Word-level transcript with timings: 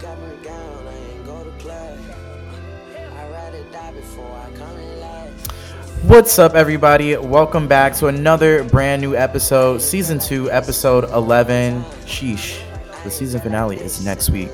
got 0.00 0.18
my 0.18 0.34
gown, 0.36 0.88
I 0.88 0.96
ain't 0.96 1.26
go 1.26 1.44
to. 1.44 1.72
I'd 1.72 3.30
rather 3.30 3.62
die 3.64 3.92
before 3.92 4.34
I 4.34 4.50
come 4.52 4.78
in 4.78 5.00
last. 5.00 5.52
What's 6.04 6.38
up, 6.38 6.54
everybody? 6.54 7.18
Welcome 7.18 7.68
back 7.68 7.94
to 7.96 8.06
another 8.06 8.64
brand 8.64 9.02
new 9.02 9.14
episode, 9.14 9.82
season 9.82 10.18
two, 10.18 10.50
episode 10.50 11.04
11. 11.10 11.82
Sheesh, 12.06 12.62
the 13.04 13.10
season 13.10 13.42
finale 13.42 13.76
is 13.76 14.02
next 14.02 14.30
week. 14.30 14.48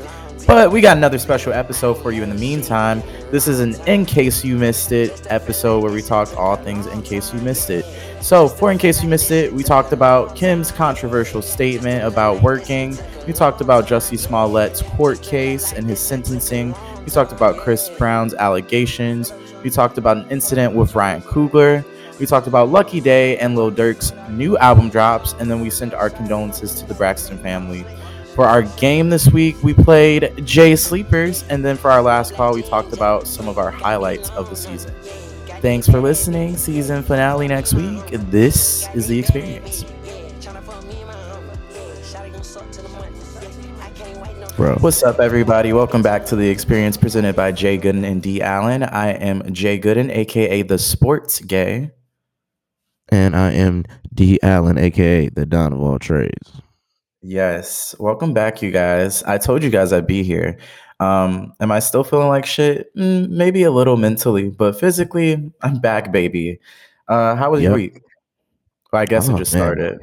But 0.48 0.72
we 0.72 0.80
got 0.80 0.96
another 0.96 1.18
special 1.18 1.52
episode 1.52 1.94
for 1.94 2.10
you 2.10 2.24
in 2.24 2.28
the 2.28 2.36
meantime. 2.36 3.00
This 3.30 3.46
is 3.46 3.60
an 3.60 3.74
In 3.88 4.04
Case 4.04 4.44
You 4.44 4.56
Missed 4.56 4.90
It 4.90 5.28
episode 5.30 5.80
where 5.80 5.92
we 5.92 6.02
talked 6.02 6.34
all 6.34 6.56
things 6.56 6.86
in 6.88 7.02
case 7.02 7.32
you 7.32 7.40
missed 7.40 7.70
it. 7.70 7.84
So, 8.26 8.48
for 8.48 8.72
In 8.72 8.78
Case 8.78 9.04
You 9.04 9.08
Missed 9.08 9.30
It, 9.30 9.52
we 9.52 9.62
talked 9.62 9.92
about 9.92 10.34
Kim's 10.34 10.72
controversial 10.72 11.40
statement 11.40 12.02
about 12.02 12.42
working. 12.42 12.98
We 13.24 13.32
talked 13.32 13.60
about 13.60 13.86
Jussie 13.86 14.18
Smollett's 14.18 14.82
court 14.82 15.22
case 15.22 15.72
and 15.72 15.88
his 15.88 16.00
sentencing. 16.00 16.74
We 17.04 17.12
talked 17.12 17.30
about 17.30 17.56
Chris 17.56 17.88
Brown's 17.88 18.34
allegations. 18.34 19.32
We 19.62 19.70
talked 19.70 19.96
about 19.96 20.16
an 20.16 20.28
incident 20.28 20.74
with 20.74 20.96
Ryan 20.96 21.22
Coogler. 21.22 21.84
We 22.18 22.26
talked 22.26 22.48
about 22.48 22.68
Lucky 22.68 23.00
Daye 23.00 23.38
and 23.38 23.54
Lil 23.54 23.70
Durk's 23.70 24.12
new 24.28 24.58
album 24.58 24.90
drops. 24.90 25.34
And 25.34 25.48
then 25.48 25.60
we 25.60 25.70
sent 25.70 25.94
our 25.94 26.10
condolences 26.10 26.74
to 26.80 26.86
the 26.86 26.94
Braxton 26.94 27.38
family. 27.38 27.86
For 28.34 28.44
our 28.44 28.62
game 28.62 29.08
this 29.08 29.28
week, 29.28 29.54
we 29.62 29.72
played 29.72 30.44
Jay 30.44 30.74
Sleepers. 30.74 31.44
And 31.48 31.64
then 31.64 31.76
for 31.76 31.92
our 31.92 32.02
last 32.02 32.34
call, 32.34 32.54
we 32.54 32.62
talked 32.62 32.92
about 32.92 33.28
some 33.28 33.46
of 33.46 33.56
our 33.56 33.70
highlights 33.70 34.30
of 34.30 34.50
the 34.50 34.56
season. 34.56 34.92
Thanks 35.60 35.88
for 35.88 36.00
listening. 36.00 36.56
Season 36.56 37.02
finale 37.02 37.48
next 37.48 37.72
week. 37.72 38.06
This 38.10 38.86
is 38.94 39.08
the 39.08 39.18
experience. 39.18 39.84
Tryna 40.40 40.62
fuck 40.62 40.84
me 40.86 40.98
and 40.98 41.06
my 41.06 41.14
humble. 41.14 41.54
Shawty 42.02 42.30
gon' 42.32 42.44
suck 42.44 42.70
till 42.70 42.82
the 42.82 42.90
money. 42.90 43.18
I 43.80 43.88
can't 43.90 44.20
wait 44.20 44.36
no 44.38 44.46
bro. 44.56 44.76
What's 44.76 45.02
up, 45.02 45.18
everybody? 45.18 45.72
Welcome 45.72 46.02
back 46.02 46.26
to 46.26 46.36
the 46.36 46.48
experience 46.48 46.98
presented 46.98 47.34
by 47.34 47.52
Jay 47.52 47.78
Gooden 47.78 48.04
and 48.04 48.22
D 48.22 48.42
Allen. 48.42 48.82
I 48.82 49.12
am 49.12 49.50
Jay 49.52 49.80
Gooden, 49.80 50.10
aka 50.14 50.60
the 50.62 50.78
Sports 50.78 51.40
Gay. 51.40 51.90
And 53.08 53.34
I 53.34 53.52
am 53.52 53.84
D 54.12 54.38
Allen, 54.42 54.76
aka 54.76 55.30
the 55.30 55.46
Don 55.46 55.72
of 55.72 55.80
all 55.80 55.98
trades. 55.98 56.52
Yes, 57.22 57.94
welcome 57.98 58.34
back, 58.34 58.60
you 58.60 58.70
guys. 58.70 59.22
I 59.22 59.38
told 59.38 59.62
you 59.62 59.70
guys 59.70 59.92
I'd 59.92 60.06
be 60.06 60.22
here. 60.22 60.58
Um, 60.98 61.52
am 61.60 61.70
I 61.72 61.78
still 61.80 62.04
feeling 62.04 62.28
like 62.28 62.46
shit? 62.46 62.94
Mm, 62.96 63.28
maybe 63.28 63.62
a 63.64 63.70
little 63.70 63.96
mentally, 63.96 64.50
but 64.50 64.78
physically, 64.78 65.52
I'm 65.62 65.78
back, 65.78 66.10
baby. 66.12 66.58
Uh, 67.08 67.34
how 67.36 67.50
was 67.50 67.62
your 67.62 67.74
week? 67.74 68.00
Well, 68.92 69.02
I 69.02 69.06
guess 69.06 69.28
Oh, 69.28 69.34
it 69.34 69.38
just 69.38 69.52
man. 69.52 69.60
started. 69.62 70.00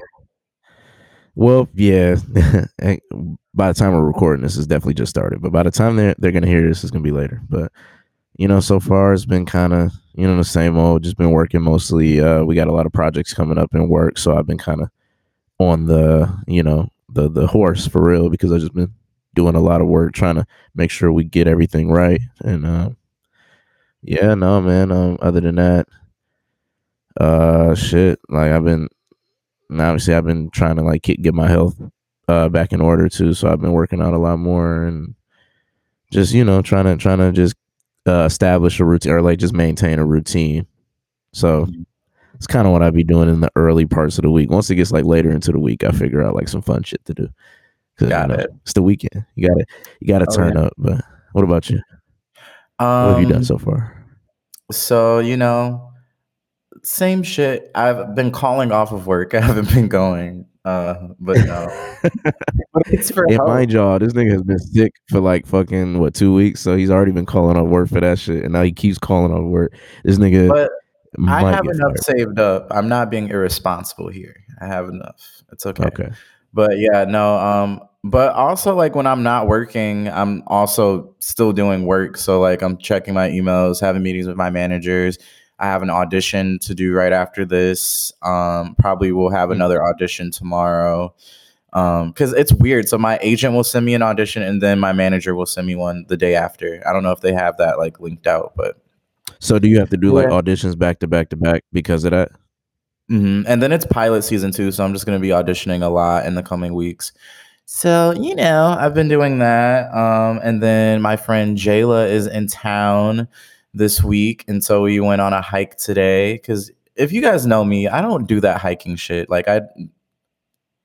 Well, 1.36 1.68
yeah. 1.74 2.16
by 3.56 3.68
the 3.72 3.74
time 3.74 3.94
we're 3.94 4.04
recording 4.06 4.44
this, 4.44 4.58
it's 4.58 4.68
definitely 4.68 4.94
just 4.94 5.10
started. 5.10 5.42
But 5.42 5.52
by 5.52 5.64
the 5.64 5.72
time 5.72 5.96
they're 5.96 6.16
they're 6.20 6.32
gonna 6.32 6.48
hear 6.48 6.68
this, 6.68 6.84
it's 6.84 6.92
gonna 6.92 7.04
be 7.04 7.12
later. 7.12 7.42
But 7.50 7.72
you 8.38 8.48
know, 8.48 8.60
so 8.60 8.80
far 8.80 9.14
it's 9.14 9.26
been 9.26 9.46
kind 9.46 9.74
of 9.74 9.92
you 10.14 10.28
know 10.28 10.38
the 10.38 10.44
same 10.44 10.78
old. 10.78 11.04
Just 11.04 11.18
been 11.18 11.32
working 11.32 11.62
mostly. 11.62 12.20
Uh, 12.22 12.44
we 12.44 12.56
got 12.56 12.68
a 12.68 12.72
lot 12.74 12.86
of 12.86 12.94
projects 12.94 13.34
coming 13.34 13.58
up 13.58 13.74
in 13.74 13.90
work, 13.90 14.18
so 14.20 14.38
I've 14.38 14.48
been 14.48 14.58
kind 14.60 14.82
of 14.82 14.90
on 15.60 15.86
the 15.88 16.32
you 16.48 16.62
know 16.62 16.88
the 17.10 17.30
the 17.30 17.48
horse 17.48 17.88
for 17.88 18.04
real 18.04 18.30
because 18.30 18.52
I've 18.52 18.60
just 18.62 18.74
been 18.74 18.94
doing 19.36 19.56
a 19.56 19.60
lot 19.60 19.82
of 19.82 19.88
work 19.88 20.14
trying 20.14 20.36
to 20.36 20.46
make 20.76 20.92
sure 20.92 21.12
we 21.12 21.24
get 21.24 21.48
everything 21.48 21.90
right. 21.90 22.22
And 22.40 22.66
uh, 22.66 22.90
yeah, 24.02 24.34
no 24.36 24.62
man. 24.62 24.92
Um, 24.92 25.18
other 25.22 25.42
than 25.42 25.56
that, 25.56 25.88
uh, 27.20 27.76
shit. 27.76 28.20
Like 28.30 28.52
I've 28.52 28.66
been 28.66 28.90
obviously 29.72 30.14
I've 30.14 30.26
been 30.26 30.50
trying 30.52 30.76
to 30.76 30.84
like 30.84 31.02
get, 31.04 31.34
my 31.34 31.48
health 31.48 31.82
uh 32.28 32.50
back 32.50 32.72
in 32.74 32.82
order 32.82 33.10
too. 33.10 33.34
So 33.34 33.50
I've 33.50 33.62
been 33.62 33.74
working 33.74 34.02
out 34.02 34.14
a 34.14 34.18
lot 34.18 34.38
more 34.38 34.84
and 34.84 35.16
just 36.12 36.34
you 36.34 36.44
know 36.44 36.62
trying 36.62 36.86
to 36.86 36.96
trying 36.96 37.18
to 37.18 37.32
just 37.32 37.56
uh, 38.08 38.26
establish 38.26 38.80
a 38.80 38.86
routine 38.86 39.14
or 39.14 39.22
like 39.22 39.40
just 39.40 39.54
maintain 39.54 40.00
a 40.00 40.06
routine. 40.06 40.68
So 41.34 41.68
it's 42.36 42.48
kind 42.48 42.68
of 42.68 42.74
what 42.74 42.84
I'd 42.84 42.94
be 42.94 43.04
doing 43.04 43.30
in 43.30 43.40
the 43.42 43.52
early 43.56 43.86
parts 43.86 44.18
of 44.18 44.24
the 44.24 44.32
week. 44.32 44.50
Once 44.50 44.70
it 44.70 44.76
gets 44.76 44.92
like 44.92 45.06
later 45.06 45.32
into 45.32 45.52
the 45.52 45.60
week, 45.60 45.84
I 45.84 45.92
figure 45.92 46.24
out 46.24 46.36
like 46.36 46.48
some 46.48 46.62
fun 46.62 46.84
shit 46.84 47.04
to 47.06 47.14
do. 47.14 47.30
Got 48.00 48.30
you 48.30 48.36
know, 48.36 48.44
it. 48.44 48.50
It's 48.64 48.74
the 48.74 48.82
weekend. 48.82 49.26
You 49.36 49.48
got 49.48 49.56
to 49.56 49.66
you 50.00 50.08
got 50.08 50.20
to 50.20 50.26
Oh, 50.30 50.36
turn 50.36 50.54
yeah. 50.56 50.62
up. 50.64 50.74
But 50.78 51.02
what 51.34 51.44
about 51.44 51.70
you? 51.70 51.80
Um, 52.80 53.06
What 53.06 53.14
have 53.14 53.22
you 53.22 53.28
done 53.30 53.44
so 53.44 53.58
far? 53.58 54.04
So, 54.72 55.20
you 55.20 55.38
know, 55.38 55.92
same 56.84 57.24
shit. 57.24 57.70
I've 57.76 58.16
been 58.16 58.32
calling 58.32 58.72
off 58.72 58.92
of 58.92 59.06
work. 59.08 59.34
I 59.36 59.42
haven't 59.42 59.74
been 59.74 59.88
going. 59.88 60.46
Uh, 60.66 61.10
but 61.20 61.38
no. 61.46 62.00
But 62.74 62.88
it's 62.88 63.12
for 63.12 63.24
And 63.26 63.34
help. 63.34 63.48
mind 63.48 63.72
y'all, 63.72 64.00
this 64.00 64.14
nigga 64.14 64.32
has 64.32 64.42
been 64.42 64.58
sick 64.60 64.94
for 65.10 65.20
like 65.20 65.46
fucking 65.46 66.00
what 66.00 66.16
two 66.16 66.34
weeks, 66.34 66.60
so 66.62 66.76
he's 66.76 66.90
already 66.90 67.12
been 67.12 67.26
calling 67.26 67.56
off 67.56 67.68
work 67.68 67.90
for 67.90 68.02
that 68.02 68.18
shit, 68.18 68.44
and 68.44 68.54
now 68.54 68.64
he 68.64 68.72
keeps 68.72 68.98
calling 68.98 69.32
off 69.32 69.44
work. 69.44 69.74
This 70.04 70.18
nigga 70.18 70.50
But 70.50 70.72
I 71.28 71.52
have 71.52 71.66
enough 71.66 71.94
fired. 72.06 72.18
saved 72.18 72.40
up. 72.40 72.66
I'm 72.72 72.88
not 72.90 73.12
being 73.12 73.30
irresponsible 73.30 74.08
here. 74.10 74.36
I 74.60 74.66
have 74.68 74.90
enough. 74.90 75.44
It's 75.52 75.66
okay. 75.68 75.84
Okay, 75.84 76.10
But 76.54 76.78
yeah, 76.78 77.06
no, 77.06 77.36
um, 77.38 77.82
but 78.04 78.34
also 78.34 78.76
like 78.76 78.96
when 78.96 79.08
I'm 79.08 79.24
not 79.24 79.48
working, 79.48 80.08
I'm 80.10 80.44
also 80.48 81.16
still 81.20 81.52
doing 81.54 81.86
work. 81.86 82.18
So 82.18 82.40
like 82.40 82.62
I'm 82.62 82.78
checking 82.78 83.14
my 83.14 83.30
emails, 83.30 83.82
having 83.82 84.04
meetings 84.04 84.28
with 84.28 84.36
my 84.36 84.50
managers. 84.50 85.18
I 85.60 85.68
have 85.68 85.82
an 85.82 85.90
audition 85.90 86.60
to 86.64 86.76
do 86.76 86.94
right 86.94 87.14
after 87.14 87.46
this. 87.46 88.12
Um, 88.22 88.76
probably 88.78 89.12
will 89.12 89.30
have 89.30 89.50
Hmm. 89.50 89.54
another 89.56 89.84
audition 89.84 90.32
tomorrow. 90.32 91.14
Um, 91.72 92.10
because 92.10 92.34
it's 92.34 92.54
weird. 92.54 92.88
So 92.88 93.00
my 93.00 93.18
agent 93.22 93.56
will 93.56 93.64
send 93.64 93.86
me 93.86 93.96
an 93.96 94.04
audition 94.04 94.44
and 94.44 94.62
then 94.62 94.80
my 94.80 94.94
manager 94.94 95.34
will 95.34 95.48
send 95.48 95.66
me 95.66 95.76
one 95.76 96.06
the 96.08 96.18
day 96.18 96.36
after. 96.36 96.84
I 96.88 96.94
don't 96.94 97.02
know 97.02 97.12
if 97.12 97.22
they 97.22 97.34
have 97.34 97.58
that 97.58 97.80
like 97.80 98.00
linked 98.00 98.28
out, 98.28 98.54
but 98.56 98.78
so 99.40 99.58
do 99.58 99.68
you 99.68 99.80
have 99.80 99.90
to 99.90 99.98
do 99.98 100.12
like 100.12 100.28
auditions 100.28 100.78
back 100.78 101.00
to 101.00 101.08
back 101.08 101.30
to 101.30 101.36
back 101.36 101.64
because 101.72 102.04
of 102.04 102.12
that? 102.12 102.32
Hmm 103.14 103.44
And 103.46 103.62
then 103.62 103.72
it's 103.72 103.86
pilot 103.86 104.24
season 104.24 104.52
two, 104.52 104.72
so 104.72 104.84
I'm 104.84 104.92
just 104.92 105.06
gonna 105.06 105.20
be 105.20 105.28
auditioning 105.28 105.84
a 105.84 105.88
lot 105.88 106.26
in 106.26 106.34
the 106.34 106.42
coming 106.42 106.74
weeks. 106.74 107.12
So 107.66 108.12
you 108.18 108.34
know, 108.34 108.76
I've 108.80 108.96
been 108.96 109.08
doing 109.08 109.38
that. 109.38 109.94
Um, 109.94 110.40
and 110.44 110.64
then 110.64 111.00
my 111.00 111.16
friend 111.16 111.56
Jayla 111.56 112.10
is 112.10 112.26
in 112.26 112.48
town 112.48 113.28
this 113.76 114.04
week, 114.04 114.44
and 114.48 114.64
so 114.64 114.82
we 114.82 115.00
went 115.00 115.22
on 115.22 115.32
a 115.32 115.42
hike 115.42 115.78
today. 115.78 116.34
Because 116.34 116.72
if 116.96 117.12
you 117.12 117.22
guys 117.22 117.46
know 117.46 117.64
me, 117.64 117.88
I 117.88 118.02
don't 118.02 118.28
do 118.28 118.40
that 118.42 118.60
hiking 118.60 118.96
shit. 118.96 119.30
Like 119.30 119.48
I, 119.48 119.62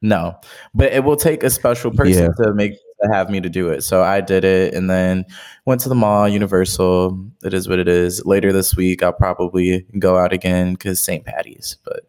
no, 0.03 0.39
but 0.75 0.93
it 0.93 1.05
will 1.05 1.17
take 1.17 1.43
a 1.43 1.49
special 1.51 1.91
person 1.93 2.35
to 2.43 2.53
make 2.53 2.75
to 3.03 3.09
have 3.13 3.31
me 3.31 3.41
to 3.41 3.49
do 3.49 3.69
it. 3.69 3.83
So 3.83 4.03
I 4.03 4.21
did 4.21 4.45
it, 4.45 4.75
and 4.75 4.89
then 4.91 5.25
went 5.65 5.81
to 5.83 5.89
the 5.89 5.95
mall, 5.95 6.29
Universal. 6.29 7.19
It 7.45 7.55
is 7.55 7.69
what 7.69 7.79
it 7.79 7.89
is. 7.89 8.25
Later 8.25 8.53
this 8.53 8.77
week, 8.77 9.03
I'll 9.03 9.13
probably 9.13 9.87
go 9.99 10.19
out 10.19 10.33
again 10.33 10.73
because 10.73 11.01
St. 11.01 11.25
Patty's. 11.25 11.77
But 11.85 12.01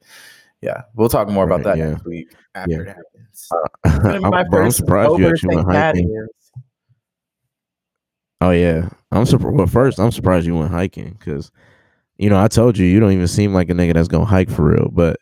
yeah, 0.62 0.84
we'll 0.96 1.10
talk 1.10 1.30
more 1.30 1.46
about 1.46 1.64
that 1.64 1.78
yeah. 1.78 1.92
next 1.92 2.06
week 2.06 2.34
after 2.56 2.72
Yeah. 2.72 2.80
it 2.82 2.88
happens. 2.88 3.50
Uh, 3.52 4.00
gonna 4.04 4.26
I'm, 4.26 4.32
my 4.32 4.44
bro, 4.44 4.66
I'm 4.66 4.72
surprised 4.72 5.18
you 5.20 5.28
actually 5.28 5.56
went 5.56 5.72
hiking. 5.72 6.28
Oh 8.42 8.52
yeah, 8.52 8.90
I'm 9.12 9.26
surprised. 9.26 9.56
Well, 9.56 9.68
first, 9.68 10.00
I'm 10.00 10.12
surprised 10.12 10.46
you 10.46 10.56
went 10.56 10.72
hiking 10.72 11.16
because, 11.20 11.52
you 12.18 12.30
know, 12.30 12.42
I 12.42 12.48
told 12.48 12.78
you 12.78 12.86
you 12.86 13.00
don't 13.00 13.12
even 13.12 13.28
seem 13.28 13.54
like 13.54 13.70
a 13.70 13.74
nigga 13.74 13.94
that's 13.94 14.08
gonna 14.08 14.26
hike 14.26 14.50
for 14.50 14.64
real. 14.64 14.90
But 14.92 15.18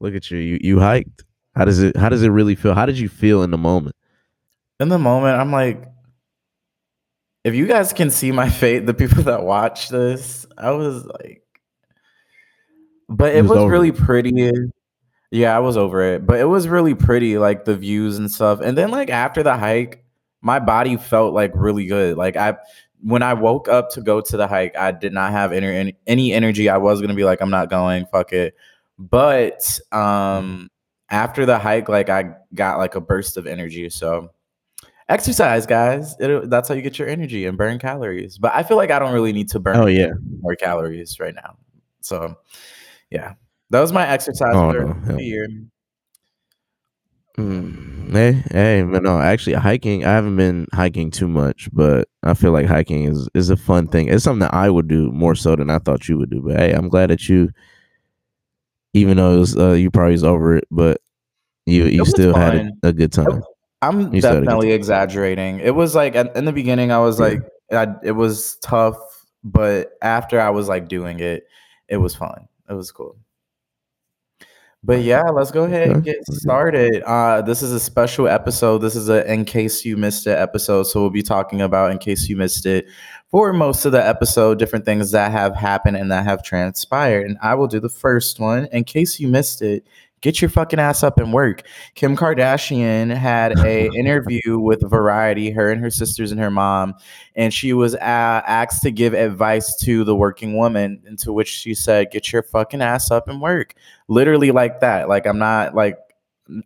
look 0.00 0.14
at 0.14 0.30
you, 0.30 0.38
you 0.38 0.58
you 0.62 0.80
hiked. 0.80 1.24
How 1.54 1.64
does 1.64 1.80
it? 1.80 1.96
How 1.96 2.08
does 2.08 2.22
it 2.22 2.28
really 2.28 2.54
feel? 2.54 2.74
How 2.74 2.84
did 2.86 2.98
you 2.98 3.08
feel 3.08 3.42
in 3.42 3.50
the 3.50 3.58
moment? 3.58 3.96
In 4.80 4.88
the 4.88 4.98
moment, 4.98 5.40
I'm 5.40 5.52
like, 5.52 5.84
if 7.44 7.54
you 7.54 7.66
guys 7.66 7.92
can 7.92 8.10
see 8.10 8.32
my 8.32 8.48
face, 8.50 8.82
the 8.84 8.94
people 8.94 9.22
that 9.24 9.42
watch 9.44 9.88
this, 9.88 10.46
I 10.58 10.70
was 10.72 11.04
like, 11.04 11.42
but 13.08 13.32
You 13.32 13.40
it 13.40 13.42
was 13.42 13.58
was 13.58 13.70
really 13.70 13.92
pretty. 13.92 14.50
Yeah, 15.30 15.56
I 15.56 15.58
was 15.58 15.76
over 15.76 16.14
it, 16.14 16.26
but 16.26 16.38
it 16.38 16.44
was 16.44 16.68
really 16.68 16.94
pretty, 16.94 17.38
like 17.38 17.64
the 17.64 17.76
views 17.76 18.18
and 18.18 18.30
stuff. 18.30 18.60
And 18.60 18.78
then, 18.78 18.90
like 18.90 19.10
after 19.10 19.42
the 19.42 19.56
hike, 19.56 20.04
my 20.42 20.58
body 20.60 20.96
felt 20.96 21.34
like 21.34 21.52
really 21.54 21.86
good. 21.86 22.16
Like 22.16 22.36
I, 22.36 22.56
when 23.02 23.22
I 23.22 23.34
woke 23.34 23.68
up 23.68 23.90
to 23.90 24.00
go 24.00 24.20
to 24.20 24.36
the 24.36 24.46
hike, 24.46 24.76
I 24.76 24.92
did 24.92 25.12
not 25.12 25.32
have 25.32 25.52
any 25.52 25.66
any- 25.66 25.96
any 26.06 26.32
energy. 26.32 26.68
I 26.68 26.78
was 26.78 27.00
gonna 27.00 27.14
be 27.14 27.24
like, 27.24 27.40
I'm 27.40 27.50
not 27.50 27.68
going, 27.70 28.06
fuck 28.06 28.32
it. 28.32 28.54
But 28.98 29.78
um, 29.92 30.70
after 31.10 31.46
the 31.46 31.58
hike, 31.58 31.88
like 31.88 32.08
I 32.08 32.36
got 32.54 32.78
like 32.78 32.94
a 32.94 33.00
burst 33.00 33.36
of 33.36 33.46
energy. 33.46 33.90
So 33.90 34.30
exercise, 35.08 35.66
guys. 35.66 36.16
It, 36.18 36.50
that's 36.50 36.68
how 36.68 36.74
you 36.74 36.82
get 36.82 36.98
your 36.98 37.08
energy 37.08 37.46
and 37.46 37.56
burn 37.56 37.78
calories. 37.78 38.38
But 38.38 38.54
I 38.54 38.62
feel 38.62 38.76
like 38.76 38.90
I 38.90 38.98
don't 38.98 39.12
really 39.12 39.32
need 39.32 39.50
to 39.50 39.60
burn 39.60 39.76
Oh 39.76 39.86
yeah, 39.86 40.12
more 40.40 40.56
calories 40.56 41.18
right 41.20 41.34
now. 41.34 41.56
So 42.00 42.36
yeah, 43.10 43.34
that 43.70 43.80
was 43.80 43.92
my 43.92 44.06
exercise 44.06 44.54
Oh, 44.54 44.72
for 44.72 44.94
no, 45.06 45.16
the 45.16 45.22
year. 45.22 45.48
Mm, 47.36 48.12
hey, 48.12 48.44
hey, 48.52 48.82
but 48.84 49.02
no, 49.02 49.18
actually, 49.18 49.54
hiking. 49.54 50.04
I 50.04 50.10
haven't 50.12 50.36
been 50.36 50.68
hiking 50.72 51.10
too 51.10 51.26
much, 51.26 51.68
but 51.72 52.08
I 52.22 52.34
feel 52.34 52.52
like 52.52 52.66
hiking 52.66 53.04
is 53.04 53.28
is 53.34 53.50
a 53.50 53.56
fun 53.56 53.88
thing. 53.88 54.06
It's 54.08 54.22
something 54.22 54.40
that 54.40 54.54
I 54.54 54.70
would 54.70 54.86
do 54.86 55.10
more 55.10 55.34
so 55.34 55.56
than 55.56 55.68
I 55.68 55.78
thought 55.78 56.08
you 56.08 56.16
would 56.18 56.30
do. 56.30 56.42
But 56.42 56.58
hey, 56.58 56.72
I'm 56.72 56.88
glad 56.88 57.10
that 57.10 57.28
you, 57.28 57.50
even 58.92 59.16
though 59.16 59.34
it 59.34 59.38
was, 59.38 59.58
uh, 59.58 59.72
you 59.72 59.90
probably 59.90 60.12
was 60.12 60.22
over 60.22 60.56
it, 60.56 60.64
but 60.70 61.00
you 61.66 61.86
you 61.86 62.04
still 62.04 62.34
had 62.34 62.54
a, 62.54 62.88
a 62.88 62.92
good 62.92 63.12
time. 63.12 63.42
I'm 63.88 64.14
You 64.14 64.20
definitely 64.20 64.72
exaggerating. 64.72 65.60
It 65.60 65.74
was 65.74 65.94
like 65.94 66.14
in 66.14 66.44
the 66.44 66.52
beginning, 66.52 66.90
I 66.92 66.98
was 66.98 67.20
like, 67.20 67.42
I, 67.72 67.88
it 68.02 68.12
was 68.12 68.56
tough, 68.56 68.96
but 69.42 69.92
after 70.02 70.40
I 70.40 70.50
was 70.50 70.68
like 70.68 70.88
doing 70.88 71.20
it, 71.20 71.44
it 71.88 71.98
was 71.98 72.14
fun. 72.14 72.48
It 72.68 72.74
was 72.74 72.90
cool. 72.92 73.16
But 74.86 75.00
yeah, 75.00 75.22
let's 75.30 75.50
go 75.50 75.64
ahead 75.64 75.88
and 75.88 76.04
get 76.04 76.26
started. 76.26 77.02
Uh, 77.04 77.40
this 77.40 77.62
is 77.62 77.72
a 77.72 77.80
special 77.80 78.28
episode. 78.28 78.78
This 78.78 78.94
is 78.94 79.08
a 79.08 79.30
in 79.32 79.46
case 79.46 79.82
you 79.82 79.96
missed 79.96 80.26
it 80.26 80.36
episode. 80.36 80.82
So 80.82 81.00
we'll 81.00 81.08
be 81.08 81.22
talking 81.22 81.62
about 81.62 81.90
in 81.90 81.96
case 81.96 82.28
you 82.28 82.36
missed 82.36 82.66
it 82.66 82.86
for 83.30 83.54
most 83.54 83.86
of 83.86 83.92
the 83.92 84.06
episode, 84.06 84.58
different 84.58 84.84
things 84.84 85.10
that 85.12 85.32
have 85.32 85.56
happened 85.56 85.96
and 85.96 86.12
that 86.12 86.24
have 86.24 86.42
transpired. 86.42 87.26
And 87.26 87.38
I 87.40 87.54
will 87.54 87.66
do 87.66 87.80
the 87.80 87.88
first 87.88 88.38
one. 88.38 88.68
In 88.72 88.84
case 88.84 89.18
you 89.18 89.26
missed 89.26 89.62
it, 89.62 89.86
get 90.24 90.40
your 90.40 90.48
fucking 90.48 90.78
ass 90.78 91.02
up 91.02 91.18
and 91.18 91.34
work. 91.34 91.62
Kim 91.94 92.16
Kardashian 92.16 93.14
had 93.14 93.58
a 93.58 93.88
interview 93.94 94.58
with 94.58 94.80
Variety, 94.88 95.50
her 95.50 95.70
and 95.70 95.80
her 95.82 95.90
sisters 95.90 96.32
and 96.32 96.40
her 96.40 96.50
mom, 96.50 96.94
and 97.36 97.52
she 97.52 97.74
was 97.74 97.94
uh, 97.94 97.98
asked 98.46 98.82
to 98.82 98.90
give 98.90 99.12
advice 99.12 99.76
to 99.80 100.02
the 100.02 100.16
working 100.16 100.56
woman, 100.56 101.02
into 101.06 101.30
which 101.30 101.48
she 101.48 101.74
said, 101.74 102.10
"Get 102.10 102.32
your 102.32 102.42
fucking 102.42 102.80
ass 102.80 103.10
up 103.10 103.28
and 103.28 103.40
work." 103.40 103.74
Literally 104.08 104.50
like 104.50 104.80
that. 104.80 105.10
Like 105.10 105.26
I'm 105.26 105.38
not 105.38 105.74
like 105.74 105.98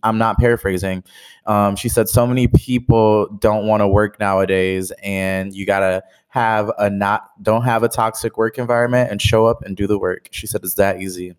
I'm 0.05 0.19
not 0.19 0.39
paraphrasing. 0.39 1.03
Um, 1.47 1.75
she 1.75 1.89
said, 1.89 2.09
"So 2.09 2.29
many 2.29 2.47
people 2.47 3.27
don't 3.41 3.67
want 3.67 3.81
to 3.81 3.89
work 3.89 4.21
nowadays, 4.21 4.93
and 5.03 5.53
you 5.53 5.67
gotta 5.67 6.05
have 6.29 6.71
a 6.79 6.89
not 6.89 7.31
don't 7.43 7.63
have 7.63 7.83
a 7.83 7.89
toxic 7.89 8.39
work 8.39 8.57
environment 8.57 9.11
and 9.11 9.21
show 9.21 9.47
up 9.47 9.63
and 9.65 9.77
do 9.77 9.89
the 9.89 9.99
work." 9.99 10.29
She 10.31 10.47
said, 10.47 10.61
"It's 10.63 10.75
that 10.75 11.01
easy." 11.03 11.35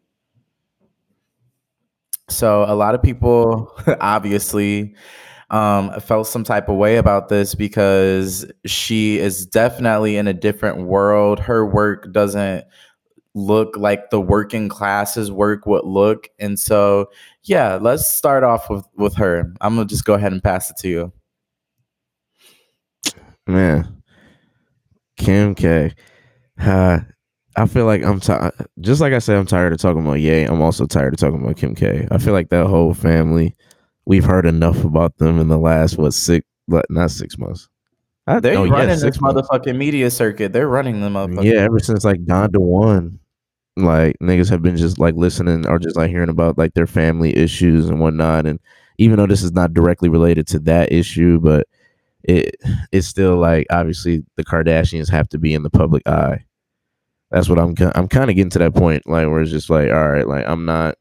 So 2.30 2.64
a 2.68 2.76
lot 2.76 2.96
of 2.96 3.04
people 3.04 3.76
obviously 4.02 4.96
um, 5.50 6.00
felt 6.00 6.28
some 6.28 6.44
type 6.44 6.70
of 6.70 6.78
way 6.78 6.98
about 6.98 7.30
this 7.30 7.56
because 7.56 8.50
she 8.66 9.18
is 9.18 9.46
definitely 9.46 10.18
in 10.18 10.28
a 10.28 10.34
different 10.34 10.86
world. 10.86 11.40
Her 11.40 11.66
work 11.66 12.12
doesn't 12.12 12.66
look 13.36 13.78
like 13.78 14.10
the 14.10 14.22
working 14.22 14.70
classes 14.70 15.32
work 15.32 15.66
would 15.66 15.86
look. 15.86 16.30
And 16.40 16.60
so, 16.60 17.10
yeah, 17.44 17.76
let's 17.82 18.12
start 18.12 18.44
off 18.44 18.70
with 18.70 18.86
with 18.96 19.16
her. 19.16 19.54
I'm 19.62 19.76
gonna 19.76 19.88
just 19.88 20.06
go 20.06 20.14
ahead 20.14 20.34
and 20.34 20.44
pass 20.44 20.70
it 20.70 20.78
to 20.78 20.88
you. 20.88 21.14
Man, 23.48 24.04
Kim 25.18 25.56
K. 25.56 25.94
Uh, 26.60 27.00
I 27.60 27.66
feel 27.66 27.86
like 27.86 28.04
I'm 28.04 28.22
tired. 28.22 28.54
Just 28.80 29.02
like 29.02 29.12
I 29.12 29.20
said, 29.20 29.36
I'm 29.36 29.46
tired 29.46 29.74
of 29.74 29.80
talking 29.80 30.02
about 30.02 30.22
Ye. 30.22 30.44
I'm 30.44 30.62
also 30.62 30.86
tired 30.86 31.14
of 31.14 31.20
talking 31.20 31.44
about 31.44 31.58
Kim 31.58 31.76
K. 31.76 32.08
I 32.10 32.18
feel 32.18 32.32
like 32.32 32.50
that 32.50 32.68
whole 32.68 32.94
family. 32.94 33.54
We've 34.06 34.24
heard 34.24 34.46
enough 34.46 34.86
about 34.86 35.18
them 35.18 35.40
in 35.40 35.50
the 35.50 35.58
last 35.58 35.98
what 35.98 36.14
six? 36.14 36.48
Not 36.68 37.12
six 37.12 37.38
months? 37.38 37.68
Ah, 38.28 38.36
I, 38.36 38.40
They're 38.40 38.58
oh, 38.58 38.64
no, 38.64 38.72
running 38.72 38.98
six 38.98 39.18
this 39.18 39.22
months. 39.22 39.42
motherfucking 39.50 39.76
media 39.76 40.10
circuit. 40.10 40.54
They're 40.54 40.70
running 40.70 41.02
them 41.02 41.18
up. 41.18 41.32
Yeah, 41.42 41.56
ever 41.56 41.80
since 41.80 42.06
like 42.06 42.24
Don 42.24 42.52
one, 42.54 43.20
like 43.76 44.16
niggas 44.22 44.50
have 44.50 44.62
been 44.62 44.78
just 44.78 44.98
like 44.98 45.16
listening 45.16 45.68
or 45.68 45.80
just 45.80 45.98
like 45.98 46.10
hearing 46.10 46.30
about 46.30 46.58
like 46.58 46.76
their 46.76 46.88
family 46.88 47.36
issues 47.36 47.90
and 47.90 48.00
whatnot. 48.00 48.46
And 48.46 48.60
even 49.00 49.18
though 49.18 49.28
this 49.28 49.44
is 49.44 49.52
not 49.52 49.74
directly 49.74 50.08
related 50.08 50.48
to 50.48 50.60
that 50.60 50.94
issue, 50.94 51.40
but 51.42 51.68
it 52.24 52.56
it's 52.94 53.08
still 53.08 53.36
like 53.36 53.68
obviously 53.70 54.24
the 54.38 54.46
Kardashians 54.46 55.10
have 55.10 55.28
to 55.30 55.38
be 55.38 55.54
in 55.54 55.64
the 55.64 55.70
public 55.70 56.08
eye. 56.08 56.46
That's 57.32 57.48
what 57.48 57.60
I'm. 57.60 57.76
I'm 57.96 58.08
kind 58.08 58.30
of 58.30 58.36
getting 58.36 58.50
to 58.52 58.60
that 58.60 58.74
point, 58.74 59.08
like 59.08 59.28
where 59.28 59.42
it's 59.42 59.52
just 59.52 59.70
like, 59.70 59.92
all 59.92 60.10
right, 60.10 60.28
like 60.28 60.46
I'm 60.48 60.66
not, 60.66 60.98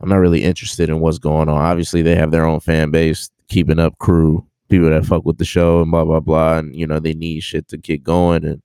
I'm 0.00 0.08
not 0.08 0.16
really 0.16 0.42
interested 0.42 0.88
in 0.88 1.00
what's 1.00 1.18
going 1.18 1.48
on. 1.48 1.56
Obviously, 1.56 2.02
they 2.02 2.14
have 2.14 2.30
their 2.30 2.46
own 2.46 2.60
fan 2.60 2.90
base, 2.90 3.30
keeping 3.48 3.78
up 3.78 3.98
crew, 3.98 4.46
people 4.70 4.88
that 4.88 5.04
fuck 5.04 5.26
with 5.26 5.36
the 5.36 5.44
show 5.44 5.82
and 5.82 5.90
blah 5.90 6.04
blah 6.04 6.20
blah, 6.20 6.58
and 6.58 6.74
you 6.74 6.86
know 6.86 6.98
they 6.98 7.12
need 7.12 7.40
shit 7.40 7.68
to 7.68 7.76
get 7.76 8.02
going. 8.02 8.44
And 8.44 8.62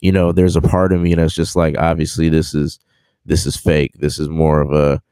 you 0.00 0.12
know, 0.12 0.32
there's 0.32 0.56
a 0.56 0.60
part 0.60 0.92
of 0.92 1.00
me 1.00 1.14
that's 1.14 1.34
just 1.34 1.56
like, 1.56 1.78
obviously, 1.78 2.28
this 2.28 2.54
is 2.54 2.78
this 3.24 3.46
is 3.46 3.56
fake. 3.56 3.92
This 3.94 4.18
is 4.18 4.28
more 4.28 4.60
of 4.60 4.72
a 4.72 5.02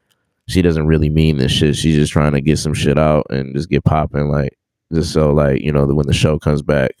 she 0.47 0.61
doesn't 0.61 0.87
really 0.87 1.09
mean 1.09 1.37
this 1.37 1.51
shit. 1.51 1.75
She's 1.75 1.95
just 1.95 2.13
trying 2.13 2.33
to 2.33 2.41
get 2.41 2.57
some 2.57 2.73
shit 2.73 2.97
out 2.97 3.25
and 3.29 3.55
just 3.55 3.69
get 3.69 3.83
popping, 3.83 4.29
like 4.29 4.57
just 4.93 5.11
so 5.11 5.31
like 5.33 5.61
you 5.61 5.71
know 5.71 5.85
when 5.85 6.07
the 6.07 6.13
show 6.13 6.37
comes 6.39 6.61
back, 6.61 6.91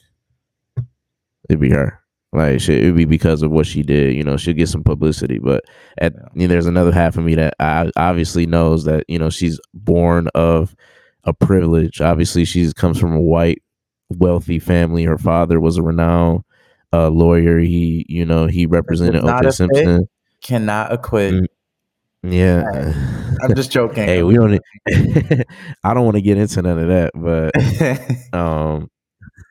it'd 1.49 1.59
be 1.59 1.69
her. 1.69 2.01
Like 2.33 2.59
shit, 2.59 2.79
it'd 2.79 2.95
be 2.95 3.05
because 3.05 3.41
of 3.41 3.51
what 3.51 3.65
she 3.65 3.83
did. 3.83 4.15
You 4.15 4.23
know, 4.23 4.35
she'll 4.37 4.53
get 4.53 4.67
some 4.69 4.83
publicity, 4.83 5.39
but 5.39 5.63
at 5.97 6.13
Yeah. 6.13 6.21
you 6.33 6.47
know, 6.47 6.53
there's 6.53 6.65
another 6.65 6.91
half 6.91 7.17
of 7.17 7.23
me 7.23 7.35
that 7.35 7.55
I 7.59 7.89
obviously 7.95 8.45
knows 8.45 8.83
that 8.83 9.05
you 9.07 9.17
know 9.17 9.29
she's 9.29 9.59
born 9.73 10.27
of 10.35 10.75
a 11.23 11.33
privilege. 11.33 12.01
Obviously, 12.01 12.43
she 12.45 12.71
comes 12.73 12.99
from 12.99 13.13
a 13.13 13.21
white, 13.21 13.61
wealthy 14.09 14.59
family. 14.59 15.03
Her 15.05 15.17
father 15.17 15.59
was 15.59 15.77
a 15.77 15.83
renowned 15.83 16.43
uh, 16.93 17.09
lawyer. 17.09 17.59
He, 17.59 18.05
you 18.09 18.25
know, 18.25 18.47
he 18.47 18.65
represented 18.65 19.23
O.J. 19.23 19.33
a 19.33 19.41
fit. 19.43 19.53
Simpson. 19.53 20.09
Cannot 20.41 20.91
acquit. 20.93 21.33
Mm. 21.33 21.45
Yeah. 22.23 22.93
I'm 23.41 23.55
just 23.55 23.71
joking. 23.71 24.03
hey, 24.03 24.23
we 24.23 24.33
don't. 24.35 24.59
I 25.83 25.93
don't 25.93 26.03
want 26.05 26.15
to 26.15 26.21
get 26.21 26.37
into 26.37 26.61
none 26.61 26.79
of 26.79 26.87
that, 26.89 27.11
but 27.15 28.33
um 28.37 28.89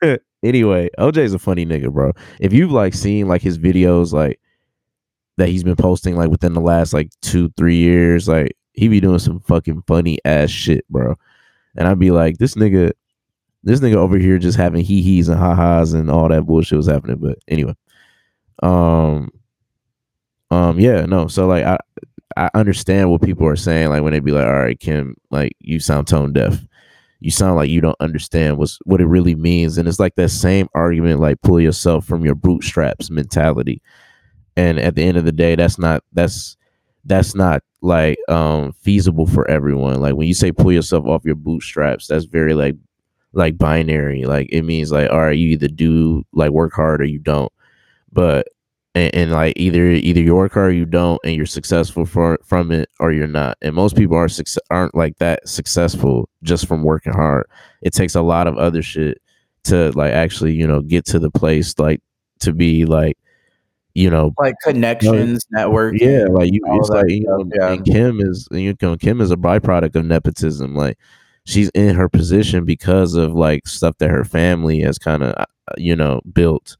anyway 0.43 0.89
oj's 0.97 1.33
a 1.33 1.39
funny 1.39 1.65
nigga 1.65 1.91
bro. 1.91 2.11
If 2.39 2.53
you've 2.53 2.71
like 2.71 2.93
seen 2.93 3.27
like 3.27 3.41
his 3.41 3.57
videos 3.57 4.13
like 4.13 4.39
that 5.37 5.49
he's 5.49 5.63
been 5.63 5.75
posting 5.75 6.15
like 6.15 6.29
within 6.29 6.53
the 6.53 6.61
last 6.61 6.93
like 6.93 7.09
two 7.21 7.49
three 7.57 7.77
years 7.77 8.27
like 8.27 8.55
he 8.73 8.87
be 8.87 8.99
doing 8.99 9.19
some 9.19 9.39
fucking 9.41 9.83
funny 9.87 10.19
ass 10.25 10.49
shit 10.49 10.87
bro. 10.89 11.15
And 11.75 11.87
i'd 11.87 11.99
be 11.99 12.11
like 12.11 12.37
this 12.37 12.55
nigga 12.55 12.91
this 13.63 13.79
nigga 13.79 13.95
over 13.95 14.17
here 14.17 14.37
just 14.37 14.57
having 14.57 14.83
hee 14.83 15.01
hees 15.01 15.29
and 15.29 15.39
ha 15.39 15.55
ha's 15.55 15.93
and 15.93 16.09
all 16.09 16.29
that 16.29 16.45
bullshit 16.45 16.77
was 16.77 16.87
happening 16.87 17.17
but 17.17 17.37
anyway. 17.47 17.75
Um 18.63 19.29
um 20.49 20.79
yeah 20.79 21.05
no 21.05 21.27
so 21.27 21.45
like 21.45 21.65
i 21.65 21.77
i 22.37 22.49
understand 22.53 23.11
what 23.11 23.21
people 23.21 23.45
are 23.45 23.55
saying 23.55 23.89
like 23.89 24.01
when 24.01 24.13
they 24.13 24.19
be 24.19 24.31
like 24.31 24.45
all 24.45 24.53
right 24.53 24.79
kim 24.79 25.15
like 25.29 25.53
you 25.59 25.79
sound 25.79 26.07
tone 26.07 26.31
deaf 26.33 26.59
you 27.19 27.31
sound 27.31 27.55
like 27.55 27.69
you 27.69 27.81
don't 27.81 27.99
understand 27.99 28.57
what's 28.57 28.77
what 28.85 29.01
it 29.01 29.07
really 29.07 29.35
means. 29.35 29.77
And 29.77 29.87
it's 29.87 29.99
like 29.99 30.15
that 30.15 30.29
same 30.29 30.67
argument 30.73 31.19
like 31.19 31.41
pull 31.41 31.59
yourself 31.59 32.05
from 32.05 32.23
your 32.23 32.35
bootstraps 32.35 33.09
mentality. 33.09 33.81
And 34.55 34.79
at 34.79 34.95
the 34.95 35.03
end 35.03 35.17
of 35.17 35.25
the 35.25 35.31
day 35.31 35.55
that's 35.55 35.79
not 35.79 36.03
that's 36.13 36.57
that's 37.05 37.35
not 37.35 37.63
like 37.81 38.17
um 38.29 38.73
feasible 38.73 39.25
for 39.25 39.49
everyone. 39.49 40.01
Like 40.01 40.15
when 40.15 40.27
you 40.27 40.33
say 40.33 40.51
pull 40.51 40.71
yourself 40.71 41.05
off 41.05 41.25
your 41.25 41.35
bootstraps 41.35 42.07
that's 42.07 42.25
very 42.25 42.53
like 42.53 42.75
like 43.33 43.57
binary. 43.57 44.25
Like 44.25 44.49
it 44.51 44.63
means 44.63 44.91
like 44.91 45.09
all 45.09 45.21
right 45.21 45.37
you 45.37 45.49
either 45.49 45.67
do 45.67 46.23
like 46.33 46.51
work 46.51 46.73
hard 46.73 47.01
or 47.01 47.05
you 47.05 47.19
don't. 47.19 47.51
But 48.11 48.47
and, 48.97 49.15
and 49.15 49.31
like 49.31 49.53
either 49.55 49.85
either 49.91 50.21
you 50.21 50.35
work 50.35 50.53
hard 50.53 50.71
or 50.71 50.73
you 50.73 50.85
don't 50.85 51.19
and 51.23 51.35
you're 51.35 51.45
successful 51.45 52.05
for 52.05 52.39
from 52.43 52.71
it 52.71 52.89
or 52.99 53.11
you're 53.11 53.27
not 53.27 53.57
and 53.61 53.75
most 53.75 53.95
people 53.95 54.17
are 54.17 54.27
success 54.27 54.61
aren't 54.71 54.95
like 54.95 55.17
that 55.17 55.47
successful 55.47 56.29
just 56.43 56.67
from 56.67 56.83
working 56.83 57.13
hard 57.13 57.47
it 57.81 57.93
takes 57.93 58.15
a 58.15 58.21
lot 58.21 58.47
of 58.47 58.57
other 58.57 58.81
shit 58.81 59.21
to 59.63 59.91
like 59.91 60.13
actually 60.13 60.53
you 60.53 60.65
know 60.65 60.81
get 60.81 61.05
to 61.05 61.19
the 61.19 61.31
place 61.31 61.77
like 61.77 62.01
to 62.39 62.53
be 62.53 62.85
like 62.85 63.17
you 63.93 64.09
know 64.09 64.31
like 64.37 64.55
connections, 64.63 65.45
network. 65.51 65.95
yeah 65.99 66.25
like 66.29 66.51
you 66.51 66.61
it's 66.65 66.89
like 66.89 67.09
you 67.09 67.23
know 67.23 67.49
yeah. 67.55 67.73
and 67.73 67.85
kim 67.85 68.19
is 68.21 68.47
you 68.51 68.75
know 68.81 68.95
kim 68.95 69.21
is 69.21 69.31
a 69.31 69.35
byproduct 69.35 69.95
of 69.95 70.05
nepotism 70.05 70.75
like 70.75 70.97
she's 71.45 71.69
in 71.69 71.95
her 71.95 72.07
position 72.07 72.63
because 72.63 73.15
of 73.15 73.33
like 73.33 73.67
stuff 73.67 73.97
that 73.97 74.09
her 74.09 74.23
family 74.23 74.81
has 74.81 74.99
kind 74.99 75.23
of 75.23 75.33
uh, 75.37 75.45
you 75.77 75.95
know 75.95 76.21
built 76.31 76.77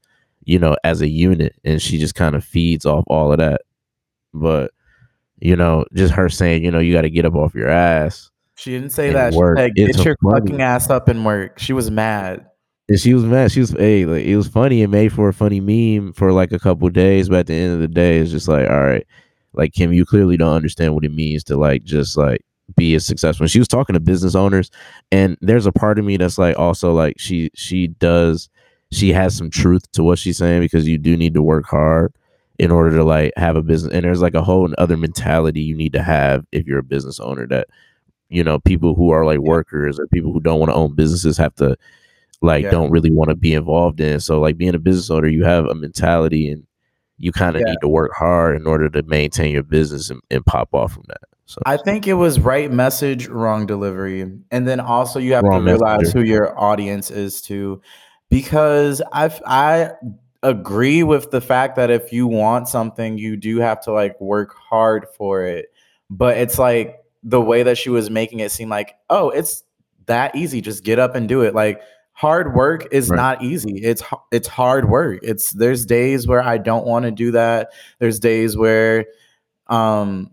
you 0.48 0.58
know 0.58 0.76
as 0.82 1.00
a 1.02 1.08
unit 1.08 1.54
and 1.64 1.80
she 1.80 1.98
just 1.98 2.14
kind 2.16 2.34
of 2.34 2.42
feeds 2.42 2.84
off 2.86 3.04
all 3.06 3.30
of 3.32 3.38
that 3.38 3.60
but 4.34 4.70
you 5.40 5.54
know 5.54 5.84
just 5.94 6.12
her 6.14 6.28
saying 6.28 6.64
you 6.64 6.70
know 6.70 6.78
you 6.78 6.92
got 6.92 7.02
to 7.02 7.10
get 7.10 7.24
up 7.26 7.34
off 7.34 7.54
your 7.54 7.68
ass 7.68 8.30
She 8.56 8.72
didn't 8.72 8.90
say 8.90 9.12
that. 9.12 9.32
She 9.34 9.38
said, 9.56 9.72
It's 9.76 9.96
"Get 9.98 10.04
your 10.04 10.16
funny. 10.22 10.40
fucking 10.40 10.62
ass 10.62 10.90
up 10.90 11.06
and 11.08 11.24
work." 11.24 11.58
She 11.58 11.72
was 11.72 11.90
mad. 11.90 12.46
and 12.88 12.98
she 12.98 13.12
was 13.14 13.24
mad 13.24 13.52
she 13.52 13.60
was 13.60 13.70
hey 13.70 14.06
like, 14.06 14.24
it 14.24 14.36
was 14.36 14.48
funny 14.48 14.82
It 14.82 14.88
made 14.88 15.12
for 15.12 15.28
a 15.28 15.34
funny 15.34 15.60
meme 15.60 16.12
for 16.14 16.32
like 16.32 16.50
a 16.52 16.58
couple 16.58 16.88
days 16.88 17.28
but 17.28 17.40
at 17.40 17.46
the 17.46 17.54
end 17.54 17.74
of 17.74 17.80
the 17.80 17.88
day 17.88 18.18
it's 18.18 18.30
just 18.30 18.48
like 18.48 18.68
all 18.70 18.82
right 18.82 19.06
like 19.52 19.72
kim 19.74 19.92
you 19.92 20.04
clearly 20.06 20.36
don't 20.38 20.54
understand 20.56 20.94
what 20.94 21.04
it 21.04 21.12
means 21.12 21.44
to 21.44 21.56
like 21.56 21.84
just 21.84 22.16
like 22.16 22.40
be 22.76 22.94
as 22.94 23.04
successful 23.06 23.44
and 23.44 23.50
she 23.50 23.58
was 23.58 23.68
talking 23.68 23.94
to 23.94 24.00
business 24.00 24.34
owners 24.34 24.70
and 25.12 25.36
there's 25.40 25.66
a 25.66 25.72
part 25.72 25.98
of 25.98 26.04
me 26.04 26.16
that's 26.16 26.38
like 26.38 26.58
also 26.58 26.92
like 26.92 27.14
she 27.18 27.50
she 27.54 27.86
does 27.86 28.48
she 28.90 29.12
has 29.12 29.36
some 29.36 29.50
truth 29.50 29.90
to 29.92 30.02
what 30.02 30.18
she's 30.18 30.38
saying 30.38 30.60
because 30.60 30.88
you 30.88 30.98
do 30.98 31.16
need 31.16 31.34
to 31.34 31.42
work 31.42 31.66
hard 31.66 32.12
in 32.58 32.70
order 32.70 32.96
to 32.96 33.04
like 33.04 33.32
have 33.36 33.54
a 33.56 33.62
business 33.62 33.92
and 33.92 34.04
there's 34.04 34.22
like 34.22 34.34
a 34.34 34.42
whole 34.42 34.68
other 34.78 34.96
mentality 34.96 35.60
you 35.60 35.76
need 35.76 35.92
to 35.92 36.02
have 36.02 36.44
if 36.52 36.66
you're 36.66 36.78
a 36.80 36.82
business 36.82 37.20
owner 37.20 37.46
that 37.46 37.68
you 38.30 38.42
know 38.42 38.58
people 38.58 38.94
who 38.94 39.10
are 39.10 39.24
like 39.24 39.38
workers 39.38 39.98
or 39.98 40.06
people 40.08 40.32
who 40.32 40.40
don't 40.40 40.58
want 40.58 40.70
to 40.70 40.74
own 40.74 40.94
businesses 40.94 41.36
have 41.36 41.54
to 41.54 41.76
like 42.40 42.64
Yeah. 42.64 42.70
don't 42.70 42.90
really 42.90 43.10
want 43.10 43.28
to 43.30 43.36
be 43.36 43.52
involved 43.54 44.00
in 44.00 44.20
so 44.20 44.40
like 44.40 44.56
being 44.56 44.74
a 44.74 44.78
business 44.78 45.10
owner 45.10 45.28
you 45.28 45.44
have 45.44 45.66
a 45.66 45.74
mentality 45.74 46.50
and 46.50 46.64
you 47.18 47.32
kind 47.32 47.56
of 47.56 47.60
Yeah. 47.64 47.72
need 47.72 47.78
to 47.82 47.88
work 47.88 48.12
hard 48.16 48.56
in 48.56 48.66
order 48.66 48.88
to 48.88 49.02
maintain 49.02 49.52
your 49.52 49.62
business 49.64 50.08
and, 50.10 50.20
and 50.30 50.46
pop 50.46 50.72
off 50.72 50.92
from 50.92 51.02
that. 51.08 51.20
So 51.46 51.60
I 51.66 51.76
think 51.76 52.06
it 52.06 52.14
was 52.14 52.38
right 52.38 52.70
message, 52.70 53.26
wrong 53.26 53.66
delivery. 53.66 54.20
And 54.52 54.68
then 54.68 54.78
also 54.80 55.18
you 55.18 55.32
have 55.32 55.42
Wrong 55.42 55.64
to 55.64 55.72
realize 55.72 56.00
messenger. 56.02 56.18
who 56.20 56.24
your 56.24 56.60
audience 56.60 57.10
is 57.10 57.40
too. 57.42 57.80
Because 58.30 59.00
I've 59.12 59.40
I 59.46 59.92
agree 60.42 61.02
with 61.02 61.30
the 61.30 61.40
fact 61.40 61.76
that 61.76 61.90
if 61.90 62.12
you 62.12 62.26
want 62.26 62.68
something, 62.68 63.18
you 63.18 63.36
do 63.36 63.58
have 63.58 63.80
to 63.82 63.92
like 63.92 64.20
work 64.20 64.54
hard 64.54 65.06
for 65.16 65.42
it. 65.44 65.66
But 66.10 66.36
it's 66.38 66.58
like 66.58 66.98
the 67.22 67.40
way 67.40 67.62
that 67.62 67.78
she 67.78 67.90
was 67.90 68.10
making 68.10 68.40
it 68.40 68.52
seem 68.52 68.68
like, 68.68 68.96
oh, 69.10 69.30
it's 69.30 69.64
that 70.06 70.34
easy. 70.36 70.60
Just 70.60 70.84
get 70.84 70.98
up 70.98 71.14
and 71.14 71.28
do 71.28 71.42
it. 71.42 71.54
Like 71.54 71.80
hard 72.12 72.54
work 72.54 72.86
is 72.92 73.08
Right. 73.10 73.16
not 73.16 73.42
easy. 73.42 73.82
It's 73.82 74.02
it's 74.32 74.48
hard 74.48 74.88
work. 74.90 75.20
It's 75.22 75.52
there's 75.52 75.86
days 75.86 76.26
where 76.26 76.42
I 76.42 76.58
don't 76.58 76.86
want 76.86 77.04
to 77.04 77.10
do 77.10 77.30
that. 77.32 77.72
There's 77.98 78.18
days 78.20 78.56
where 78.56 79.06
um 79.68 80.30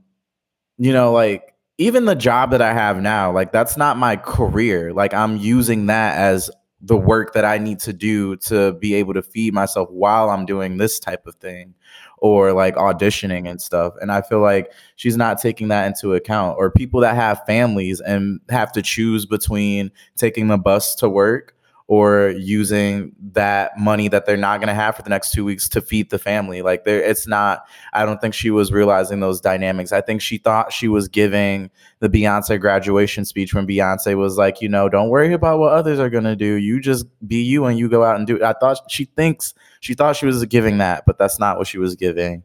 you 0.78 0.94
know, 0.94 1.12
like 1.14 1.54
even 1.78 2.06
the 2.06 2.16
job 2.16 2.52
that 2.52 2.62
I 2.62 2.74
have 2.74 3.02
now, 3.02 3.32
like 3.32 3.52
that's 3.52 3.78
not 3.78 3.98
my 3.98 4.16
career. 4.18 4.94
Like 4.94 5.14
I'm 5.14 5.38
using 5.38 5.88
that 5.88 6.18
as 6.18 6.50
the 6.86 6.96
work 6.96 7.34
that 7.34 7.44
I 7.44 7.58
need 7.58 7.80
to 7.80 7.94
do 7.94 8.36
to 8.38 8.74
be 8.74 8.94
able 8.94 9.16
to 9.16 9.24
feed 9.24 9.54
myself 9.56 9.90
while 9.90 10.30
I'm 10.30 10.46
doing 10.46 10.78
this 10.78 11.00
type 11.00 11.26
of 11.26 11.34
thing 11.36 11.74
or 12.20 12.54
like 12.54 12.76
auditioning 12.76 13.50
and 13.50 13.60
stuff. 13.60 13.96
And 14.02 14.12
I 14.12 14.22
feel 14.22 14.40
like 14.40 14.72
she's 14.96 15.18
not 15.18 15.42
taking 15.42 15.70
that 15.70 15.88
into 15.88 16.14
account 16.14 16.58
or 16.60 16.70
people 16.70 17.02
that 17.02 17.16
have 17.16 17.44
families 17.48 18.02
and 18.02 18.40
have 18.50 18.72
to 18.74 18.84
choose 18.84 19.26
between 19.26 19.92
taking 20.16 20.48
the 20.48 20.60
bus 20.60 20.94
to 20.96 21.10
work 21.10 21.56
or 21.88 22.30
using 22.30 23.12
that 23.34 23.78
money 23.78 24.08
that 24.08 24.26
they're 24.26 24.36
not 24.36 24.60
going 24.60 24.68
to 24.68 24.74
have 24.74 24.96
for 24.96 25.04
the 25.04 25.10
next 25.10 25.32
2 25.34 25.46
weeks 25.46 25.70
to 25.70 25.80
feed 25.80 26.10
the 26.10 26.18
family. 26.18 26.64
Like 26.64 26.84
there 26.84 27.00
it's 27.00 27.28
not 27.28 27.64
I 27.94 28.06
don't 28.06 28.20
think 28.20 28.34
she 28.34 28.50
was 28.50 28.72
realizing 28.72 29.20
those 29.20 29.40
dynamics. 29.40 29.92
I 29.92 30.02
think 30.02 30.22
she 30.22 30.40
thought 30.40 30.74
she 30.74 30.88
was 30.88 31.08
giving 31.08 31.70
the 32.00 32.10
Beyonce 32.10 32.60
graduation 32.60 33.24
speech 33.24 33.54
when 33.54 33.68
Beyonce 33.68 34.18
was 34.18 34.36
like, 34.36 34.62
you 34.62 34.70
know, 34.70 34.90
don't 34.90 35.10
worry 35.10 35.32
about 35.32 35.60
what 35.60 35.74
others 35.74 36.00
are 36.00 36.10
gonna 36.10 36.36
do. 36.36 36.56
You 36.56 36.80
just 36.80 37.06
be 37.28 37.44
you 37.44 37.66
and 37.66 37.78
you 37.78 37.88
go 37.88 38.04
out 38.04 38.16
and 38.16 38.26
do 38.26 38.38
it. 38.38 38.42
I 38.42 38.54
thought 38.54 38.80
she 38.90 39.06
thinks 39.06 39.54
she 39.80 39.94
thought 39.94 40.16
she 40.16 40.26
was 40.26 40.44
giving 40.46 40.80
that, 40.80 41.04
but 41.06 41.20
that's 41.20 41.38
not 41.38 41.60
what 41.60 41.68
she 41.68 41.78
was 41.78 41.96
giving 41.96 42.44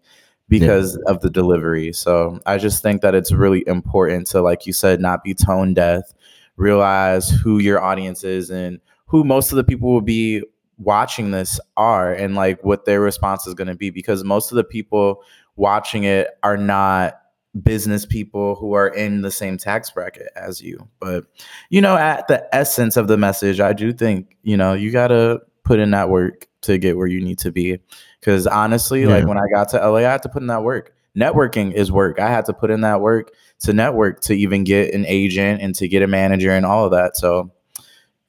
because 0.50 0.97
of 1.06 1.20
the 1.20 1.30
delivery. 1.30 1.94
So 1.94 2.40
I 2.44 2.59
just 2.59 2.82
think 2.82 3.00
that 3.00 3.14
it's 3.14 3.32
really 3.32 3.66
important 3.66 4.26
to, 4.28 4.42
like 4.42 4.66
you 4.66 4.75
said, 4.75 5.00
not 5.00 5.25
be 5.25 5.32
tone 5.32 5.73
deaf, 5.73 6.12
realize 6.56 7.30
who 7.30 7.59
your 7.59 7.80
audience 7.80 8.23
is 8.23 8.50
and 8.50 8.80
who 9.11 9.25
most 9.25 9.50
of 9.50 9.57
the 9.57 9.64
people 9.64 9.93
will 9.93 10.00
be 10.00 10.40
watching 10.79 11.33
this 11.33 11.61
are 11.76 12.12
and 12.12 12.37
like 12.37 12.62
what 12.64 12.85
their 12.85 13.00
response 13.00 13.47
is 13.47 13.55
going 13.55 13.69
to 13.69 13.75
be 13.75 13.90
because 13.90 14.23
most 14.25 14.52
of 14.52 14.57
the 14.57 14.64
people 14.64 15.23
watching 15.57 16.05
it 16.05 16.29
are 16.45 16.57
not 16.57 17.21
business 17.64 18.07
people 18.07 18.55
who 18.55 18.73
are 18.73 18.87
in 18.87 19.23
the 19.23 19.31
same 19.31 19.59
tax 19.59 19.90
bracket 19.90 20.29
as 20.37 20.62
you. 20.62 20.88
But 21.00 21.25
you 21.71 21.81
know 21.81 21.97
at 21.97 22.29
the 22.29 22.49
essence 22.55 22.97
of 22.97 23.09
the 23.09 23.19
message 23.19 23.59
i 23.59 23.73
do 23.73 23.93
think 23.93 24.37
you 24.43 24.57
know 24.57 24.73
you 24.73 24.93
got 24.93 25.09
to 25.09 25.40
put 25.64 25.81
in 25.81 25.90
that 25.90 26.09
work 26.09 26.47
to 26.62 26.79
get 26.79 26.97
where 26.97 27.09
you 27.09 27.21
need 27.21 27.38
to 27.40 27.50
be. 27.50 27.79
Because 28.21 28.47
honestly 28.47 29.07
like 29.07 29.26
when 29.26 29.38
i 29.38 29.45
got 29.52 29.71
to 29.71 29.90
la 29.90 29.97
i 29.97 30.02
had 30.02 30.23
to 30.23 30.29
put 30.29 30.40
in 30.40 30.49
that 30.49 30.62
work. 30.62 30.95
Networking 31.17 31.73
is 31.73 31.90
work. 31.90 32.21
I 32.21 32.29
had 32.29 32.47
to 32.47 32.52
put 32.52 32.71
in 32.71 32.83
that 32.83 33.00
work 33.00 33.33
to 33.62 33.73
network 33.73 34.21
to 34.21 34.35
even 34.35 34.62
get 34.62 34.95
an 34.95 35.05
agent 35.07 35.61
and 35.61 35.75
to 35.75 35.88
get 35.88 36.02
a 36.02 36.07
manager 36.07 36.52
and 36.52 36.64
all 36.64 36.85
of 36.85 36.93
that. 36.93 37.17
So 37.17 37.50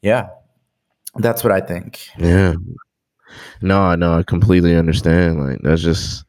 yeah 0.02 0.30
that's 1.16 1.44
what 1.44 1.52
i 1.52 1.60
think 1.60 2.08
Yeah. 2.18 2.56
No, 3.62 3.80
I 3.82 3.96
know. 3.96 4.14
I 4.20 4.24
completely 4.24 4.76
understand. 4.76 5.40
Like 5.40 5.60
that's 5.62 5.82
just 5.82 6.26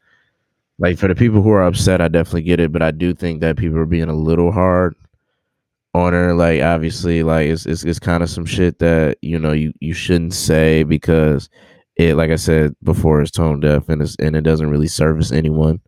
like 0.78 0.98
for 0.98 1.08
the 1.08 1.14
people 1.14 1.42
who 1.42 1.50
are 1.50 1.64
upset, 1.64 2.00
I 2.00 2.08
definitely 2.08 2.42
get 2.42 2.60
it. 2.60 2.72
But 2.72 2.82
I 2.82 2.90
do 2.90 3.14
think 3.14 3.40
that 3.40 3.56
people 3.56 3.78
are 3.78 3.86
being 3.86 4.08
a 4.08 4.14
little 4.14 4.52
hard 4.52 4.94
on 5.94 6.12
her. 6.12 6.34
Like 6.34 6.62
obviously, 6.62 7.22
like 7.22 7.48
it's 7.48 7.66
it's, 7.66 7.84
it's 7.84 7.98
kind 7.98 8.22
of 8.22 8.30
some 8.30 8.46
shit 8.46 8.78
that 8.78 9.18
you 9.22 9.38
know 9.38 9.52
you 9.52 9.72
you 9.80 9.94
shouldn't 9.94 10.34
say 10.34 10.82
because 10.84 11.48
it, 11.96 12.16
like 12.16 12.30
I 12.30 12.36
said 12.36 12.74
before, 12.82 13.22
is 13.22 13.30
tone 13.30 13.60
deaf 13.60 13.88
and 13.88 14.02
it's 14.02 14.16
and 14.16 14.36
it 14.36 14.42
doesn't 14.42 14.70
really 14.70 14.88
service 14.88 15.32
anyone. 15.32 15.80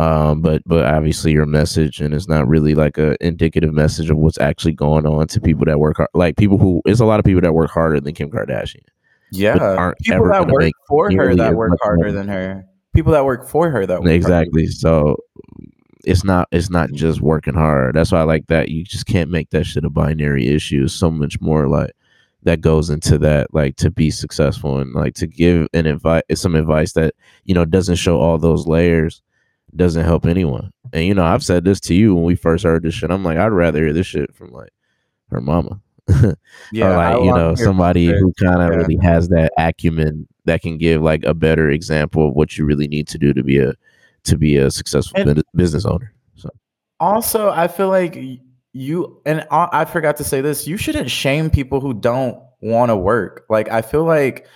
Um, 0.00 0.40
but 0.40 0.62
but 0.66 0.84
obviously 0.86 1.30
your 1.32 1.46
message 1.46 2.00
and 2.00 2.12
it's 2.12 2.26
not 2.28 2.48
really 2.48 2.74
like 2.74 2.98
a 2.98 3.16
indicative 3.24 3.72
message 3.72 4.10
of 4.10 4.16
what's 4.16 4.40
actually 4.40 4.72
going 4.72 5.06
on 5.06 5.28
to 5.28 5.40
people 5.40 5.64
that 5.66 5.78
work 5.78 5.98
hard. 5.98 6.08
Like 6.14 6.36
people 6.36 6.58
who, 6.58 6.82
it's 6.84 6.98
a 7.00 7.04
lot 7.04 7.20
of 7.20 7.24
people 7.24 7.42
that 7.42 7.52
work 7.54 7.70
harder 7.70 8.00
than 8.00 8.12
Kim 8.14 8.28
Kardashian. 8.30 8.82
Yeah, 9.30 9.92
people 10.02 10.28
that 10.28 10.48
work 10.48 10.72
for 10.88 11.10
her 11.12 11.34
that 11.36 11.54
work 11.54 11.78
harder 11.80 12.02
money. 12.06 12.12
than 12.12 12.28
her. 12.28 12.66
People 12.92 13.12
that 13.12 13.24
work 13.24 13.48
for 13.48 13.70
her 13.70 13.86
that 13.86 14.00
work 14.00 14.08
harder. 14.08 14.14
exactly 14.14 14.66
so 14.66 15.16
it's 16.04 16.24
not 16.24 16.48
it's 16.52 16.70
not 16.70 16.92
just 16.92 17.20
working 17.20 17.54
hard 17.54 17.94
that's 17.96 18.12
why 18.12 18.20
i 18.20 18.24
like 18.24 18.46
that 18.48 18.68
you 18.68 18.84
just 18.84 19.06
can't 19.06 19.30
make 19.30 19.48
that 19.50 19.64
shit 19.64 19.84
a 19.84 19.90
binary 19.90 20.46
issue 20.48 20.84
It's 20.84 20.92
so 20.92 21.10
much 21.10 21.40
more 21.40 21.66
like 21.66 21.92
that 22.42 22.60
goes 22.60 22.90
into 22.90 23.16
that 23.18 23.52
like 23.54 23.76
to 23.76 23.90
be 23.90 24.10
successful 24.10 24.78
and 24.78 24.92
like 24.92 25.14
to 25.14 25.26
give 25.26 25.66
an 25.72 25.86
advice 25.86 26.22
some 26.34 26.54
advice 26.54 26.92
that 26.92 27.14
you 27.44 27.54
know 27.54 27.64
doesn't 27.64 27.96
show 27.96 28.20
all 28.20 28.36
those 28.38 28.66
layers 28.66 29.22
doesn't 29.76 30.04
help 30.04 30.26
anyone 30.26 30.70
and 30.92 31.04
you 31.04 31.14
know 31.14 31.24
i've 31.24 31.42
said 31.44 31.64
this 31.64 31.80
to 31.80 31.94
you 31.94 32.14
when 32.14 32.24
we 32.24 32.34
first 32.34 32.64
heard 32.64 32.82
this 32.82 32.94
shit 32.94 33.10
i'm 33.10 33.24
like 33.24 33.38
i'd 33.38 33.46
rather 33.48 33.80
hear 33.82 33.92
this 33.92 34.06
shit 34.06 34.34
from 34.34 34.50
like 34.52 34.70
her 35.30 35.40
mama 35.40 35.80
Yeah, 36.72 36.92
or 36.92 36.96
like 36.96 37.24
you 37.24 37.32
know 37.34 37.54
somebody 37.54 38.06
who 38.06 38.32
kind 38.34 38.60
of 38.62 38.70
Yeah. 38.70 38.76
really 38.76 38.98
has 39.02 39.28
that 39.28 39.52
acumen 39.58 40.28
that 40.44 40.60
can 40.62 40.76
give 40.78 41.00
like 41.02 41.24
a 41.24 41.32
better 41.34 41.70
example 41.70 42.28
of 42.28 42.34
what 42.34 42.58
you 42.58 42.64
really 42.66 42.86
need 42.88 43.08
to 43.08 43.18
do 43.18 43.32
to 43.32 43.42
be 43.42 43.58
a 43.58 43.72
to 44.24 44.36
be 44.36 44.56
a 44.56 44.70
successful 44.70 45.18
And- 45.20 45.42
business 45.54 45.84
owner 45.86 46.12
so 46.34 46.50
Also, 47.00 47.50
I 47.50 47.68
feel 47.68 47.88
like 47.88 48.18
you 48.72 49.20
and 49.24 49.46
I 49.50 49.84
forgot 49.84 50.16
to 50.18 50.24
say 50.24 50.40
this. 50.40 50.66
You 50.66 50.76
shouldn't 50.76 51.08
shame 51.10 51.48
people 51.48 51.80
who 51.80 51.94
don't 51.94 52.36
want 52.60 52.90
to 52.90 52.96
work. 52.96 53.44
Like 53.48 53.70
I 53.70 53.82
feel 53.82 54.04
like 54.04 54.46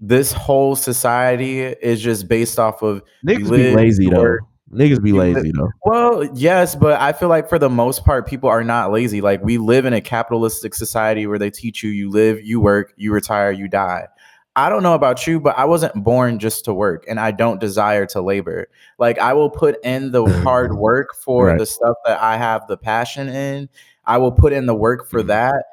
this 0.00 0.32
whole 0.32 0.76
society 0.76 1.60
is 1.62 2.00
just 2.02 2.28
based 2.28 2.58
off 2.58 2.82
of 2.82 3.02
niggas 3.26 3.50
be 3.50 3.74
lazy 3.74 4.04
you 4.04 4.10
though 4.10 4.36
niggas 4.72 5.02
be 5.02 5.12
lazy 5.12 5.52
though 5.56 5.70
Well, 5.84 6.24
yes, 6.34 6.74
but 6.74 7.00
I 7.00 7.12
feel 7.12 7.28
like 7.28 7.48
for 7.48 7.58
the 7.58 7.70
most 7.70 8.04
part, 8.04 8.26
people 8.26 8.48
are 8.50 8.64
not 8.64 8.90
lazy. 8.90 9.20
Like 9.20 9.42
we 9.42 9.56
live 9.58 9.84
in 9.86 9.92
a 9.92 10.00
capitalistic 10.00 10.74
society 10.74 11.26
where 11.28 11.38
they 11.38 11.50
teach 11.50 11.82
you 11.84 11.90
you 11.90 12.10
live, 12.10 12.44
you 12.44 12.60
work, 12.60 12.92
you 12.96 13.12
retire, 13.12 13.52
you 13.52 13.68
die. 13.68 14.08
I 14.56 14.68
don't 14.68 14.82
know 14.82 14.94
about 14.94 15.26
you, 15.26 15.38
but 15.38 15.56
I 15.56 15.66
wasn't 15.66 16.02
born 16.02 16.38
just 16.40 16.64
to 16.64 16.74
work 16.74 17.04
and 17.08 17.20
I 17.20 17.30
don't 17.30 17.60
desire 17.60 18.06
to 18.06 18.20
labor. 18.20 18.68
Like 18.98 19.18
I 19.18 19.34
will 19.34 19.50
put 19.50 19.76
in 19.84 20.10
the 20.10 20.26
hard 20.42 20.74
work 20.78 21.14
for 21.14 21.46
Right. 21.46 21.58
the 21.58 21.66
stuff 21.66 21.94
that 22.04 22.20
I 22.20 22.36
have 22.36 22.66
the 22.66 22.76
passion 22.76 23.28
in. 23.28 23.68
I 24.04 24.18
will 24.18 24.32
put 24.32 24.52
in 24.52 24.66
the 24.66 24.74
work 24.74 25.08
for 25.08 25.22
Mhm. 25.22 25.26
that, 25.28 25.64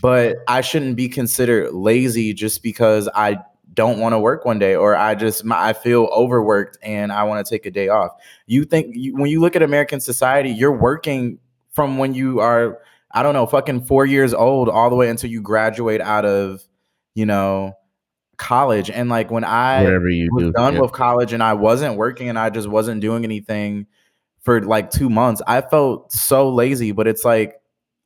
but 0.00 0.36
I 0.48 0.60
shouldn't 0.62 0.96
be 0.96 1.08
considered 1.08 1.72
lazy 1.74 2.32
just 2.32 2.62
because 2.62 3.08
I 3.14 3.38
don't 3.74 3.98
want 3.98 4.12
to 4.14 4.18
work 4.18 4.44
one 4.44 4.58
day 4.58 4.74
or 4.74 4.96
I 4.96 5.14
just 5.14 5.44
my- 5.44 5.68
I 5.68 5.72
feel 5.72 6.04
overworked 6.12 6.78
and 6.82 7.12
I 7.12 7.22
want 7.24 7.44
to 7.44 7.50
take 7.50 7.66
a 7.66 7.70
day 7.70 7.88
off. 7.88 8.12
You 8.46 8.64
think 8.64 8.94
you, 8.96 9.14
when 9.14 9.30
you 9.30 9.40
look 9.40 9.56
at 9.56 9.62
American 9.62 10.00
society, 10.00 10.50
you're 10.50 10.76
working 10.76 11.38
from 11.70 11.98
when 11.98 12.14
you 12.14 12.40
are 12.40 12.78
I 13.12 13.24
don't 13.24 13.34
know, 13.34 13.46
fucking 13.46 13.86
4 13.86 14.06
years 14.06 14.32
old 14.32 14.68
all 14.68 14.88
the 14.88 14.94
way 14.94 15.08
until 15.08 15.30
you 15.30 15.40
graduate 15.42 16.00
out 16.00 16.24
of, 16.24 16.62
you 17.14 17.26
know, 17.26 17.74
college 18.36 18.88
and 18.88 19.10
like 19.10 19.30
when 19.30 19.44
I 19.44 19.82
was 19.82 20.44
do 20.44 20.52
done 20.52 20.74
yeah. 20.74 20.80
with 20.80 20.92
college 20.92 21.32
and 21.32 21.42
I 21.42 21.52
wasn't 21.52 21.96
working 21.96 22.28
and 22.28 22.38
I 22.38 22.50
just 22.50 22.68
wasn't 22.68 23.00
doing 23.00 23.22
anything 23.24 23.86
for 24.40 24.62
like 24.62 24.90
two 24.90 25.10
months, 25.10 25.42
I 25.46 25.60
felt 25.60 26.10
so 26.12 26.48
lazy. 26.48 26.92
But 26.92 27.06
it's 27.06 27.24
like 27.24 27.60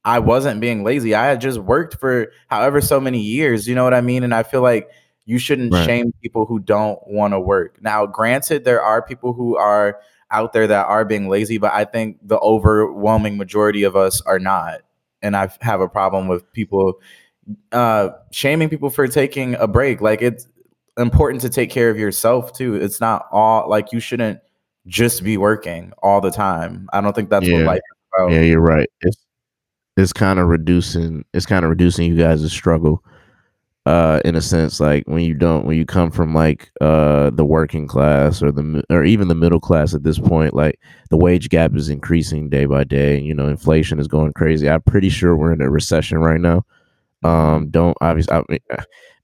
I 0.04 0.18
wasn't 0.18 0.60
being 0.60 0.84
lazy. 0.84 1.14
I 1.14 1.26
had 1.26 1.40
just 1.40 1.58
worked 1.58 1.98
for 1.98 2.32
however 2.48 2.80
so 2.80 3.00
many 3.00 3.20
years. 3.20 3.66
You 3.68 3.74
know 3.74 3.84
what 3.84 3.94
I 3.94 4.00
mean? 4.00 4.24
And 4.24 4.34
I 4.34 4.42
feel 4.42 4.60
like 4.60 4.90
you 5.26 5.38
shouldn't 5.38 5.72
Right. 5.72 5.86
shame 5.86 6.12
people 6.22 6.46
who 6.46 6.58
don't 6.58 6.98
want 7.06 7.32
to 7.34 7.40
work. 7.40 7.78
Now, 7.82 8.06
granted, 8.06 8.64
there 8.64 8.82
are 8.82 9.00
people 9.02 9.32
who 9.32 9.56
are 9.56 9.98
out 10.30 10.52
there 10.52 10.66
that 10.66 10.86
are 10.86 11.04
being 11.04 11.28
lazy, 11.28 11.58
but 11.58 11.72
I 11.72 11.84
think 11.84 12.18
the 12.22 12.38
overwhelming 12.40 13.36
majority 13.36 13.84
of 13.84 13.96
us 13.96 14.20
are 14.22 14.38
not. 14.38 14.80
And 15.22 15.36
I 15.36 15.48
have 15.60 15.80
a 15.80 15.88
problem 15.88 16.28
with 16.28 16.50
people 16.52 17.00
uh 17.72 18.08
shaming 18.32 18.70
people 18.70 18.88
for 18.88 19.06
taking 19.06 19.54
a 19.56 19.66
break 19.66 20.00
like 20.00 20.22
it's 20.22 20.48
important 20.96 21.42
to 21.42 21.50
take 21.50 21.68
care 21.68 21.90
of 21.90 21.98
yourself 21.98 22.54
too 22.54 22.74
it's 22.74 23.02
not 23.02 23.26
all 23.32 23.68
like 23.68 23.92
you 23.92 24.00
shouldn't 24.00 24.40
just 24.86 25.22
be 25.22 25.36
working 25.36 25.92
all 26.02 26.22
the 26.22 26.30
time 26.30 26.88
i 26.94 27.02
don't 27.02 27.14
think 27.14 27.28
that's 27.28 27.46
Yeah. 27.46 27.56
what 27.58 27.66
life 27.66 27.76
is 27.84 27.98
about 28.16 28.32
yeah 28.32 28.40
you're 28.40 28.62
right 28.62 28.88
it's 29.02 29.26
it's 29.98 30.12
kind 30.14 30.38
of 30.38 30.48
reducing 30.48 31.22
it's 31.34 31.44
kind 31.44 31.66
of 31.66 31.68
reducing 31.68 32.08
you 32.10 32.16
guys' 32.16 32.50
struggle 32.50 33.04
uh 33.86 34.18
in 34.24 34.34
a 34.34 34.40
sense 34.40 34.80
like 34.80 35.04
when 35.06 35.22
you 35.24 35.34
don't 35.34 35.66
when 35.66 35.76
you 35.76 35.84
come 35.84 36.10
from 36.10 36.34
like 36.34 36.70
uh 36.80 37.30
the 37.30 37.44
working 37.44 37.86
class 37.86 38.42
or 38.42 38.50
the 38.50 38.82
or 38.90 39.04
even 39.04 39.28
the 39.28 39.34
middle 39.34 39.60
class 39.60 39.94
at 39.94 40.02
this 40.04 40.18
point 40.18 40.54
like 40.54 40.80
the 41.10 41.16
wage 41.18 41.50
gap 41.50 41.74
is 41.76 41.90
increasing 41.90 42.48
day 42.48 42.64
by 42.64 42.82
day 42.82 43.20
you 43.20 43.34
know 43.34 43.46
inflation 43.46 43.98
is 43.98 44.08
going 44.08 44.32
crazy 44.32 44.70
i'm 44.70 44.80
pretty 44.82 45.10
sure 45.10 45.36
we're 45.36 45.52
in 45.52 45.60
a 45.60 45.70
recession 45.70 46.18
right 46.18 46.40
now 46.40 46.64
Um, 47.24 47.70
don't 47.70 47.96
obviously. 48.00 48.34
I, 48.36 48.42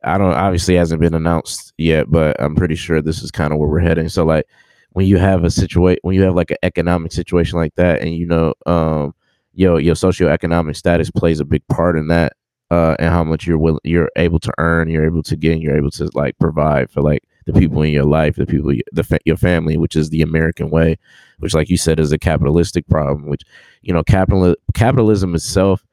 I 0.02 0.19
don't 0.19 0.33
obviously 0.35 0.76
hasn't 0.76 1.00
been 1.00 1.14
announced 1.14 1.73
yet, 1.79 2.11
but 2.11 2.40
I'm 2.40 2.55
pretty 2.57 2.75
sure 2.75 3.02
this 3.02 3.23
is 3.23 3.31
kind 3.31 3.52
of 3.52 3.59
where 3.59 3.69
we're 3.69 3.81
heading. 3.81 4.09
So 4.09 4.25
like 4.25 4.47
when 4.93 5.07
you 5.07 5.19
have 5.19 5.45
a 5.45 5.50
situation, 5.50 6.00
when 6.02 6.14
you 6.17 6.23
have 6.23 6.35
like 6.35 6.50
an 6.50 6.57
economic 6.62 7.12
situation 7.12 7.59
like 7.59 7.75
that, 7.76 8.00
and 8.00 8.14
you 8.14 8.26
know, 8.26 8.55
um, 8.67 9.14
your 9.55 9.79
your 9.81 9.95
socioeconomic 9.95 10.76
status 10.76 11.11
plays 11.11 11.40
a 11.40 11.45
big 11.45 11.67
part 11.69 11.99
in 11.99 12.09
that, 12.09 12.33
uh, 12.71 12.97
and 12.99 13.09
how 13.09 13.25
much 13.25 13.47
you're 13.47 13.59
willing, 13.59 13.81
you're 13.85 14.11
able 14.17 14.39
to 14.41 14.53
earn, 14.59 14.89
you're 14.89 15.05
able 15.05 15.23
to 15.25 15.37
get, 15.37 15.61
you're 15.61 15.77
able 15.77 15.91
to 15.91 16.09
like 16.15 16.39
provide 16.39 16.91
for 16.91 17.03
like 17.03 17.25
the 17.47 17.53
people 17.53 17.83
in 17.83 17.93
your 17.93 18.05
life, 18.05 18.37
the 18.37 18.47
people, 18.47 18.73
the 18.93 19.03
fa- 19.03 19.19
your 19.25 19.37
family, 19.37 19.77
which 19.77 19.97
is 19.97 20.11
the 20.11 20.23
American 20.23 20.71
way, 20.71 20.97
which, 21.39 21.55
like 21.55 21.69
you 21.69 21.77
said, 21.77 21.99
is 21.99 22.12
a 22.12 22.19
capitalistic 22.19 22.87
problem. 22.89 23.27
Which 23.27 23.43
you 23.83 23.93
know, 23.93 24.03
capital 24.03 24.55
capitalism 24.75 25.35
itself, 25.35 25.85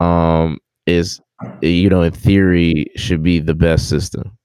um, 0.00 0.58
is 0.86 1.20
you 1.60 1.88
know, 1.88 2.02
in 2.02 2.12
theory, 2.12 2.86
should 2.96 3.22
be 3.22 3.38
the 3.38 3.54
best 3.54 3.88
system, 3.88 4.36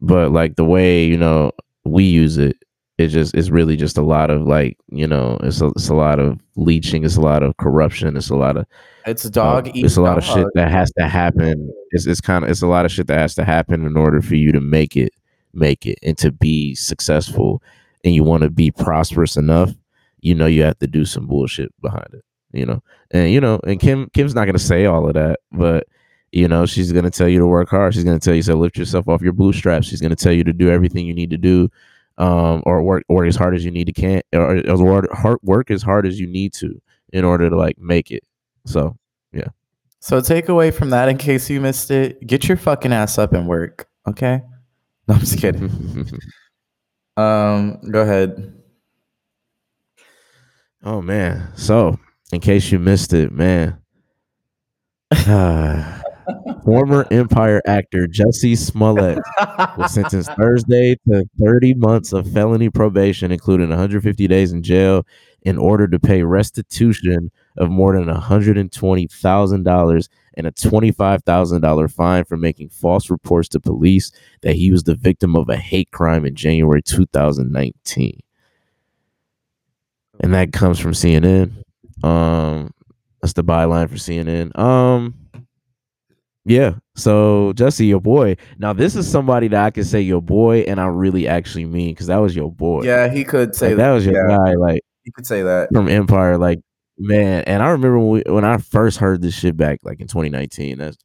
but 0.00 0.32
like 0.32 0.56
the 0.56 0.64
way 0.64 1.04
you 1.04 1.16
know 1.16 1.52
we 1.84 2.04
use 2.04 2.38
it, 2.38 2.56
it 2.98 3.08
just 3.08 3.34
it's 3.34 3.48
really 3.48 3.76
just 3.76 3.96
a 3.96 4.02
lot 4.02 4.30
of 4.30 4.42
like 4.42 4.76
you 4.90 5.06
know, 5.06 5.38
it's 5.42 5.60
a, 5.60 5.66
it's 5.68 5.88
a 5.88 5.94
lot 5.94 6.18
of 6.18 6.40
leeching, 6.56 7.04
it's 7.04 7.16
a 7.16 7.20
lot 7.20 7.42
of 7.42 7.56
corruption, 7.56 8.16
it's 8.16 8.30
a 8.30 8.36
lot 8.36 8.56
of 8.56 8.66
It's 9.06 9.24
a 9.24 9.30
dog. 9.30 9.68
uh, 9.68 9.72
it's 9.74 9.96
a 9.96 10.02
lot 10.02 10.18
of 10.18 10.24
shit 10.24 10.46
that 10.54 10.70
has 10.70 10.90
to 10.98 11.08
happen. 11.08 11.72
It's 11.92 12.06
it's 12.06 12.20
kind 12.20 12.44
of 12.44 12.50
it's 12.50 12.62
a 12.62 12.66
lot 12.66 12.84
of 12.84 12.90
shit 12.92 13.06
that 13.06 13.18
has 13.18 13.34
to 13.36 13.44
happen 13.44 13.86
in 13.86 13.96
order 13.96 14.20
for 14.20 14.34
you 14.34 14.52
to 14.52 14.60
make 14.60 14.96
it 14.96 15.12
make 15.54 15.86
it 15.86 15.98
and 16.02 16.18
to 16.18 16.30
be 16.30 16.74
successful 16.74 17.62
and 18.04 18.14
you 18.14 18.22
want 18.22 18.42
to 18.42 18.50
be 18.50 18.70
prosperous 18.70 19.36
enough, 19.36 19.72
you 20.20 20.34
know 20.34 20.46
you 20.46 20.62
have 20.62 20.78
to 20.80 20.86
do 20.86 21.04
some 21.04 21.26
bullshit 21.26 21.72
behind 21.80 22.08
it, 22.12 22.24
you 22.52 22.66
know. 22.66 22.82
And 23.12 23.30
you 23.32 23.40
know, 23.40 23.60
and 23.64 23.78
Kim 23.80 24.10
Kim's 24.12 24.34
not 24.34 24.46
gonna 24.46 24.58
say 24.58 24.86
all 24.86 25.06
of 25.06 25.14
that, 25.14 25.38
but 25.52 25.86
you 26.32 26.46
know, 26.48 26.66
she's 26.66 26.92
gonna 26.92 27.10
tell 27.10 27.28
you 27.28 27.38
to 27.38 27.46
work 27.46 27.70
hard. 27.70 27.94
She's 27.94 28.04
gonna 28.04 28.18
tell 28.18 28.34
you 28.34 28.42
to 28.42 28.56
lift 28.56 28.76
yourself 28.76 29.08
off 29.08 29.22
your 29.22 29.32
bootstraps. 29.32 29.86
She's 29.86 30.00
gonna 30.00 30.16
tell 30.16 30.32
you 30.32 30.44
to 30.44 30.52
do 30.52 30.68
everything 30.68 31.06
you 31.06 31.14
need 31.14 31.30
to 31.30 31.38
do, 31.38 31.70
um, 32.18 32.62
or 32.66 32.82
work 32.82 33.04
work 33.08 33.26
as 33.26 33.36
hard 33.36 33.54
as 33.54 33.64
you 33.64 33.70
need 33.70 33.86
to 33.86 33.92
can, 33.92 34.22
or, 34.34 34.60
or 34.68 34.84
work 34.84 35.12
hard 35.12 35.38
work 35.42 35.70
as 35.70 35.82
hard 35.82 36.06
as 36.06 36.20
you 36.20 36.26
need 36.26 36.52
to 36.54 36.80
in 37.12 37.24
order 37.24 37.48
to 37.48 37.56
like 37.56 37.78
make 37.78 38.10
it. 38.10 38.24
So 38.66 38.96
yeah. 39.32 39.48
So 40.00 40.20
take 40.20 40.48
away 40.48 40.70
from 40.70 40.90
that, 40.90 41.08
in 41.08 41.16
case 41.16 41.48
you 41.48 41.60
missed 41.60 41.90
it, 41.90 42.24
get 42.26 42.46
your 42.48 42.56
fucking 42.56 42.92
ass 42.92 43.18
up 43.18 43.32
and 43.32 43.48
work. 43.48 43.88
Okay. 44.06 44.42
No, 45.08 45.14
I'm 45.14 45.20
just 45.20 45.38
kidding. 45.38 46.06
Um, 47.16 47.80
go 47.90 48.02
ahead. 48.02 48.62
oh 50.84 51.00
man. 51.00 51.50
So 51.56 51.98
in 52.30 52.40
case 52.40 52.70
you 52.70 52.78
missed 52.78 53.14
it, 53.14 53.32
man. 53.32 53.78
former 56.64 57.06
Empire 57.10 57.62
actor 57.66 58.06
Jussie 58.06 58.56
Smollett 58.56 59.18
was 59.76 59.92
sentenced 59.92 60.32
Thursday 60.32 60.96
to 61.08 61.24
30 61.40 61.74
months 61.74 62.12
of 62.12 62.30
felony 62.32 62.70
probation, 62.70 63.32
including 63.32 63.68
150 63.68 64.26
days 64.26 64.52
in 64.52 64.62
jail, 64.62 65.06
in 65.42 65.56
order 65.56 65.86
to 65.88 65.98
pay 65.98 66.22
restitution 66.22 67.30
of 67.56 67.70
more 67.70 67.96
than 67.96 68.12
$120,000 68.12 70.08
and 70.34 70.46
a 70.46 70.52
$25,000 70.52 71.92
fine 71.92 72.24
for 72.24 72.36
making 72.36 72.68
false 72.68 73.10
reports 73.10 73.48
to 73.48 73.60
police 73.60 74.12
that 74.42 74.54
he 74.54 74.70
was 74.70 74.84
the 74.84 74.94
victim 74.94 75.34
of 75.34 75.48
a 75.48 75.56
hate 75.56 75.90
crime 75.90 76.24
in 76.24 76.34
January 76.34 76.82
2019. 76.82 78.20
And 80.20 80.34
that 80.34 80.52
comes 80.52 80.78
from 80.78 80.92
CNN. 80.92 81.64
Um, 82.02 82.72
that's 83.20 83.32
the 83.32 83.44
byline 83.44 83.88
for 83.88 83.96
CNN. 83.96 84.56
Um, 84.58 85.14
yeah. 86.48 86.74
So 86.96 87.52
Jussie, 87.54 87.88
your 87.88 88.00
boy. 88.00 88.36
Now 88.58 88.72
this 88.72 88.96
is 88.96 89.10
somebody 89.10 89.48
that 89.48 89.64
I 89.64 89.70
can 89.70 89.84
say 89.84 90.00
your 90.00 90.22
boy, 90.22 90.60
and 90.60 90.80
I 90.80 90.86
really 90.86 91.28
actually 91.28 91.66
mean 91.66 91.90
because 91.94 92.08
that 92.08 92.16
was 92.18 92.34
your 92.34 92.50
boy. 92.50 92.82
Yeah, 92.84 93.08
he 93.08 93.24
could 93.24 93.54
say 93.54 93.68
Like, 93.68 93.76
that 93.78 93.90
was 93.92 94.06
your 94.06 94.14
yeah, 94.14 94.36
guy. 94.36 94.54
Like 94.54 94.82
He 95.04 95.10
could 95.12 95.26
say 95.26 95.42
that. 95.42 95.68
from 95.72 95.88
Empire. 95.88 96.38
Like 96.38 96.60
man, 96.98 97.44
and 97.46 97.62
I 97.62 97.68
remember 97.68 97.98
when, 97.98 98.08
we, 98.24 98.32
when 98.32 98.44
I 98.44 98.58
first 98.58 98.98
heard 98.98 99.22
this 99.22 99.34
shit 99.34 99.56
back, 99.56 99.80
like 99.84 100.00
in 100.00 100.08
2019. 100.08 100.78
That's 100.78 100.96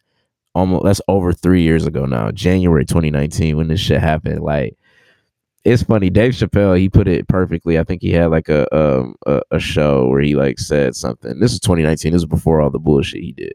almost 0.56 0.84
that's 0.84 1.02
over 1.08 1.34
three 1.34 1.62
years 1.64 1.86
ago 1.86 2.06
now. 2.06 2.32
January 2.32 2.86
2019 2.86 3.58
when 3.58 3.68
this 3.68 3.80
shit 3.80 4.00
happened. 4.00 4.42
Like 4.42 4.78
it's 5.66 5.84
funny. 5.84 6.10
Dave 6.10 6.34
Chappelle 6.34 6.78
he 6.80 6.90
put 6.90 7.08
it 7.08 7.28
perfectly. 7.28 7.80
I 7.80 7.84
think 7.84 8.02
he 8.02 8.12
had 8.12 8.32
like 8.32 8.50
a 8.50 8.74
um 8.76 9.16
a, 9.26 9.42
a 9.52 9.60
show 9.60 10.08
where 10.08 10.22
he 10.22 10.36
like 10.36 10.60
said 10.60 10.96
something. 10.96 11.40
This 11.40 11.54
is 11.54 11.60
2019. 11.60 12.12
This 12.12 12.22
is 12.22 12.26
before 12.26 12.62
all 12.62 12.70
the 12.70 12.80
bullshit 12.80 13.22
he 13.22 13.32
did. 13.32 13.54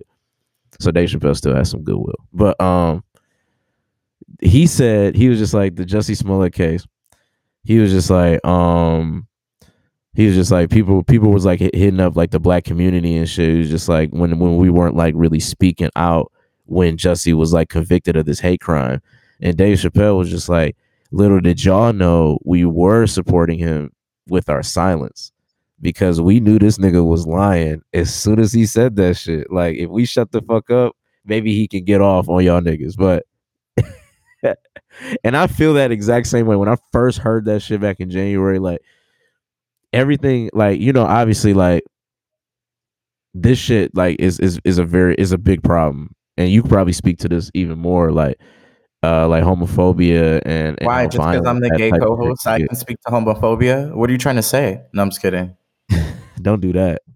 So 0.81 0.91
Dave 0.91 1.09
Chappelle 1.09 1.37
still 1.37 1.55
has 1.55 1.71
some 1.71 1.83
goodwill. 1.83 2.15
But 2.33 2.61
um 2.61 3.05
he 4.41 4.67
said 4.67 5.17
he 5.17 5.29
was 5.29 5.39
just 5.39 5.55
like 5.55 5.77
the 5.77 5.85
Jussie 5.85 6.17
Smollett 6.17 6.53
case. 6.53 6.87
He 7.65 7.79
was 7.79 7.91
just 7.91 8.11
like 8.11 8.45
um 8.47 9.27
he 10.15 10.27
was 10.27 10.35
just 10.35 10.51
like 10.51 10.71
people 10.71 11.03
people 11.03 11.31
was 11.31 11.45
like 11.45 11.61
hitting 11.61 12.01
up 12.01 12.17
like 12.17 12.31
the 12.31 12.41
black 12.41 12.65
community 12.65 13.17
and 13.17 13.29
shit. 13.29 13.51
He 13.53 13.59
was 13.59 13.71
just 13.71 13.89
like 13.89 14.11
when 14.11 14.39
when 14.39 14.57
we 14.57 14.71
weren't 14.71 14.97
like 14.97 15.15
really 15.17 15.41
speaking 15.41 15.91
out 15.97 16.33
when 16.67 16.97
Jussie 16.97 17.35
was 17.35 17.53
like 17.53 17.69
convicted 17.69 18.17
of 18.17 18.27
this 18.27 18.41
hate 18.41 18.61
crime. 18.61 19.01
And 19.41 19.57
Dave 19.57 19.79
Chappelle 19.79 20.19
was 20.19 20.31
just 20.31 20.49
like, 20.49 20.77
little 21.11 21.41
did 21.41 21.65
y'all 21.65 21.93
know 21.93 22.39
we 22.45 22.65
were 22.65 23.07
supporting 23.07 23.59
him 23.59 23.93
with 24.29 24.49
our 24.49 24.63
silence 24.63 25.33
because 25.81 26.21
we 26.21 26.41
knew 26.41 26.59
this 26.59 26.79
nigga 26.79 27.07
was 27.07 27.27
lying 27.27 27.83
as 27.93 28.13
soon 28.13 28.41
as 28.41 28.53
he 28.53 28.67
said 28.67 28.97
that 28.97 29.17
shit. 29.17 29.51
Like 29.51 29.77
if 29.77 29.89
we 29.89 30.05
shut 30.05 30.33
the 30.33 30.43
fuck 30.43 30.71
up, 30.71 30.97
maybe 31.25 31.55
he 31.55 31.69
can 31.69 31.85
get 31.85 32.01
off 32.01 32.29
on 32.29 32.45
y'all 32.45 32.61
niggas. 32.61 32.97
But 32.97 33.25
and 35.25 35.37
I 35.37 35.47
feel 35.47 35.75
that 35.75 35.93
exact 35.93 36.27
same 36.27 36.47
way 36.47 36.57
when 36.57 36.69
I 36.69 36.77
first 36.93 37.19
heard 37.19 37.45
that 37.45 37.63
shit 37.63 37.81
back 37.81 38.01
in 38.01 38.11
January. 38.11 38.59
Like 38.59 38.81
everything, 39.93 40.51
like 40.53 40.81
you 40.81 40.93
know, 40.93 41.05
obviously, 41.05 41.55
like 41.55 41.85
this 43.35 43.59
shit, 43.59 43.95
like 43.95 44.17
is 44.21 44.41
is 44.41 44.59
is 44.65 44.79
a 44.79 44.85
very 44.85 45.15
is 45.17 45.33
a 45.33 45.39
big 45.39 45.63
problem, 45.63 46.15
and 46.37 46.51
you 46.51 46.63
probably 46.63 46.93
speak 46.93 47.19
to 47.19 47.29
this 47.29 47.51
even 47.55 47.79
more, 47.79 48.11
like 48.11 48.39
uh 49.05 49.29
like 49.29 49.45
homophobia 49.45 50.43
and, 50.45 50.77
and 50.81 50.87
Why? 50.87 51.07
Just 51.07 51.19
because 51.19 51.47
I'm 51.47 51.61
the 51.61 51.71
gay 51.71 51.93
co-host, 51.93 52.47
I 52.47 52.59
can 52.59 52.75
speak 52.75 53.01
to 53.07 53.13
homophobia. 53.13 53.95
What 53.95 54.11
are 54.11 54.13
you 54.13 54.19
trying 54.19 54.37
to 54.37 54.43
say? 54.43 54.83
No, 54.93 55.03
I'm 55.03 55.11
just 55.11 55.23
kidding. 55.23 55.55
Don't 56.49 56.61
do 56.61 56.73
that. 56.73 57.03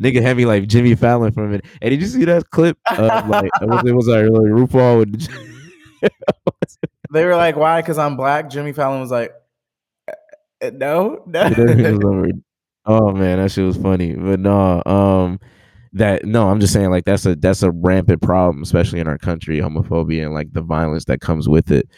Nigga 0.00 0.20
had 0.20 0.36
me 0.36 0.44
like 0.44 0.66
Jimmy 0.66 0.96
Fallon 0.96 1.30
for 1.30 1.44
a 1.44 1.46
minute. 1.46 1.66
And 1.80 1.90
did 1.92 2.00
you 2.00 2.08
see 2.08 2.24
that 2.24 2.50
clip 2.50 2.76
of 2.90 3.28
like 3.28 3.48
it 3.62 3.68
was, 3.68 3.84
it 3.86 3.94
was 3.94 4.08
like, 4.08 4.24
RuPaul 4.24 4.98
with 4.98 5.28
They 7.12 7.24
were 7.24 7.36
like, 7.36 7.54
"Why?" 7.54 7.80
Because 7.80 7.96
I'm 7.96 8.16
black. 8.16 8.50
Jimmy 8.50 8.72
Fallon 8.72 9.00
was 9.00 9.12
like, 9.12 9.32
"Uh, 10.08 10.14
uh, 10.66 10.70
"No, 10.74 11.22
no." 11.26 12.26
Oh 12.86 13.12
man, 13.12 13.38
that 13.38 13.52
shit 13.52 13.64
was 13.64 13.76
funny. 13.76 14.14
But 14.14 14.40
no, 14.40 14.82
um 14.84 15.38
that 15.92 16.24
no, 16.24 16.48
I'm 16.48 16.58
just 16.58 16.72
saying 16.72 16.90
like 16.90 17.04
that's 17.04 17.24
a 17.26 17.36
that's 17.36 17.62
a 17.62 17.70
rampant 17.70 18.20
problem, 18.20 18.64
especially 18.64 18.98
in 18.98 19.06
our 19.06 19.18
country, 19.18 19.60
homophobia 19.60 20.24
and 20.24 20.34
like 20.34 20.52
the 20.52 20.60
violence 20.60 21.04
that 21.04 21.20
comes 21.20 21.48
with 21.48 21.70
it. 21.70 21.88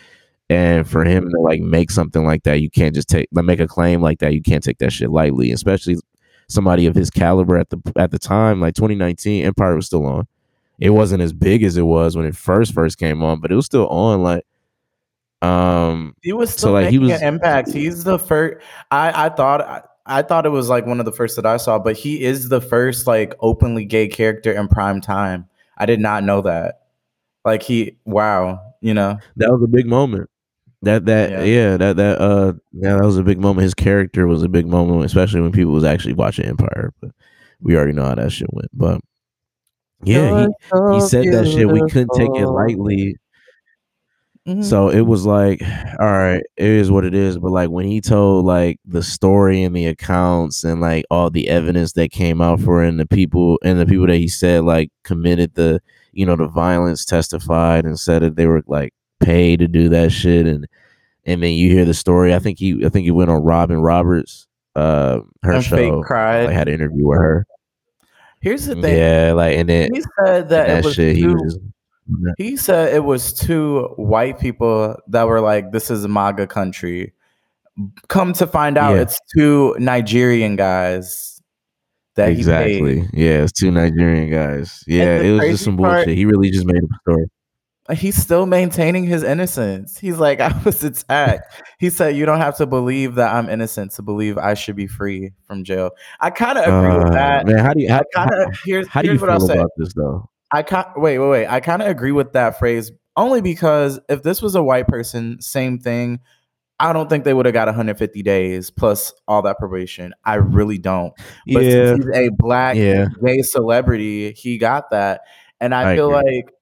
And 0.51 0.87
for 0.87 1.03
him 1.03 1.31
to 1.31 1.41
like 1.41 1.63
make 1.63 1.91
something 1.91 2.27
like 2.27 2.43
that, 2.43 2.61
you 2.61 2.69
can't 2.69 2.95
just 2.95 3.09
take 3.09 3.31
like 3.33 3.47
make 3.47 3.61
a 3.61 3.67
claim 3.67 4.03
like 4.03 4.19
that. 4.19 4.35
You 4.35 4.43
can't 4.43 4.63
take 4.63 4.77
that 4.79 4.93
shit 4.93 5.11
lightly, 5.11 5.51
especially 5.51 5.97
somebody 6.53 6.87
of 6.87 6.95
his 6.95 7.11
caliber 7.11 7.57
at 7.59 7.71
the 7.71 7.81
at 7.97 8.11
the 8.11 8.19
time, 8.19 8.61
like 8.61 8.75
2019, 8.75 9.45
Empire 9.45 9.75
was 9.77 9.87
still 9.87 10.07
on. 10.07 10.27
It 10.79 10.91
wasn't 10.91 11.23
as 11.23 11.33
big 11.33 11.63
as 11.63 11.77
it 11.77 11.83
was 11.83 12.17
when 12.17 12.27
it 12.27 12.35
first 12.37 12.75
first 12.75 12.99
came 12.99 13.23
on, 13.23 13.41
but 13.41 13.53
it 13.53 13.55
was 13.55 13.67
still 13.67 13.87
on. 13.89 14.23
Like, 14.23 14.45
um, 15.43 16.15
He 16.23 16.33
was 16.33 16.51
So, 16.51 16.57
still 16.57 16.73
like, 16.73 16.91
he 16.91 16.99
was- 16.99 17.11
an 17.13 17.23
impact. 17.35 17.71
He's 17.73 18.05
the 18.05 18.19
first. 18.19 18.65
I 18.91 19.27
I 19.27 19.29
thought 19.29 19.61
I, 19.61 19.83
I 20.07 20.23
thought 20.23 20.47
it 20.47 20.51
was 20.51 20.69
like 20.69 20.87
one 20.87 20.99
of 20.99 21.07
the 21.07 21.13
first 21.13 21.37
that 21.37 21.47
I 21.47 21.57
saw, 21.57 21.79
but 21.79 21.97
he 21.97 22.23
is 22.25 22.49
the 22.49 22.61
first 22.61 23.07
like 23.07 23.35
openly 23.41 23.85
gay 23.85 24.09
character 24.09 24.53
in 24.53 24.69
prime 24.69 25.01
time. 25.01 25.49
I 25.79 25.87
did 25.87 26.01
not 26.01 26.25
know 26.25 26.41
that. 26.43 26.81
Like 27.45 27.63
he, 27.63 27.97
wow, 28.05 28.61
you 28.81 28.95
know, 28.95 29.19
that 29.37 29.51
was 29.53 29.63
a 29.63 29.67
big 29.69 29.87
moment. 29.87 30.29
That 30.83 31.07
that 31.07 31.31
Yeah. 31.31 31.43
yeah. 31.45 31.77
that 31.77 31.97
that 31.97 32.21
uh 32.21 32.53
yeah 32.73 32.97
that 32.97 33.05
was 33.05 33.17
a 33.19 33.23
big 33.23 33.41
moment. 33.41 33.63
His 33.63 33.75
character 33.75 34.27
was 34.27 34.43
a 34.43 34.49
big 34.49 34.67
moment, 34.67 35.05
especially 35.05 35.41
when 35.41 35.53
people 35.53 35.73
was 35.73 35.85
actually 35.85 36.15
watching 36.15 36.45
Empire. 36.47 36.93
But 37.01 37.13
we 37.61 37.77
already 37.77 37.93
know 37.93 38.05
how 38.05 38.17
that 38.17 38.33
shit 38.33 38.53
went. 38.53 38.71
But 38.73 39.01
yeah, 40.03 40.47
he, 40.47 40.95
he 40.95 41.01
said 41.01 41.27
that 41.33 41.47
shit. 41.47 41.69
We 41.69 41.81
couldn't 41.83 42.11
take 42.17 42.31
it 42.35 42.47
lightly. 42.49 43.17
So 44.61 44.89
it 44.89 45.03
was 45.03 45.25
like, 45.25 45.63
all 46.01 46.11
right, 46.11 46.43
it 46.57 46.67
is 46.67 46.91
what 46.91 47.05
it 47.05 47.15
is. 47.15 47.39
But 47.39 47.53
like 47.53 47.71
when 47.71 47.87
he 47.87 48.01
told 48.01 48.45
like 48.45 48.81
the 48.85 49.01
story 49.05 49.63
and 49.63 49.77
the 49.77 49.87
accounts 49.87 50.65
and 50.65 50.81
like 50.81 51.05
all 51.13 51.31
the 51.31 51.49
evidence 51.49 51.93
that 51.93 52.11
came 52.11 52.41
out 52.41 52.61
for 52.61 52.83
it 52.83 52.89
and 52.89 52.99
the 52.99 53.07
people 53.07 53.61
and 53.63 53.79
the 53.79 53.87
people 53.87 54.09
that 54.09 54.17
he 54.17 54.27
said 54.27 54.65
like 54.65 54.91
committed 55.05 55.55
the 55.55 55.81
you 56.13 56.27
know 56.27 56.35
the 56.35 56.49
violence 56.49 57.05
testified 57.05 57.85
and 57.85 58.01
said 58.01 58.23
that 58.23 58.35
they 58.35 58.47
were 58.49 58.65
like 58.67 58.93
paid 59.23 59.61
to 59.61 59.69
do 59.69 59.89
that 59.91 60.13
shit 60.13 60.47
and 60.47 60.67
and 61.25 61.43
then 61.43 61.53
you 61.53 61.71
hear 61.71 61.85
the 61.85 61.95
story. 61.95 62.35
I 62.35 62.39
think 62.41 62.59
he 62.59 62.85
I 62.85 62.89
think 62.89 63.05
he 63.05 63.11
went 63.11 63.31
on 63.31 63.43
Robin 63.43 63.81
Roberts 63.81 64.47
uh 64.75 65.21
her 65.43 65.53
And 65.53 65.65
show. 65.65 66.03
cried. 66.03 66.47
Like 66.47 66.55
had 66.55 66.69
an 66.69 66.75
interview 66.75 67.07
with 67.09 67.19
her. 67.21 67.47
Here's 68.41 68.67
the 68.67 68.75
thing. 68.75 68.97
Yeah, 68.99 69.33
like 69.35 69.57
and 69.57 69.69
then 69.69 69.91
He 69.95 70.03
said 70.25 70.49
that, 70.49 70.69
and 70.69 70.79
it 70.81 70.85
was 70.85 70.95
shit, 70.95 71.17
he 71.17 71.27
was 71.27 71.41
just 71.43 71.59
He 72.39 72.57
said 72.57 72.93
it 72.93 73.05
was 73.05 73.33
two 73.33 73.85
white 73.97 74.41
people 74.41 74.97
that 75.09 75.29
were 75.29 75.41
like, 75.41 75.71
"This 75.71 75.89
is 75.91 76.07
MAGA 76.09 76.49
country." 76.49 77.13
Come 78.09 78.33
to 78.35 78.47
find 78.47 78.77
out, 78.77 78.97
Yeah. 78.97 79.03
it's 79.03 79.21
two 79.35 79.77
Nigerian 79.79 80.57
guys 80.57 81.41
that 82.17 82.31
he 82.33 82.39
exactly. 82.39 83.09
Yeah, 83.15 83.45
it's 83.45 83.53
two 83.53 83.71
Nigerian 83.71 84.31
guys. 84.31 84.83
Yeah, 84.89 85.21
it 85.21 85.31
was 85.31 85.43
just 85.53 85.65
some 85.65 85.79
part- 85.79 86.05
bullshit. 86.05 86.19
He 86.19 86.25
really 86.27 86.51
just 86.51 86.67
made 86.67 86.83
up 86.83 86.91
a 86.91 86.99
story. 87.11 87.27
He's 87.95 88.17
still 88.17 88.47
maintaining 88.47 89.05
his 89.05 89.23
innocence. 89.25 89.99
He's 89.99 90.17
like, 90.19 90.41
I 90.41 90.57
was 90.65 90.85
attacked. 90.85 91.53
he 91.79 91.91
said, 91.91 92.17
You 92.17 92.25
don't 92.27 92.39
have 92.39 92.57
to 92.59 92.67
believe 92.67 93.17
that 93.17 93.35
I'm 93.35 93.49
innocent 93.49 93.91
to 93.93 94.03
believe 94.03 94.39
I 94.39 94.55
should 94.55 94.77
be 94.77 94.87
free 94.87 95.33
from 95.47 95.65
jail. 95.65 95.91
I 96.21 96.31
kind 96.31 96.59
of 96.59 96.65
agree 96.65 96.97
with 96.97 97.09
Uh, 97.09 97.11
that. 97.11 97.47
man, 97.47 97.59
how 97.59 97.73
do 97.75 97.81
you 97.83 97.89
how, 97.91 97.99
I 98.01 98.03
kind 98.15 98.31
how, 98.35 98.43
of 98.49 98.59
here's, 98.65 98.87
how 98.89 99.03
do 99.03 99.07
you 99.09 99.13
here's 99.13 99.21
what 99.21 99.31
I'll 99.31 99.41
feel 99.41 99.49
say. 99.49 99.59
about 99.59 99.71
this 99.77 99.93
though? 99.95 100.29
I 100.53 100.63
can't 100.63 100.87
wait, 100.97 101.19
wait, 101.19 101.29
wait. 101.29 101.47
I 101.49 101.61
kind 101.61 101.83
of 101.83 101.89
agree 101.89 102.13
with 102.13 102.33
that 102.35 102.59
phrase 102.59 102.93
only 103.17 103.41
because 103.41 103.99
if 104.09 104.23
this 104.23 104.41
was 104.43 104.55
a 104.55 104.63
white 104.63 104.87
person, 104.87 105.41
same 105.41 105.79
thing. 105.79 106.21
I 106.81 106.93
don't 106.93 107.09
think 107.09 107.23
they 107.25 107.33
would 107.35 107.47
have 107.47 107.53
got 107.53 107.69
150 107.69 108.23
days 108.23 108.71
plus 108.71 109.13
all 109.29 109.43
that 109.43 109.57
probation. 109.59 110.15
I 110.25 110.35
really 110.37 110.79
don't. 110.79 111.13
But 111.53 111.63
yeah, 111.63 111.95
since 111.95 112.05
he's 112.07 112.17
a 112.17 112.29
black 112.31 112.77
yeah, 112.77 113.07
gay 113.25 113.43
celebrity, 113.43 114.33
he 114.33 114.59
got 114.59 114.91
that. 114.91 115.21
And 115.61 115.75
I, 115.75 115.93
I 115.93 115.97
feel 115.97 116.13
agree. 116.13 116.37
like 116.37 116.55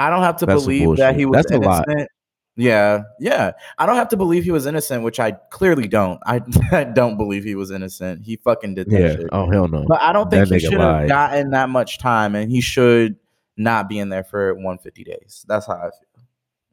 I 0.00 0.10
don't 0.10 0.22
have 0.22 0.36
to 0.38 0.46
That's 0.46 0.62
believe 0.62 0.96
that 0.96 1.14
he 1.14 1.26
was. 1.26 1.36
That's 1.36 1.52
a 1.52 1.58
lot. 1.58 1.84
innocent. 1.88 2.08
Yeah, 2.56 3.02
yeah. 3.18 3.52
I 3.78 3.86
don't 3.86 3.96
have 3.96 4.08
to 4.08 4.16
believe 4.16 4.44
he 4.44 4.50
was 4.50 4.66
innocent, 4.66 5.02
which 5.02 5.20
I 5.20 5.32
clearly 5.50 5.88
don't. 5.88 6.20
I, 6.26 6.40
I 6.72 6.84
don't 6.84 7.16
believe 7.16 7.44
he 7.44 7.54
was 7.54 7.70
innocent. 7.70 8.24
He 8.24 8.36
fucking 8.36 8.74
did 8.74 8.90
that 8.90 9.00
yeah. 9.00 9.16
shit. 9.16 9.28
Oh 9.32 9.50
hell 9.50 9.68
no. 9.68 9.84
But 9.86 10.00
I 10.00 10.12
don't 10.12 10.30
think 10.30 10.48
That 10.48 10.54
he 10.54 10.60
should 10.60 10.80
have 10.80 11.08
gotten 11.08 11.50
that 11.50 11.68
much 11.68 11.98
time, 11.98 12.34
and 12.34 12.50
he 12.50 12.60
should 12.60 13.16
not 13.56 13.88
be 13.88 13.98
in 13.98 14.08
there 14.08 14.24
for 14.24 14.54
150 14.54 15.04
days. 15.04 15.44
That's 15.48 15.66
how 15.66 15.74
I 15.74 15.90
feel. 15.90 16.24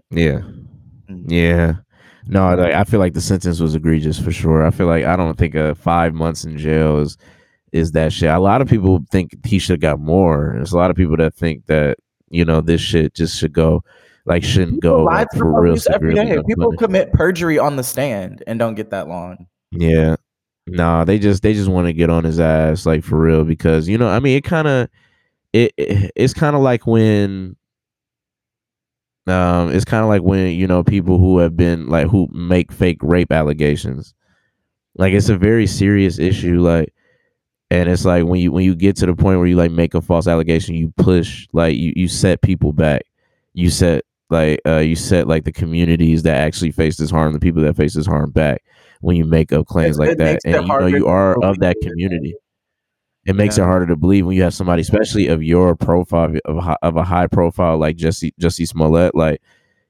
Yeah. 0.09 0.39
Mm. 1.09 1.25
Yeah. 1.27 1.73
No, 2.29 2.55
like 2.55 2.73
I 2.73 2.83
feel 2.83 2.99
like 2.99 3.13
the 3.13 3.21
sentence 3.21 3.59
was 3.59 3.75
egregious 3.75 4.19
for 4.19 4.31
sure. 4.31 4.65
I 4.65 4.71
feel 4.71 4.87
like 4.87 5.05
I 5.05 5.15
don't 5.15 5.37
think 5.37 5.55
a 5.55 5.75
five 5.75 6.13
months 6.13 6.43
in 6.43 6.57
jail 6.57 6.99
is 6.99 7.17
is 7.71 7.91
that 7.91 8.13
shit. 8.13 8.29
A 8.29 8.39
lot 8.39 8.61
of 8.61 8.67
people 8.67 9.03
think 9.11 9.31
he 9.45 9.59
should 9.59 9.73
have 9.73 9.79
got 9.79 9.99
more. 9.99 10.53
There's 10.55 10.73
a 10.73 10.77
lot 10.77 10.91
of 10.91 10.97
people 10.97 11.17
that 11.17 11.35
think 11.35 11.65
that, 11.67 11.97
you 12.29 12.45
know, 12.45 12.61
this 12.61 12.81
shit 12.81 13.13
just 13.13 13.37
should 13.37 13.53
go 13.53 13.83
like 14.27 14.43
shouldn't 14.43 14.81
People 14.81 14.97
go 14.97 15.03
like, 15.03 15.27
for 15.35 15.61
real 15.61 15.77
every 15.91 16.13
day. 16.13 16.37
People 16.45 16.73
commit 16.73 17.13
perjury 17.13 17.57
on 17.57 17.77
the 17.77 17.83
stand 17.83 18.43
and 18.45 18.59
don't 18.59 18.75
get 18.75 18.89
that 18.89 19.07
long. 19.07 19.47
Yeah. 19.71 20.17
Nah, 20.67 21.05
they 21.05 21.17
just 21.17 21.43
they 21.43 21.53
just 21.53 21.69
want 21.69 21.87
to 21.87 21.93
get 21.93 22.09
on 22.09 22.25
his 22.25 22.39
ass 22.39 22.85
like 22.85 23.03
for 23.03 23.17
real 23.17 23.45
because 23.45 23.87
you 23.87 23.97
know, 23.97 24.09
I 24.09 24.19
mean, 24.19 24.35
it 24.37 24.43
kind 24.43 24.67
of 24.67 24.89
it, 25.53 25.73
it 25.77 26.11
it's 26.15 26.33
kind 26.33 26.57
of 26.57 26.61
like 26.61 26.85
when 26.85 27.55
um 29.27 29.71
it's 29.71 29.85
kind 29.85 30.03
of 30.03 30.09
like 30.09 30.23
when 30.23 30.53
you 30.53 30.67
know 30.67 30.83
people 30.83 31.17
who 31.17 31.37
have 31.37 31.55
been 31.55 31.87
like 31.87 32.07
who 32.07 32.27
make 32.33 32.73
fake 32.73 32.99
rape 33.01 33.31
allegations. 33.31 34.13
Like 34.97 35.13
it's 35.13 35.29
a 35.29 35.37
very 35.37 35.67
serious 35.67 36.19
issue 36.19 36.59
like 36.59 36.93
and 37.69 37.89
it's 37.89 38.05
like 38.05 38.25
when 38.25 38.39
you 38.39 38.51
when 38.51 38.63
you 38.63 38.75
get 38.75 38.95
to 38.97 39.05
the 39.05 39.15
point 39.15 39.39
where 39.39 39.47
you 39.47 39.55
like 39.55 39.71
make 39.71 39.93
a 39.93 40.01
false 40.01 40.27
allegation, 40.27 40.75
you 40.75 40.93
push 40.97 41.47
like 41.53 41.75
you 41.75 41.93
you 41.95 42.07
set 42.07 42.41
people 42.41 42.73
back. 42.73 43.03
You 43.53 43.69
set 43.69 44.03
like 44.29 44.61
uh 44.65 44.77
you 44.77 44.95
set 44.95 45.27
like 45.27 45.43
the 45.45 45.51
communities 45.51 46.23
that 46.23 46.37
actually 46.37 46.71
face 46.71 46.97
this 46.97 47.09
harm, 47.11 47.33
the 47.33 47.39
people 47.39 47.61
that 47.63 47.75
face 47.75 47.93
this 47.93 48.05
harm 48.05 48.31
back 48.31 48.63
when 49.01 49.15
you 49.15 49.25
make 49.25 49.51
up 49.51 49.65
claims 49.67 49.97
It- 49.97 49.99
like 49.99 50.09
it 50.11 50.17
that. 50.19 50.39
And 50.45 50.67
you 50.67 50.79
know 50.79 50.85
you 50.87 51.07
are 51.07 51.41
of 51.43 51.59
that 51.59 51.77
community. 51.81 52.35
It 53.25 53.35
makes 53.35 53.57
it 53.57 53.63
harder 53.63 53.87
to 53.87 53.97
believe 53.97 54.25
when 54.25 54.37
you 54.37 54.43
have 54.43 54.53
somebody, 54.53 54.81
especially 54.81 55.27
of 55.27 55.43
your 55.43 55.75
profile 55.75 56.33
of 56.45 56.77
of 56.81 56.95
a 56.95 57.03
high 57.03 57.27
profile 57.27 57.77
like 57.77 57.97
Jussie 57.97 58.31
Jussie 58.39 58.65
Smollett. 58.67 59.13
Like 59.15 59.41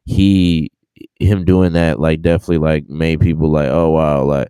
he 0.06 0.72
him 1.20 1.46
doing 1.46 1.74
that 1.74 2.00
like 2.00 2.24
definitely 2.24 2.58
like 2.58 2.90
made 2.90 3.20
people 3.20 3.52
like 3.52 3.70
oh 3.70 3.92
wow 3.92 4.24
like 4.24 4.48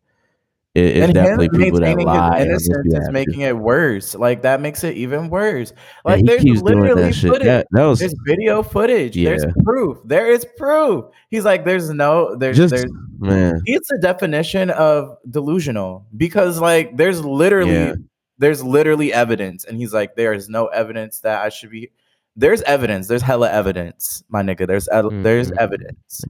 it, 0.78 0.98
it's 0.98 1.06
and 1.06 1.14
definitely 1.14 1.46
him 1.48 1.62
people 1.64 1.80
that 1.80 1.86
maintaining 1.88 2.06
lie. 2.08 2.40
and 2.40 2.52
his 2.52 2.70
innocence 2.70 3.04
is 3.06 3.10
making 3.12 3.42
it 3.42 3.58
worse. 3.58 4.16
Like 4.16 4.42
that 4.44 4.62
makes 4.62 4.84
it 4.84 4.96
even 4.96 5.30
worse. 5.30 5.74
Like 6.06 6.20
he 6.20 6.26
there's 6.28 6.62
literally 6.62 7.12
footage. 7.12 7.46
That, 7.46 7.68
that 7.72 7.86
was 7.86 8.00
There's 8.00 8.16
video 8.26 8.64
footage. 8.64 9.16
There's 9.16 9.46
proof. 9.64 9.98
There 10.06 10.28
is 10.28 10.46
proof. 10.58 11.06
He's 11.30 11.44
like, 11.46 11.66
there's 11.66 11.90
no, 11.90 12.36
there's, 12.36 12.58
just 12.58 12.72
there's. 12.74 12.92
man. 13.20 13.62
It's 13.66 13.92
a 13.92 13.98
definition 13.98 14.70
of 14.70 15.18
delusional 15.30 16.06
because, 16.16 16.62
like, 16.62 16.96
there's 16.96 17.24
literally, 17.26 17.72
Yeah. 17.74 17.94
there's 18.38 18.64
literally 18.64 19.12
evidence, 19.12 19.66
and 19.66 19.78
he's 19.78 19.94
like, 19.94 20.16
there 20.16 20.32
is 20.32 20.48
no 20.48 20.68
evidence 20.68 21.20
that 21.22 21.42
I 21.44 21.50
should 21.50 21.72
be. 21.72 21.92
There's 22.38 22.62
evidence. 22.62 23.08
There's 23.08 23.24
hella 23.24 23.52
evidence, 23.52 24.24
my 24.30 24.44
nigga. 24.44 24.68
There's 24.68 24.88
ev- 24.90 25.24
there's 25.24 25.50
Mhm. 25.52 25.58
evidence. 25.58 26.24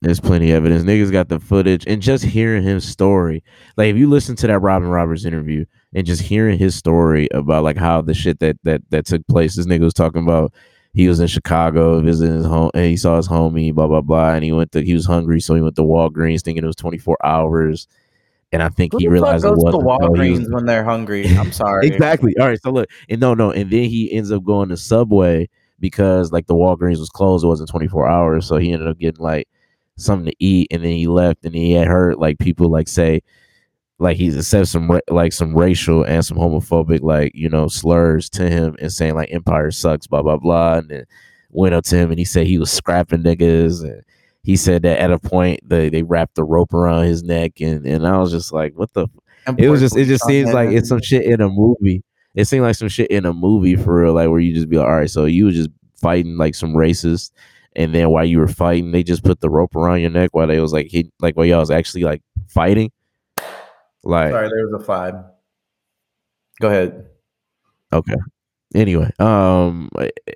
There's 0.00 0.20
plenty 0.20 0.50
of 0.52 0.56
evidence. 0.58 0.84
Niggas 0.84 1.10
got 1.10 1.28
the 1.28 1.40
footage 1.40 1.84
and 1.88 2.00
just 2.00 2.24
hearing 2.24 2.62
his 2.62 2.84
story. 2.86 3.42
Like 3.76 3.88
if 3.90 3.96
you 3.96 4.08
listen 4.08 4.36
to 4.36 4.46
that 4.46 4.60
Robin 4.60 4.88
Roberts 4.88 5.24
interview 5.24 5.64
and 5.92 6.06
just 6.06 6.22
hearing 6.22 6.56
his 6.58 6.76
story 6.76 7.28
about 7.34 7.64
like 7.64 7.76
how 7.76 8.02
the 8.02 8.14
shit 8.14 8.38
that 8.40 8.58
that 8.62 8.82
that 8.90 9.06
took 9.06 9.26
place. 9.26 9.56
This 9.56 9.66
nigga 9.66 9.80
was 9.80 9.94
talking 9.94 10.22
about 10.22 10.52
he 10.92 11.08
was 11.08 11.18
in 11.18 11.26
Chicago 11.26 12.00
visiting 12.00 12.36
his 12.36 12.46
home 12.46 12.70
and 12.74 12.84
he 12.86 12.96
saw 12.96 13.16
his 13.16 13.26
homie, 13.28 13.74
blah 13.74 13.88
blah 13.88 14.00
blah, 14.00 14.34
and 14.34 14.44
he 14.44 14.52
went 14.52 14.70
to 14.72 14.82
he 14.84 14.94
was 14.94 15.04
hungry, 15.06 15.40
so 15.40 15.54
he 15.56 15.60
went 15.62 15.74
to 15.76 15.82
Walgreens 15.82 16.42
thinking 16.42 16.62
it 16.62 16.66
was 16.68 16.76
24 16.76 17.16
hours. 17.24 17.88
And 18.52 18.62
I 18.62 18.68
think 18.70 18.92
Who 18.92 18.98
he 18.98 19.08
realized 19.08 19.44
it 19.44 19.48
goes 19.48 19.58
to 19.58 19.64
wasn't. 19.78 19.82
so 19.82 20.22
he 20.22 20.30
was- 20.30 20.40
Walgreens 20.40 20.54
when 20.54 20.64
they're 20.66 20.84
hungry? 20.84 21.26
I'm 21.36 21.50
sorry. 21.64 21.88
exactly. 21.88 22.34
All 22.38 22.46
right. 22.46 22.62
So 22.62 22.70
look, 22.70 22.88
and 23.10 23.20
no, 23.20 23.34
no, 23.34 23.50
and 23.50 23.68
then 23.70 23.84
he 23.90 24.12
ends 24.12 24.30
up 24.30 24.44
going 24.44 24.68
to 24.68 24.76
Subway 24.76 25.48
because 25.80 26.30
like 26.32 26.46
the 26.46 26.54
Walgreens 26.54 26.98
was 27.00 27.10
closed. 27.10 27.44
It 27.44 27.48
wasn't 27.48 27.68
24 27.68 28.08
hours, 28.08 28.46
so 28.46 28.56
he 28.58 28.72
ended 28.72 28.88
up 28.88 28.98
getting 28.98 29.22
like 29.22 29.48
something 29.98 30.30
to 30.30 30.36
eat, 30.38 30.68
and 30.70 30.82
then 30.82 30.92
he 30.92 31.06
left, 31.06 31.44
and 31.44 31.54
he 31.54 31.72
had 31.72 31.86
heard 31.86 32.16
like 32.16 32.38
people 32.38 32.70
like 32.70 32.88
say 32.88 33.22
like 33.98 34.16
he 34.16 34.30
said 34.42 34.68
some 34.68 35.00
like 35.10 35.32
some 35.32 35.54
racial 35.54 36.04
and 36.04 36.24
some 36.24 36.38
homophobic 36.38 37.02
like 37.02 37.32
you 37.34 37.48
know 37.48 37.68
slurs 37.68 38.30
to 38.30 38.48
him 38.48 38.76
and 38.80 38.92
saying 38.92 39.14
like 39.14 39.32
Empire 39.32 39.70
sucks, 39.70 40.06
blah 40.06 40.22
blah 40.22 40.36
blah, 40.36 40.78
and 40.78 40.88
then 40.88 41.04
went 41.50 41.74
up 41.74 41.84
to 41.84 41.96
him 41.96 42.10
and 42.10 42.18
he 42.18 42.24
said 42.24 42.46
he 42.46 42.58
was 42.58 42.70
scrapping 42.72 43.22
niggas 43.22 43.82
and. 43.82 44.02
He 44.44 44.56
said 44.56 44.82
that 44.82 44.98
at 44.98 45.10
a 45.10 45.18
point 45.18 45.60
they, 45.68 45.90
they 45.90 46.02
wrapped 46.02 46.36
the 46.36 46.44
rope 46.44 46.72
around 46.72 47.04
his 47.04 47.22
neck 47.22 47.60
and, 47.60 47.84
and 47.84 48.06
I 48.06 48.16
was 48.16 48.30
just 48.30 48.50
like, 48.50 48.72
what 48.76 48.90
the 48.94 49.06
it 49.56 49.68
was 49.68 49.80
just 49.80 49.96
it 49.96 50.06
just 50.06 50.24
seems 50.24 50.52
like 50.52 50.70
it's 50.70 50.88
some 50.88 51.00
shit 51.02 51.24
in 51.24 51.40
a 51.40 51.48
movie. 51.48 52.02
It 52.34 52.46
seemed 52.46 52.64
like 52.64 52.76
some 52.76 52.88
shit 52.88 53.10
in 53.10 53.26
a 53.26 53.32
movie 53.32 53.76
for 53.76 54.02
real, 54.02 54.14
like 54.14 54.28
where 54.28 54.40
you 54.40 54.54
just 54.54 54.68
be 54.68 54.76
like, 54.76 54.86
all 54.86 54.96
right, 54.96 55.10
so 55.10 55.24
you 55.24 55.46
were 55.46 55.50
just 55.50 55.70
fighting 56.00 56.36
like 56.36 56.54
some 56.54 56.74
racists, 56.74 57.30
and 57.76 57.94
then 57.94 58.10
while 58.10 58.24
you 58.24 58.38
were 58.38 58.48
fighting, 58.48 58.90
they 58.92 59.02
just 59.02 59.24
put 59.24 59.40
the 59.40 59.50
rope 59.50 59.76
around 59.76 60.00
your 60.00 60.10
neck 60.10 60.30
while 60.32 60.46
they 60.46 60.60
was 60.60 60.72
like 60.72 60.88
hit, 60.90 61.06
like 61.20 61.36
while 61.36 61.46
y'all 61.46 61.60
was 61.60 61.70
actually 61.70 62.02
like 62.04 62.22
fighting. 62.48 62.90
Like 64.04 64.30
Sorry, 64.30 64.48
there 64.48 64.66
was 64.68 64.80
a 64.82 64.84
five. 64.84 65.14
Go 66.60 66.68
ahead. 66.68 67.06
okay. 67.92 68.14
Anyway, 68.74 69.10
um, 69.18 69.88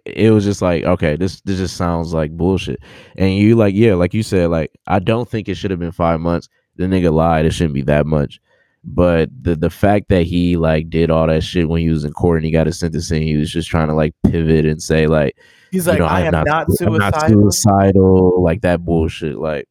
it- 0.07 0.33
was 0.33 0.45
just 0.45 0.63
like 0.63 0.85
okay, 0.85 1.17
this 1.17 1.43
this 1.43 1.59
just 1.59 1.77
sounds 1.77 2.15
like 2.15 2.31
bullshit, 2.35 2.81
and 3.17 3.35
you 3.35 3.57
like 3.57 3.75
yeah, 3.75 3.95
like 3.95 4.15
you 4.15 4.23
said, 4.23 4.49
like 4.49 4.73
I 4.87 5.01
don't 5.01 5.29
think 5.29 5.49
it 5.49 5.57
should 5.57 5.71
have 5.71 5.81
been 5.81 5.93
five 5.93 6.19
months. 6.21 6.49
The 6.77 6.85
nigga 6.85 7.13
lied; 7.13 7.45
it 7.45 7.53
shouldn't 7.53 7.75
be 7.75 7.83
that 7.83 8.07
much. 8.07 8.41
But 8.85 9.29
the 9.43 9.55
the 9.55 9.69
fact 9.69 10.09
that 10.09 10.23
he 10.23 10.57
like 10.57 10.89
did 10.89 11.11
all 11.11 11.27
that 11.27 11.43
shit 11.43 11.69
when 11.69 11.83
he 11.83 11.91
was 11.91 12.05
in 12.05 12.13
court 12.15 12.39
and 12.39 12.47
he 12.47 12.51
got 12.51 12.67
his 12.67 12.79
sentencing, 12.79 13.23
he 13.23 13.37
was 13.37 13.53
just 13.53 13.69
trying 13.69 13.89
to 13.89 13.95
like 13.95 14.15
pivot 14.27 14.65
and 14.65 14.83
say 14.83 15.07
like, 15.07 15.37
He's 15.73 15.87
you 15.87 15.93
like, 15.93 16.01
know, 16.01 16.05
I 16.05 16.21
am 16.21 16.45
not, 16.45 16.67
suicidal. 16.71 16.99
not 16.99 17.29
suicidal, 17.29 18.43
like 18.43 18.61
that 18.61 18.85
bullshit. 18.85 19.39
Like 19.39 19.67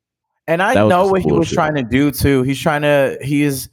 And 0.48 0.62
I 0.62 0.74
know 0.74 1.08
what 1.08 1.22
he 1.22 1.32
was 1.32 1.50
trying 1.50 1.76
to 1.76 1.84
do 1.84 2.12
too. 2.12 2.42
He's 2.42 2.60
trying 2.60 2.82
to, 2.82 3.18
he's, 3.22 3.70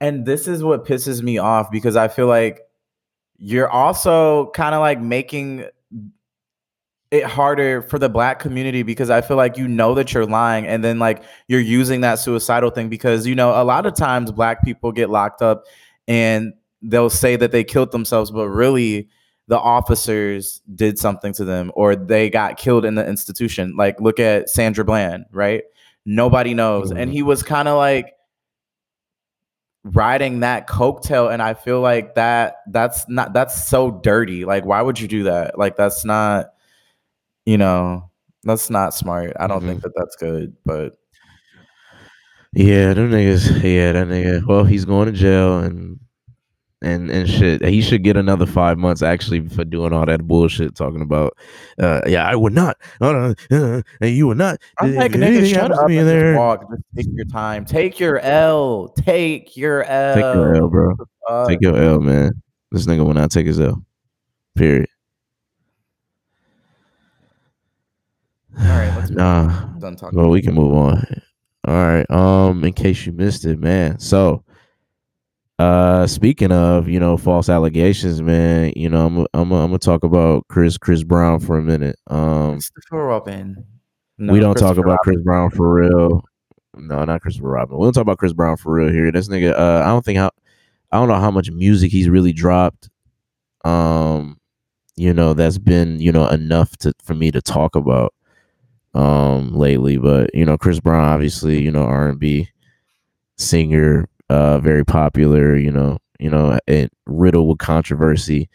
and 0.00 0.24
this 0.24 0.48
is 0.48 0.64
what 0.64 0.86
pisses 0.86 1.22
me 1.22 1.36
off 1.36 1.70
because 1.70 1.94
I 1.94 2.08
feel 2.08 2.26
like 2.26 2.62
you're 3.38 3.68
also 3.68 4.50
kind 4.52 4.74
of 4.74 4.80
like 4.80 5.00
making 5.00 5.66
it 7.10 7.24
harder 7.24 7.82
for 7.82 7.98
the 7.98 8.08
black 8.08 8.38
community 8.38 8.82
because 8.82 9.10
I 9.10 9.20
feel 9.20 9.36
like 9.36 9.58
you 9.58 9.68
know 9.68 9.94
that 9.94 10.12
you're 10.12 10.26
lying 10.26 10.66
and 10.66 10.82
then 10.82 10.98
like 10.98 11.22
you're 11.46 11.60
using 11.60 12.00
that 12.00 12.14
suicidal 12.18 12.70
thing 12.70 12.88
because 12.88 13.26
you 13.26 13.34
know 13.34 13.50
a 13.50 13.64
lot 13.64 13.86
of 13.86 13.94
times 13.94 14.32
black 14.32 14.64
people 14.64 14.90
get 14.92 15.08
locked 15.08 15.40
up 15.40 15.64
and 16.08 16.52
they'll 16.82 17.10
say 17.10 17.36
that 17.36 17.52
they 17.52 17.62
killed 17.62 17.92
themselves 17.92 18.30
but 18.30 18.48
really 18.48 19.08
the 19.48 19.58
officers 19.58 20.60
did 20.74 20.98
something 20.98 21.32
to 21.34 21.44
them 21.44 21.70
or 21.74 21.94
they 21.94 22.28
got 22.28 22.56
killed 22.56 22.84
in 22.84 22.94
the 22.96 23.06
institution. 23.06 23.76
Like 23.76 24.00
look 24.00 24.18
at 24.18 24.48
Sandra 24.50 24.84
Bland 24.84 25.24
right? 25.32 25.62
Nobody 26.04 26.52
knows. 26.54 26.90
And 26.90 27.10
Mhm. 27.10 27.12
he 27.12 27.22
was 27.22 27.42
kind 27.42 27.68
of 27.68 27.76
like 27.76 28.12
riding 29.84 30.40
that 30.40 30.66
coattail 30.68 31.32
and 31.32 31.40
I 31.40 31.54
feel 31.54 31.80
like 31.80 32.16
that 32.16 32.56
that's 32.72 33.08
not 33.08 33.32
that's 33.32 33.68
so 33.68 33.90
dirty. 34.02 34.44
Like 34.44 34.64
why 34.64 34.82
would 34.82 34.98
you 34.98 35.06
do 35.06 35.22
that? 35.24 35.58
Like 35.58 35.76
that's 35.76 36.04
not 36.04 36.46
you 37.44 37.56
know 37.56 38.10
that's 38.42 38.68
not 38.70 38.94
smart. 38.94 39.32
I 39.38 39.46
don't 39.46 39.62
think 39.64 39.82
that 39.82 39.92
that's 39.96 40.16
good 40.16 40.56
but 40.64 40.96
yeah, 42.52 42.94
them 42.94 43.10
niggas, 43.10 43.62
yeah, 43.62 43.92
that 43.92 44.08
nigga. 44.08 44.46
Well, 44.46 44.64
he's 44.64 44.86
going 44.86 45.06
to 45.06 45.12
jail 45.12 45.58
and 45.60 46.00
and 46.82 47.10
and 47.10 47.28
shit. 47.28 47.64
He 47.64 47.80
should 47.80 48.02
get 48.02 48.16
another 48.16 48.46
five 48.46 48.78
months 48.78 49.02
actually 49.02 49.48
for 49.48 49.64
doing 49.64 49.92
all 49.92 50.06
that 50.06 50.26
bullshit, 50.26 50.74
talking 50.74 51.00
about, 51.00 51.36
uh, 51.78 52.02
yeah, 52.06 52.28
I 52.28 52.36
would 52.36 52.52
not, 52.52 52.76
uh, 53.00 53.34
uh, 53.50 53.82
and 54.00 54.10
you 54.10 54.26
would 54.26 54.38
not. 54.38 54.58
I'm 54.78 54.94
like, 54.94 55.12
nigga, 55.12 55.52
shut 55.52 55.72
up 55.72 55.88
me 55.88 55.98
and 55.98 56.08
in 56.08 56.14
just 56.14 56.24
there, 56.24 56.36
walk. 56.36 56.70
Just 56.70 56.82
take 56.96 57.06
your 57.16 57.26
time. 57.26 57.64
Take 57.64 58.00
your 58.00 58.18
L. 58.20 58.88
Take 58.98 59.56
your 59.56 59.84
L. 59.84 60.14
Take 60.14 60.34
your 60.34 60.56
L, 60.56 60.68
bro. 60.68 60.94
Fuck. 61.28 61.48
Take 61.48 61.60
your 61.62 61.76
L, 61.76 62.00
man. 62.00 62.32
This 62.70 62.86
nigga 62.86 63.04
will 63.04 63.14
not 63.14 63.30
take 63.30 63.46
his 63.46 63.60
L. 63.60 63.82
Period. 64.54 64.88
All 68.58 68.66
right, 68.66 68.96
let's 68.96 69.10
move 69.10 69.18
nah. 69.18 69.66
Done 69.78 69.96
talking. 69.96 70.18
Well, 70.18 70.30
we 70.30 70.42
can 70.42 70.54
move 70.54 70.74
on. 70.74 71.22
All 71.66 71.74
right. 71.74 72.10
Um, 72.10 72.64
in 72.64 72.72
case 72.72 73.04
you 73.06 73.12
missed 73.12 73.44
it, 73.44 73.58
man. 73.58 73.98
So, 73.98 74.44
uh, 75.58 76.06
speaking 76.06 76.52
of 76.52 76.88
you 76.88 77.00
know 77.00 77.16
false 77.16 77.48
allegations, 77.48 78.20
man. 78.20 78.72
You 78.76 78.90
know, 78.90 79.06
I'm 79.06 79.18
I'm 79.32 79.52
I'm 79.52 79.68
gonna 79.68 79.78
talk 79.78 80.04
about 80.04 80.46
Chris 80.48 80.76
Chris 80.76 81.02
Brown 81.02 81.40
for 81.40 81.56
a 81.58 81.62
minute. 81.62 81.96
Um, 82.08 82.60
Christopher 82.60 83.06
Robin. 83.06 83.64
we 84.18 84.40
don't 84.40 84.56
talk 84.56 84.76
about 84.76 84.98
Chris 85.02 85.20
Brown 85.22 85.50
for 85.50 85.72
real. 85.72 86.22
No, 86.76 87.04
not 87.04 87.22
Christopher 87.22 87.48
Robin. 87.48 87.78
We 87.78 87.86
don't 87.86 87.94
talk 87.94 88.02
about 88.02 88.18
Chris 88.18 88.34
Brown 88.34 88.58
for 88.58 88.74
real 88.74 88.92
here. 88.92 89.10
This 89.10 89.28
nigga, 89.28 89.58
uh, 89.58 89.82
I 89.82 89.88
don't 89.88 90.04
think 90.04 90.18
how, 90.18 90.30
I 90.92 90.98
don't 90.98 91.08
know 91.08 91.14
how 91.14 91.30
much 91.30 91.50
music 91.50 91.90
he's 91.90 92.08
really 92.08 92.34
dropped. 92.34 92.90
Um, 93.64 94.38
you 94.96 95.14
know, 95.14 95.32
that's 95.32 95.58
been 95.58 96.00
you 96.00 96.12
know 96.12 96.28
enough 96.28 96.76
to 96.78 96.92
for 97.02 97.14
me 97.14 97.30
to 97.30 97.40
talk 97.40 97.76
about 97.76 98.12
um 98.94 99.54
lately. 99.54 99.96
But 99.96 100.34
you 100.34 100.44
know, 100.44 100.58
Chris 100.58 100.80
Brown, 100.80 101.02
obviously, 101.04 101.62
you 101.62 101.70
know, 101.70 101.84
R 101.84 102.08
and 102.08 102.18
B 102.18 102.50
singer, 103.38 104.06
uh, 104.30 104.58
very 104.60 104.84
popular. 104.84 105.56
You 105.56 105.72
know, 105.72 105.98
you 106.18 106.30
know, 106.30 106.58
and 106.66 106.90
riddled 107.06 107.48
with 107.48 107.58
controversy. 107.58 108.48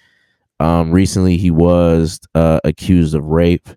Um, 0.60 0.92
recently 0.92 1.38
he 1.38 1.52
was 1.52 2.20
uh 2.36 2.60
accused 2.64 3.16
of 3.16 3.26
rape, 3.26 3.68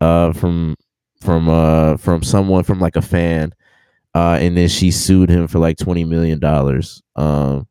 uh, 0.00 0.32
from 0.32 0.76
from 1.20 1.48
uh 1.48 1.96
from 1.98 2.22
someone 2.22 2.64
from 2.64 2.80
like 2.80 2.96
a 2.96 3.02
fan, 3.02 3.52
uh, 4.14 4.38
and 4.40 4.56
then 4.56 4.68
she 4.68 4.90
sued 4.90 5.30
him 5.30 5.48
for 5.48 5.58
like 5.58 5.78
twenty 5.78 6.04
million 6.04 6.40
dollars. 6.40 7.02
Um, 7.16 7.68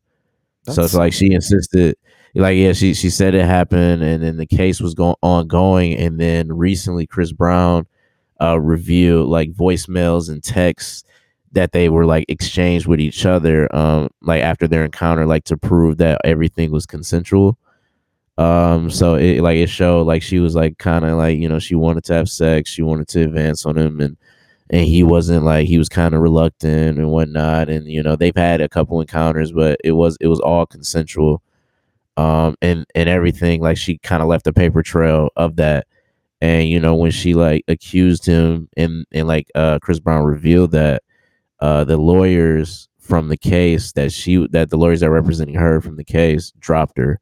so 0.68 0.84
it's 0.84 0.94
like 0.94 1.12
she 1.12 1.32
insisted, 1.32 1.96
like 2.34 2.56
yeah, 2.56 2.72
she 2.72 2.94
she 2.94 3.10
said 3.10 3.34
it 3.34 3.44
happened, 3.44 4.02
and 4.02 4.22
then 4.22 4.36
the 4.36 4.46
case 4.46 4.80
was 4.80 4.94
going 4.94 5.16
ongoing, 5.22 5.94
and 5.96 6.20
then 6.20 6.52
recently 6.52 7.06
Chris 7.06 7.32
Brown, 7.32 7.86
uh, 8.40 8.60
revealed 8.60 9.28
like 9.28 9.52
voicemails 9.52 10.28
and 10.30 10.42
texts 10.42 11.04
that 11.52 11.72
they 11.72 11.88
were 11.88 12.06
like 12.06 12.24
exchanged 12.28 12.86
with 12.86 13.00
each 13.00 13.26
other, 13.26 13.74
um, 13.74 14.08
like 14.22 14.42
after 14.42 14.68
their 14.68 14.84
encounter, 14.84 15.26
like 15.26 15.44
to 15.44 15.56
prove 15.56 15.98
that 15.98 16.20
everything 16.24 16.70
was 16.70 16.86
consensual. 16.86 17.58
Um, 18.38 18.90
so 18.90 19.16
it 19.16 19.42
like 19.42 19.58
it 19.58 19.68
showed 19.68 20.06
like 20.06 20.22
she 20.22 20.38
was 20.38 20.54
like 20.54 20.78
kind 20.78 21.04
of 21.04 21.18
like 21.18 21.38
you 21.38 21.48
know 21.48 21.58
she 21.58 21.74
wanted 21.74 22.04
to 22.04 22.14
have 22.14 22.28
sex, 22.28 22.70
she 22.70 22.82
wanted 22.82 23.08
to 23.08 23.22
advance 23.22 23.66
on 23.66 23.76
him, 23.76 24.00
and 24.00 24.16
and 24.70 24.86
he 24.86 25.02
wasn't 25.02 25.44
like 25.44 25.66
he 25.66 25.78
was 25.78 25.88
kind 25.88 26.14
of 26.14 26.20
reluctant 26.22 26.98
and 26.98 27.10
whatnot, 27.10 27.68
and 27.68 27.86
you 27.88 28.02
know 28.02 28.16
they've 28.16 28.36
had 28.36 28.60
a 28.60 28.68
couple 28.68 29.00
encounters, 29.00 29.52
but 29.52 29.78
it 29.84 29.92
was 29.92 30.16
it 30.20 30.28
was 30.28 30.40
all 30.40 30.64
consensual, 30.66 31.42
um, 32.16 32.54
and 32.62 32.86
and 32.94 33.08
everything 33.08 33.60
like 33.60 33.76
she 33.76 33.98
kind 33.98 34.22
of 34.22 34.28
left 34.28 34.46
a 34.46 34.52
paper 34.52 34.82
trail 34.82 35.30
of 35.36 35.56
that, 35.56 35.86
and 36.40 36.68
you 36.68 36.80
know 36.80 36.94
when 36.94 37.10
she 37.10 37.34
like 37.34 37.64
accused 37.68 38.24
him 38.26 38.68
and 38.76 39.04
and 39.12 39.28
like 39.28 39.48
uh 39.54 39.78
Chris 39.80 40.00
Brown 40.00 40.24
revealed 40.24 40.70
that 40.72 41.02
uh 41.60 41.84
the 41.84 41.96
lawyers 41.96 42.88
from 42.98 43.28
the 43.28 43.36
case 43.36 43.92
that 43.92 44.12
she 44.12 44.46
that 44.48 44.70
the 44.70 44.78
lawyers 44.78 45.00
that 45.00 45.06
are 45.06 45.10
representing 45.12 45.54
her 45.56 45.80
from 45.80 45.96
the 45.96 46.04
case 46.04 46.52
dropped 46.60 46.96
her 46.98 47.18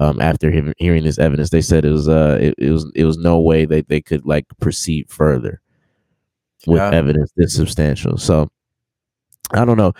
um, 0.00 0.18
after 0.20 0.50
him 0.50 0.72
hearing 0.78 1.04
this 1.04 1.18
evidence, 1.18 1.50
they 1.50 1.60
said 1.60 1.84
it 1.84 1.90
was 1.90 2.08
uh 2.08 2.38
it, 2.40 2.54
it 2.56 2.70
was 2.70 2.90
it 2.94 3.04
was 3.04 3.18
no 3.18 3.38
way 3.38 3.66
that 3.66 3.88
they 3.88 4.00
could 4.00 4.24
like 4.24 4.46
proceed 4.60 5.10
further 5.10 5.60
with 6.66 6.78
Yeah. 6.78 6.90
evidence 6.90 7.30
this 7.36 7.54
substantial. 7.54 8.16
So 8.16 8.48
I 9.52 9.64
don't 9.66 9.76
know. 9.76 9.92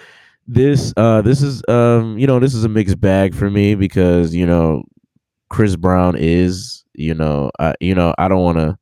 This 0.48 0.92
uh 0.96 1.20
this 1.22 1.42
is 1.42 1.62
um 1.68 2.18
you 2.18 2.26
know 2.26 2.40
this 2.40 2.54
is 2.54 2.64
a 2.64 2.68
mixed 2.68 3.00
bag 3.00 3.34
for 3.34 3.50
me 3.50 3.74
because 3.74 4.34
you 4.34 4.46
know 4.46 4.84
Chris 5.50 5.76
Brown 5.76 6.16
is 6.18 6.82
you 6.94 7.14
know 7.14 7.50
I 7.58 7.74
you 7.80 7.94
know 7.94 8.14
I 8.18 8.26
don't 8.28 8.42
want 8.42 8.58
to 8.58 8.78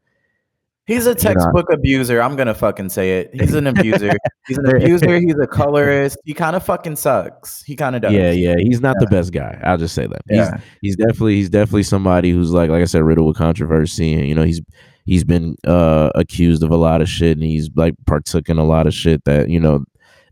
He's 0.89 1.07
a 1.07 1.15
textbook 1.15 1.71
abuser. 1.71 2.21
I'm 2.23 2.35
gonna 2.35 2.55
fucking 2.55 2.89
say 2.89 3.21
it. 3.21 3.31
He's 3.35 3.53
an 3.55 3.67
abuser. 3.67 4.11
he's 4.49 4.57
an 4.59 4.75
abuser. 4.75 5.21
He's 5.21 5.39
a 5.39 5.47
colorist. 5.47 6.17
He 6.25 6.33
kind 6.35 6.57
of 6.57 6.65
fucking 6.65 6.97
sucks. 6.97 7.63
He 7.63 7.77
kind 7.77 7.95
of 7.95 8.03
does. 8.03 8.13
yeah 8.13 8.31
yeah 8.31 8.57
he's 8.59 8.81
not 8.81 8.97
the 8.99 9.07
best 9.07 9.31
guy. 9.33 9.61
I'll 9.63 9.77
just 9.77 9.95
say 9.95 10.07
that 10.07 10.23
he's 10.29 10.39
Yeah. 10.39 10.61
he's 10.81 10.97
definitely 10.97 11.35
he's 11.37 11.51
definitely 11.51 11.83
somebody 11.83 12.31
who's 12.31 12.51
like 12.53 12.71
like 12.71 12.81
I 12.83 12.87
said 12.87 13.03
riddled 13.03 13.29
with 13.29 13.37
controversy 13.37 14.15
and 14.15 14.27
you 14.27 14.35
know 14.35 14.45
he's 14.45 14.63
he's 15.05 15.25
been 15.25 15.57
uh 15.67 16.09
accused 16.15 16.63
of 16.63 16.71
a 16.71 16.77
lot 16.77 17.03
of 17.03 17.09
shit 17.09 17.37
and 17.37 17.45
he's 17.45 17.69
like 17.77 17.95
partook 18.07 18.49
in 18.49 18.57
a 18.57 18.65
lot 18.65 18.87
of 18.87 18.95
shit 18.95 19.25
that 19.25 19.51
you 19.51 19.61
know 19.61 19.85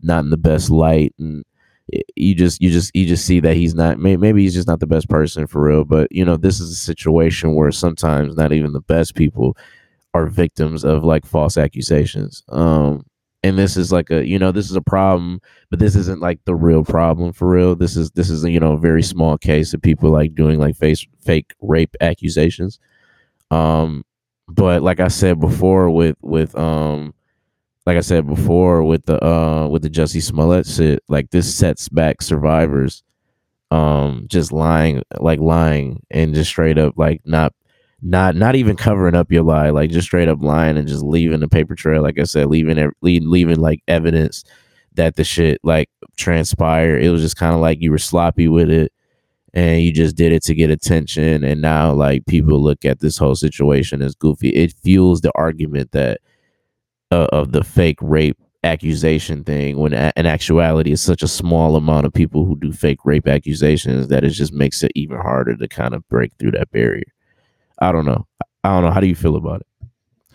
not 0.02 0.24
in 0.24 0.30
the 0.30 0.36
best 0.38 0.70
light 0.70 1.14
and 1.18 1.44
you 2.16 2.34
just 2.34 2.60
you 2.62 2.70
just 2.70 2.96
you 2.96 3.06
just 3.06 3.24
see 3.26 3.40
that 3.40 3.56
he's 3.56 3.74
not 3.74 3.98
maybe 3.98 4.42
he's 4.42 4.54
just 4.54 4.66
not 4.66 4.80
the 4.80 4.86
best 4.86 5.08
person 5.08 5.46
for 5.46 5.62
real 5.62 5.84
but 5.84 6.10
you 6.10 6.24
know 6.24 6.36
this 6.36 6.58
is 6.60 6.70
a 6.72 6.74
situation 6.74 7.54
where 7.54 7.70
sometimes 7.70 8.34
not 8.36 8.52
even 8.52 8.72
the 8.72 8.80
best 8.80 9.14
people 9.14 9.56
are 10.16 10.26
victims 10.26 10.84
of 10.84 11.04
like 11.04 11.26
false 11.26 11.56
accusations. 11.56 12.42
Um 12.48 13.04
and 13.42 13.58
this 13.58 13.76
is 13.76 13.92
like 13.92 14.10
a 14.10 14.26
you 14.26 14.38
know 14.38 14.50
this 14.50 14.70
is 14.70 14.76
a 14.76 14.80
problem 14.82 15.40
but 15.70 15.78
this 15.78 15.94
isn't 15.94 16.20
like 16.20 16.40
the 16.46 16.54
real 16.54 16.84
problem 16.84 17.32
for 17.32 17.48
real. 17.48 17.76
This 17.76 17.96
is 17.96 18.10
this 18.12 18.30
is 18.30 18.44
you 18.44 18.60
know 18.60 18.72
a 18.72 18.78
very 18.78 19.02
small 19.02 19.38
case 19.38 19.74
of 19.74 19.82
people 19.82 20.10
like 20.10 20.34
doing 20.34 20.58
like 20.58 20.76
face 20.76 21.06
fake 21.20 21.54
rape 21.60 21.94
accusations. 22.00 22.80
Um 23.50 24.04
but 24.48 24.82
like 24.82 25.00
i 25.00 25.08
said 25.08 25.40
before 25.40 25.90
with 25.90 26.16
with 26.22 26.56
um 26.56 27.12
like 27.84 27.96
i 27.96 28.00
said 28.00 28.26
before 28.26 28.82
with 28.82 29.04
the 29.06 29.22
uh 29.24 29.66
with 29.68 29.82
the 29.82 29.90
jussie 29.90 30.22
smollett 30.22 30.66
shit 30.66 31.02
like 31.08 31.30
this 31.30 31.52
sets 31.52 31.88
back 31.88 32.22
survivors 32.22 33.02
um 33.70 34.24
just 34.28 34.52
lying 34.52 35.02
like 35.18 35.40
lying 35.40 36.00
and 36.10 36.34
just 36.34 36.50
straight 36.50 36.78
up 36.78 36.94
like 36.96 37.20
not 37.24 37.52
not 38.02 38.36
not 38.36 38.54
even 38.54 38.76
covering 38.76 39.14
up 39.14 39.32
your 39.32 39.42
lie 39.42 39.70
like 39.70 39.90
just 39.90 40.06
straight 40.06 40.28
up 40.28 40.42
lying 40.42 40.76
and 40.76 40.88
just 40.88 41.02
leaving 41.02 41.40
the 41.40 41.48
paper 41.48 41.74
trail 41.74 42.02
like 42.02 42.18
i 42.18 42.24
said 42.24 42.46
leaving 42.46 42.90
leaving 43.02 43.60
like 43.60 43.82
evidence 43.88 44.44
that 44.96 45.16
the 45.16 45.24
shit 45.24 45.60
like 45.62 45.88
transpired. 46.16 47.02
It 47.02 47.10
was 47.10 47.22
just 47.22 47.36
kind 47.36 47.54
of 47.54 47.60
like 47.60 47.80
you 47.80 47.90
were 47.90 47.98
sloppy 47.98 48.48
with 48.48 48.70
it 48.70 48.92
and 49.54 49.82
you 49.82 49.92
just 49.92 50.16
did 50.16 50.32
it 50.32 50.42
to 50.44 50.54
get 50.54 50.70
attention 50.70 51.44
and 51.44 51.62
now 51.62 51.92
like 51.92 52.26
people 52.26 52.62
look 52.62 52.84
at 52.84 53.00
this 53.00 53.16
whole 53.16 53.34
situation 53.36 54.02
as 54.02 54.14
goofy. 54.14 54.50
It 54.50 54.72
fuels 54.82 55.20
the 55.20 55.32
argument 55.34 55.92
that 55.92 56.20
uh, 57.12 57.28
of 57.32 57.52
the 57.52 57.64
fake 57.64 57.98
rape 58.02 58.38
accusation 58.64 59.44
thing 59.44 59.78
when 59.78 59.92
a- 59.92 60.12
in 60.16 60.26
actuality 60.26 60.90
it's 60.92 61.02
such 61.02 61.22
a 61.22 61.28
small 61.28 61.76
amount 61.76 62.04
of 62.04 62.12
people 62.12 62.44
who 62.44 62.56
do 62.58 62.72
fake 62.72 62.98
rape 63.04 63.28
accusations 63.28 64.08
that 64.08 64.24
it 64.24 64.30
just 64.30 64.52
makes 64.52 64.82
it 64.82 64.90
even 64.96 65.16
harder 65.18 65.56
to 65.56 65.68
kind 65.68 65.94
of 65.94 66.06
break 66.08 66.32
through 66.38 66.50
that 66.50 66.68
barrier 66.72 67.04
i 67.78 67.92
don't 67.92 68.04
know. 68.04 68.26
I 68.64 68.70
don't 68.70 68.84
know. 68.84 68.90
How 68.90 69.00
do 69.00 69.06
you 69.06 69.14
feel 69.14 69.36
about 69.36 69.60
it? 69.60 69.66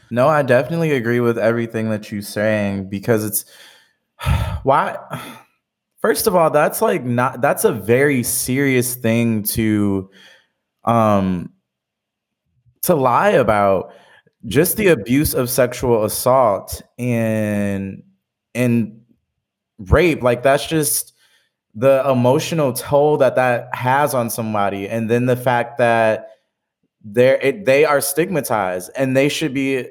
No, 0.09 0.27
I 0.27 0.41
definitely 0.41 0.91
agree 0.91 1.19
with 1.19 1.37
everything 1.37 1.89
that 1.89 2.11
you're 2.11 2.21
saying 2.21 2.89
because 2.89 3.25
it's 3.25 3.45
why. 4.63 4.97
First 5.99 6.25
of 6.25 6.35
all, 6.35 6.49
that's 6.49 6.81
like 6.81 7.03
not 7.03 7.41
that's 7.41 7.63
a 7.63 7.71
very 7.71 8.23
serious 8.23 8.95
thing 8.95 9.43
to 9.43 10.09
um 10.83 11.51
to 12.81 12.95
lie 12.95 13.29
about 13.29 13.93
just 14.45 14.77
the 14.77 14.87
abuse 14.87 15.33
of 15.33 15.49
sexual 15.49 16.03
assault 16.03 16.81
and 16.97 18.03
and 18.55 19.01
rape. 19.77 20.23
Like 20.23 20.43
that's 20.43 20.67
just 20.67 21.13
the 21.75 22.03
emotional 22.09 22.73
toll 22.73 23.17
that 23.17 23.35
that 23.35 23.73
has 23.75 24.13
on 24.13 24.29
somebody. 24.29 24.89
And 24.89 25.09
then 25.09 25.25
the 25.25 25.37
fact 25.37 25.77
that 25.77 26.29
they're 27.03 27.37
it, 27.37 27.65
they 27.65 27.85
are 27.85 28.01
stigmatized 28.01 28.91
and 28.95 29.15
they 29.17 29.29
should 29.29 29.53
be 29.53 29.87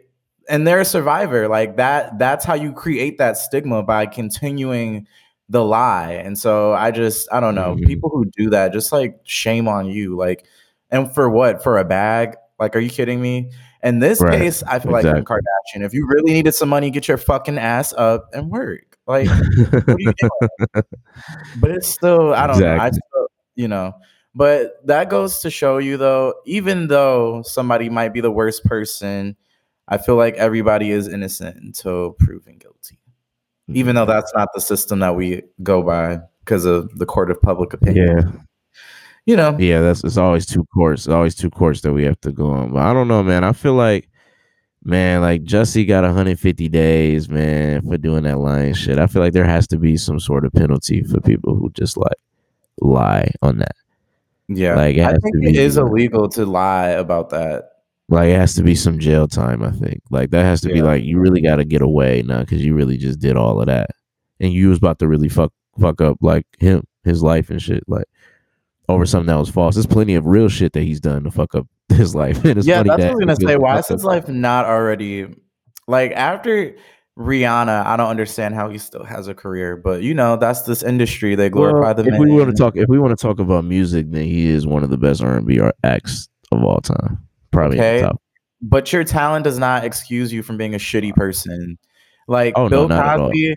and 0.49 0.67
they're 0.67 0.81
a 0.81 0.85
survivor. 0.85 1.49
Like 1.49 1.77
that 1.77 2.19
that's 2.19 2.45
how 2.45 2.55
you 2.55 2.73
create 2.73 3.19
that 3.19 3.37
stigma 3.37 3.83
by 3.83 4.07
continuing 4.07 5.07
the 5.49 5.65
lie. 5.65 6.13
And 6.13 6.39
so 6.39 6.73
i 6.75 6.91
just 6.93 7.29
i 7.33 7.41
don't 7.41 7.55
know. 7.57 7.75
Mhm. 7.77 7.87
people 7.87 8.11
who 8.11 8.25
do 8.37 8.51
that 8.51 8.73
just 8.73 8.93
like 8.93 9.19
shame 9.25 9.67
on 9.69 9.87
you. 9.87 10.17
Like 10.17 10.47
and 10.91 11.13
for 11.13 11.29
what? 11.31 11.63
For 11.63 11.79
a 11.79 11.85
bag? 11.85 12.37
Like 12.59 12.77
are 12.77 12.81
you 12.81 12.91
kidding 12.91 13.21
me? 13.21 13.51
In 13.83 13.99
this 13.99 14.21
Right. 14.21 14.39
case 14.39 14.63
i 14.65 14.79
feel 14.79 14.93
like 14.93 15.05
Exactly. 15.05 15.21
Kim 15.25 15.25
kardashian. 15.81 15.85
If 15.87 15.95
you 15.95 16.07
really 16.07 16.33
needed 16.33 16.53
some 16.55 16.69
money 16.69 16.91
get 16.91 17.09
your 17.09 17.17
fucking 17.17 17.59
ass 17.59 17.93
up 17.95 18.29
and 18.33 18.51
work. 18.51 18.99
Like 19.07 19.27
what 19.29 19.89
are 19.89 19.97
you 19.99 20.13
doing? 20.21 20.85
But 21.61 21.71
it's 21.73 21.89
still 21.89 22.35
i 22.35 22.47
don't 22.47 22.61
know. 22.61 22.77
I 22.77 22.91
still, 22.91 23.27
you 23.57 23.67
know 23.69 23.95
but 24.35 24.85
that 24.87 25.11
goes 25.11 25.41
to 25.41 25.51
show 25.51 25.79
you 25.79 25.97
though 25.97 26.35
even 26.47 26.89
though 26.89 27.43
somebody 27.43 27.89
might 27.89 28.13
be 28.13 28.21
the 28.21 28.31
worst 28.31 28.65
person 28.65 29.37
i 29.89 29.99
feel 29.99 30.17
like 30.17 30.35
everybody 30.35 30.91
is 30.91 31.09
innocent 31.09 31.57
until 31.57 32.13
proven 32.13 32.57
guilty 32.59 32.99
even 33.69 33.95
though 33.95 34.03
mm-hmm. 34.03 34.11
that's 34.11 34.33
not 34.35 34.49
the 34.55 34.61
system 34.61 34.99
that 34.99 35.15
we 35.15 35.43
go 35.63 35.83
by 35.83 36.19
because 36.45 36.65
of 36.65 36.99
the 36.99 37.07
court 37.07 37.31
of 37.31 37.41
public 37.43 37.73
opinion 37.73 38.19
yeah 38.19 38.41
you 39.27 39.37
know, 39.37 39.57
Yeah, 39.59 39.81
that's 39.81 40.03
it's 40.03 40.17
always 40.17 40.47
two 40.47 40.65
courts. 40.75 41.07
Always 41.07 41.35
two 41.35 41.51
courts 41.51 41.83
that 41.83 41.93
we 41.93 42.05
have 42.05 42.21
to 42.23 42.33
go 42.33 42.51
on. 42.51 42.73
But 42.73 42.83
I 42.83 42.93
don't 42.93 43.09
know, 43.09 43.23
man. 43.23 43.45
I 43.45 43.53
feel 43.53 43.75
like, 43.75 44.09
man, 44.83 45.21
like 45.21 45.45
Jussie 45.45 45.87
got 45.87 46.05
150 46.05 46.69
days, 46.69 47.29
man, 47.29 47.83
for 47.83 47.99
doing 47.99 48.25
that 48.25 48.39
lying 48.39 48.75
shit. 48.75 48.99
I 48.99 49.07
feel 49.07 49.23
like 49.23 49.33
there 49.33 49.45
has 49.45 49.67
to 49.69 49.79
be 49.79 49.97
some 49.97 50.19
sort 50.19 50.45
of 50.45 50.53
penalty 50.53 51.05
for 51.05 51.21
people 51.21 51.55
who 51.55 51.71
just 51.71 51.97
like 51.97 52.17
lie 52.81 53.31
on 53.43 53.59
that. 53.59 53.77
Yeah. 54.51 54.75
Like, 54.75 54.97
it 54.97 55.05
I 55.05 55.13
think 55.13 55.37
it 55.43 55.57
is 55.57 55.77
illegal 55.77 56.29
to 56.31 56.45
lie 56.45 56.89
about 56.89 57.31
that. 57.31 57.71
Like 58.09 58.31
it 58.31 58.37
has 58.37 58.55
to 58.57 58.65
be 58.65 58.75
some 58.75 58.99
jail 58.99 59.29
time. 59.29 59.63
I 59.63 59.71
think 59.71 60.01
like 60.11 60.31
that 60.31 60.43
has 60.43 60.61
to 60.63 60.69
be 60.69 60.83
like 60.83 61.05
you 61.05 61.21
really 61.21 61.41
got 61.41 61.57
to 61.57 61.65
get 61.65 61.81
away 61.81 62.23
now 62.27 62.41
because 62.41 62.65
you 62.65 62.75
really 62.75 62.97
just 62.97 63.21
did 63.21 63.37
all 63.37 63.61
of 63.61 63.69
that, 63.69 63.91
and 64.41 64.53
you 64.53 64.69
was 64.69 64.79
about 64.79 64.99
to 64.99 65.07
really 65.07 65.29
fuck 65.29 65.53
fuck 65.81 66.01
up 66.01 66.19
like 66.21 66.45
him 66.59 66.83
his 67.05 67.23
life 67.23 67.51
and 67.51 67.63
shit 67.63 67.85
like 67.87 68.07
over 68.89 69.07
something 69.07 69.29
that 69.29 69.39
was 69.39 69.49
false. 69.49 69.77
There's 69.77 69.87
plenty 69.87 70.17
of 70.17 70.27
real 70.27 70.49
shit 70.49 70.73
that 70.73 70.83
he's 70.83 71.01
done 71.01 71.23
to 71.23 71.31
fuck 71.31 71.55
up 71.55 71.69
his 71.89 72.17
life. 72.17 72.45
And 72.45 72.59
it's 72.59 72.67
yeah, 72.67 72.79
funny 72.79 72.89
that's 72.89 73.03
that 73.03 73.15
what 73.15 73.23
I 73.23 73.27
was 73.27 73.39
gonna 73.39 73.49
say. 73.49 73.57
Why 73.57 73.79
is 73.79 73.87
his 73.87 74.05
life 74.05 74.29
not 74.29 74.67
already 74.67 75.33
like 75.87 76.11
after 76.11 76.75
Rihanna? 77.21 77.85
I 77.87 77.97
don't 77.97 78.09
understand 78.09 78.55
how 78.55 78.71
he 78.71 78.79
still 78.79 79.05
has 79.05 79.29
a 79.29 79.35
career, 79.35 79.77
but 79.77 80.03
you 80.03 80.15
know, 80.15 80.37
that's 80.37 80.63
this 80.63 80.83
industry. 80.83 81.35
They 81.35 81.51
glorify 81.51 81.93
Well, 81.93 81.95
the 81.95 82.07
if 82.13 82.19
we 82.19 82.31
want 82.31 82.51
to 82.51 82.57
talk, 82.57 82.77
if 82.77 82.89
we 82.89 82.99
want 82.99 83.17
to 83.17 83.23
talk 83.23 83.39
about 83.39 83.65
music, 83.65 84.11
then 84.11 84.25
he 84.25 84.49
is 84.49 84.67
one 84.67 84.83
of 84.83 84.91
the 84.91 84.97
best 84.97 85.23
R 85.23 85.37
and 85.37 85.47
B 85.47 85.61
acts 85.85 86.29
of 86.51 86.65
all 86.65 86.81
time. 86.81 87.19
Probably 87.51 87.79
Okay. 87.79 88.01
top. 88.03 88.21
but 88.63 88.93
your 88.93 89.05
talent 89.05 89.45
does 89.45 89.59
not 89.59 89.85
excuse 89.85 90.33
you 90.33 90.43
from 90.43 90.57
being 90.57 90.75
a 90.75 90.79
shitty 90.79 91.15
person. 91.15 91.79
Like 92.29 92.55
Oh, 92.57 92.69
Bill 92.69 92.91
all. 92.93 93.17
Cosby. 93.29 93.55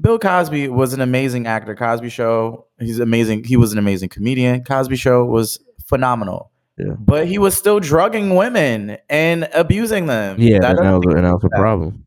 Bill 0.00 0.18
Cosby 0.18 0.68
was 0.68 0.92
an 0.92 1.00
amazing 1.00 1.46
actor. 1.46 1.74
Cosby 1.74 2.10
Show, 2.10 2.66
he's 2.78 2.98
amazing. 2.98 3.44
He 3.44 3.56
was 3.56 3.72
an 3.72 3.78
amazing 3.78 4.08
comedian. 4.10 4.62
Cosby 4.64 4.96
Show 4.96 5.24
was 5.24 5.58
phenomenal. 5.86 6.50
Yeah. 6.78 6.92
But 6.98 7.26
he 7.26 7.38
was 7.38 7.56
still 7.56 7.80
drugging 7.80 8.34
women 8.34 8.98
and 9.08 9.48
abusing 9.54 10.04
them. 10.06 10.36
Yeah, 10.38 10.58
That 10.58 10.78
and 10.78 10.86
that 10.86 10.98
was, 10.98 11.14
and 11.14 11.24
that 11.24 11.32
was 11.32 11.44
a 11.44 11.48
problem. 11.48 12.05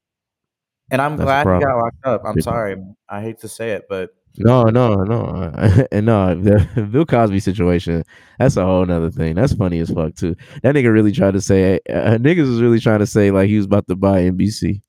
And 0.91 1.01
I'm 1.01 1.17
That's 1.17 1.25
glad 1.25 1.47
he 1.47 1.65
got 1.65 1.77
locked 1.77 2.05
up. 2.05 2.21
I'm 2.25 2.35
Big 2.35 2.43
sorry. 2.43 2.75
I 3.09 3.21
hate 3.21 3.39
to 3.39 3.47
say 3.47 3.71
it, 3.71 3.85
but 3.89 4.11
No, 4.37 4.63
no, 4.63 4.95
no, 5.03 5.51
and 5.91 6.05
no. 6.05 6.35
The 6.75 6.87
Bill 6.91 7.05
Cosby 7.05 7.39
situation. 7.39 8.03
That's 8.39 8.57
a 8.57 8.65
whole 8.65 8.85
nother 8.85 9.11
thing. 9.11 9.35
That's 9.35 9.53
funny 9.53 9.79
as 9.79 9.89
fuck 9.91 10.15
too. 10.15 10.35
That 10.63 10.75
nigga 10.75 10.91
really 10.91 11.11
tried 11.11 11.33
to 11.33 11.41
say. 11.41 11.79
Uh, 11.89 12.17
niggas 12.17 12.49
was 12.49 12.61
really 12.61 12.79
trying 12.79 12.99
to 12.99 13.07
say 13.07 13.31
like 13.31 13.49
he 13.49 13.57
was 13.57 13.65
about 13.65 13.87
to 13.87 13.95
buy 13.95 14.21
NBC, 14.23 14.81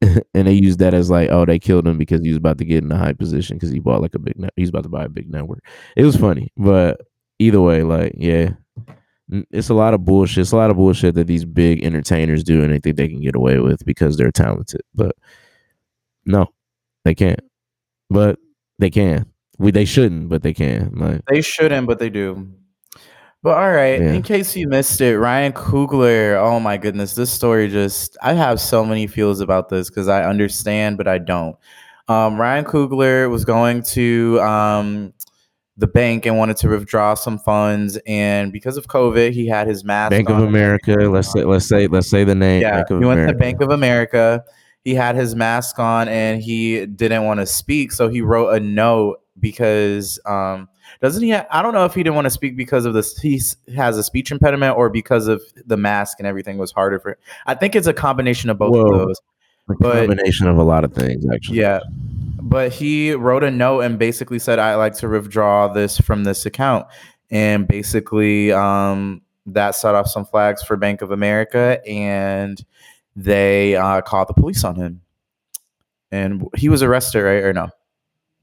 and 0.34 0.46
they 0.48 0.52
used 0.52 0.78
that 0.78 0.94
as 0.94 1.10
like, 1.10 1.30
oh, 1.30 1.44
they 1.44 1.58
killed 1.58 1.86
him 1.86 1.98
because 1.98 2.22
he 2.22 2.28
was 2.28 2.38
about 2.38 2.58
to 2.58 2.64
get 2.64 2.82
in 2.84 2.92
a 2.92 2.96
high 2.96 3.12
position 3.12 3.56
because 3.56 3.70
he 3.70 3.78
bought 3.78 4.00
like 4.02 4.14
a 4.14 4.18
big. 4.18 4.38
Net- 4.38 4.52
he's 4.56 4.70
about 4.70 4.84
to 4.84 4.88
buy 4.88 5.04
a 5.04 5.08
big 5.08 5.30
network. 5.30 5.64
It 5.96 6.04
was 6.04 6.16
funny, 6.16 6.52
but 6.56 7.00
either 7.38 7.60
way, 7.60 7.82
like, 7.82 8.14
yeah, 8.16 8.50
it's 9.50 9.68
a 9.68 9.74
lot 9.74 9.94
of 9.94 10.04
bullshit. 10.04 10.42
It's 10.42 10.52
a 10.52 10.56
lot 10.56 10.70
of 10.70 10.76
bullshit 10.76 11.14
that 11.14 11.26
these 11.26 11.44
big 11.44 11.84
entertainers 11.84 12.42
do, 12.44 12.62
and 12.62 12.72
they 12.72 12.78
think 12.78 12.96
they 12.96 13.08
can 13.08 13.20
get 13.20 13.36
away 13.36 13.58
with 13.58 13.84
because 13.84 14.16
they're 14.16 14.32
talented. 14.32 14.82
But 14.94 15.12
no, 16.24 16.46
they 17.04 17.14
can't. 17.14 17.40
But 18.08 18.38
they 18.78 18.90
can. 18.90 19.26
We 19.58 19.70
they 19.70 19.84
shouldn't, 19.84 20.28
but 20.28 20.42
they 20.42 20.54
can. 20.54 20.92
Like, 20.94 21.22
they 21.28 21.42
shouldn't, 21.42 21.86
but 21.86 21.98
they 21.98 22.10
do. 22.10 22.48
But 23.42 23.56
all 23.56 23.70
right, 23.72 24.00
Yeah. 24.00 24.12
in 24.12 24.22
case 24.22 24.54
you 24.54 24.68
missed 24.68 25.00
it, 25.00 25.18
Ryan 25.18 25.52
Coogler. 25.52 26.36
Oh 26.38 26.60
my 26.60 26.76
goodness, 26.76 27.14
this 27.14 27.30
story 27.30 27.68
just 27.68 28.18
I 28.22 28.34
have 28.34 28.60
so 28.60 28.84
many 28.84 29.06
feels 29.06 29.40
about 29.40 29.68
this 29.70 29.88
because 29.88 30.08
I 30.08 30.24
understand, 30.24 30.98
but 30.98 31.08
I 31.08 31.18
don't. 31.18 31.56
Um, 32.08 32.38
Ryan 32.40 32.64
Coogler 32.64 33.30
was 33.30 33.44
going 33.44 33.82
to 33.94 34.40
um, 34.42 35.14
the 35.80 35.86
bank 35.86 36.26
and 36.26 36.36
wanted 36.36 36.58
to 36.58 36.68
withdraw 36.68 37.14
some 37.14 37.38
funds, 37.38 37.98
and 38.06 38.52
because 38.52 38.76
of 38.76 38.86
COVID, 38.86 39.32
he 39.32 39.46
had 39.46 39.66
his 39.66 39.82
mask. 39.82 40.10
Bank 40.10 40.28
of 40.28 40.38
America. 40.38 40.92
Let's 40.92 41.32
say 41.32 41.44
let's 41.44 41.66
say 41.66 41.86
let's 41.86 42.08
say 42.08 42.22
the 42.22 42.34
name. 42.34 42.60
Yeah, 42.62 42.84
he 42.86 42.94
went 42.94 43.04
America. 43.04 43.32
to 43.32 43.38
Bank 43.38 43.60
of 43.62 43.70
America. 43.70 44.44
He 44.84 44.94
had 44.94 45.16
his 45.16 45.34
mask 45.34 45.78
on 45.78 46.08
and 46.08 46.42
he 46.42 46.86
didn't 46.86 47.24
want 47.24 47.40
to 47.40 47.46
speak, 47.46 47.92
so 47.92 48.08
he 48.08 48.20
wrote 48.20 48.50
a 48.50 48.60
note 48.60 49.20
because 49.38 50.20
um, 50.26 50.68
doesn't 51.00 51.22
he? 51.22 51.30
Ha- 51.30 51.46
I 51.50 51.62
don't 51.62 51.72
know 51.72 51.86
if 51.86 51.94
he 51.94 52.02
didn't 52.02 52.14
want 52.14 52.26
to 52.26 52.30
speak 52.30 52.56
because 52.56 52.84
of 52.84 52.92
this. 52.92 53.16
He 53.18 53.40
has 53.74 53.96
a 53.96 54.02
speech 54.02 54.30
impediment 54.30 54.76
or 54.76 54.90
because 54.90 55.28
of 55.28 55.42
the 55.66 55.78
mask 55.78 56.18
and 56.18 56.26
everything 56.26 56.58
was 56.58 56.72
harder 56.72 57.00
for. 57.00 57.18
I 57.46 57.54
think 57.54 57.74
it's 57.74 57.86
a 57.86 57.94
combination 57.94 58.50
of 58.50 58.58
both 58.58 58.74
Whoa. 58.74 58.82
of 58.82 58.98
those. 58.98 59.20
A 59.70 59.74
but- 59.78 60.06
combination 60.06 60.46
of 60.46 60.58
a 60.58 60.62
lot 60.62 60.84
of 60.84 60.92
things, 60.92 61.24
actually. 61.32 61.58
Yeah. 61.58 61.80
But 62.42 62.72
he 62.72 63.12
wrote 63.12 63.44
a 63.44 63.50
note 63.50 63.80
and 63.80 63.98
basically 63.98 64.38
said, 64.38 64.58
I 64.58 64.74
like 64.76 64.94
to 64.96 65.08
withdraw 65.08 65.68
this 65.68 65.98
from 65.98 66.24
this 66.24 66.46
account. 66.46 66.86
And 67.30 67.68
basically, 67.68 68.52
um, 68.52 69.22
that 69.46 69.74
set 69.74 69.94
off 69.94 70.08
some 70.08 70.24
flags 70.24 70.62
for 70.62 70.76
Bank 70.76 71.02
of 71.02 71.10
America 71.10 71.80
and 71.86 72.64
they 73.16 73.76
uh, 73.76 74.00
called 74.02 74.28
the 74.28 74.34
police 74.34 74.64
on 74.64 74.76
him. 74.76 75.00
And 76.10 76.48
he 76.56 76.68
was 76.68 76.82
arrested, 76.82 77.22
right? 77.22 77.42
Or 77.42 77.52
no? 77.52 77.68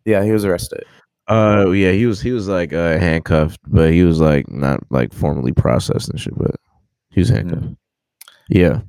Yeah, 0.05 0.23
he 0.23 0.31
was 0.31 0.45
arrested. 0.45 0.83
Uh, 1.27 1.69
yeah. 1.71 1.91
He 1.91 2.05
was 2.05 2.21
he 2.21 2.31
was 2.31 2.47
like 2.47 2.71
uh, 2.71 2.97
handcuffed, 2.97 3.60
but 3.67 3.91
he 3.91 4.03
was 4.03 4.21
like 4.21 4.49
not 4.49 4.79
like 4.89 5.13
formally 5.13 5.51
processed 5.51 6.10
and 6.10 6.19
shit. 6.19 6.38
But 6.38 6.55
he 7.10 7.19
was 7.19 7.29
handcuffed. 7.29 7.63
Mm-hmm. 7.63 7.73
Yeah. 8.49 8.81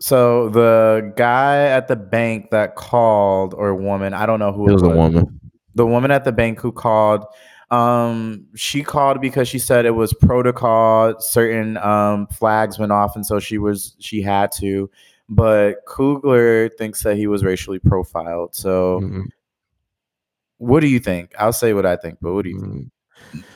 So 0.00 0.48
the 0.50 1.12
guy 1.16 1.66
at 1.66 1.88
the 1.88 1.96
bank 1.96 2.50
that 2.50 2.74
called, 2.76 3.54
or 3.54 3.74
woman, 3.74 4.12
I 4.12 4.26
don't 4.26 4.38
know 4.38 4.52
who 4.52 4.68
It 4.68 4.72
was 4.72 4.82
a 4.82 4.88
woman. 4.88 5.40
the 5.74 5.86
woman 5.86 6.10
at 6.10 6.24
the 6.24 6.32
bank 6.32 6.60
who 6.60 6.72
called 6.72 7.24
um 7.70 8.46
she 8.54 8.82
called 8.82 9.20
because 9.22 9.48
she 9.48 9.58
said 9.58 9.86
it 9.86 9.92
was 9.94 10.12
protocol 10.12 11.18
certain 11.18 11.78
um 11.78 12.26
flags 12.26 12.78
went 12.78 12.92
off 12.92 13.16
and 13.16 13.24
so 13.24 13.40
she 13.40 13.56
was 13.56 13.96
she 13.98 14.20
had 14.20 14.52
to 14.52 14.88
but 15.30 15.84
Coogler 15.88 16.70
thinks 16.76 17.02
that 17.02 17.16
he 17.16 17.26
was 17.26 17.42
racially 17.42 17.78
profiled 17.78 18.54
so 18.54 19.00
Mhm. 19.02 19.24
what 20.58 20.80
do 20.80 20.86
you 20.88 21.00
think 21.00 21.32
i'll 21.38 21.54
say 21.54 21.72
what 21.72 21.86
i 21.86 21.96
think 21.96 22.18
but 22.20 22.34
what 22.34 22.44
do 22.44 22.50
you 22.50 22.60
think 22.60 22.90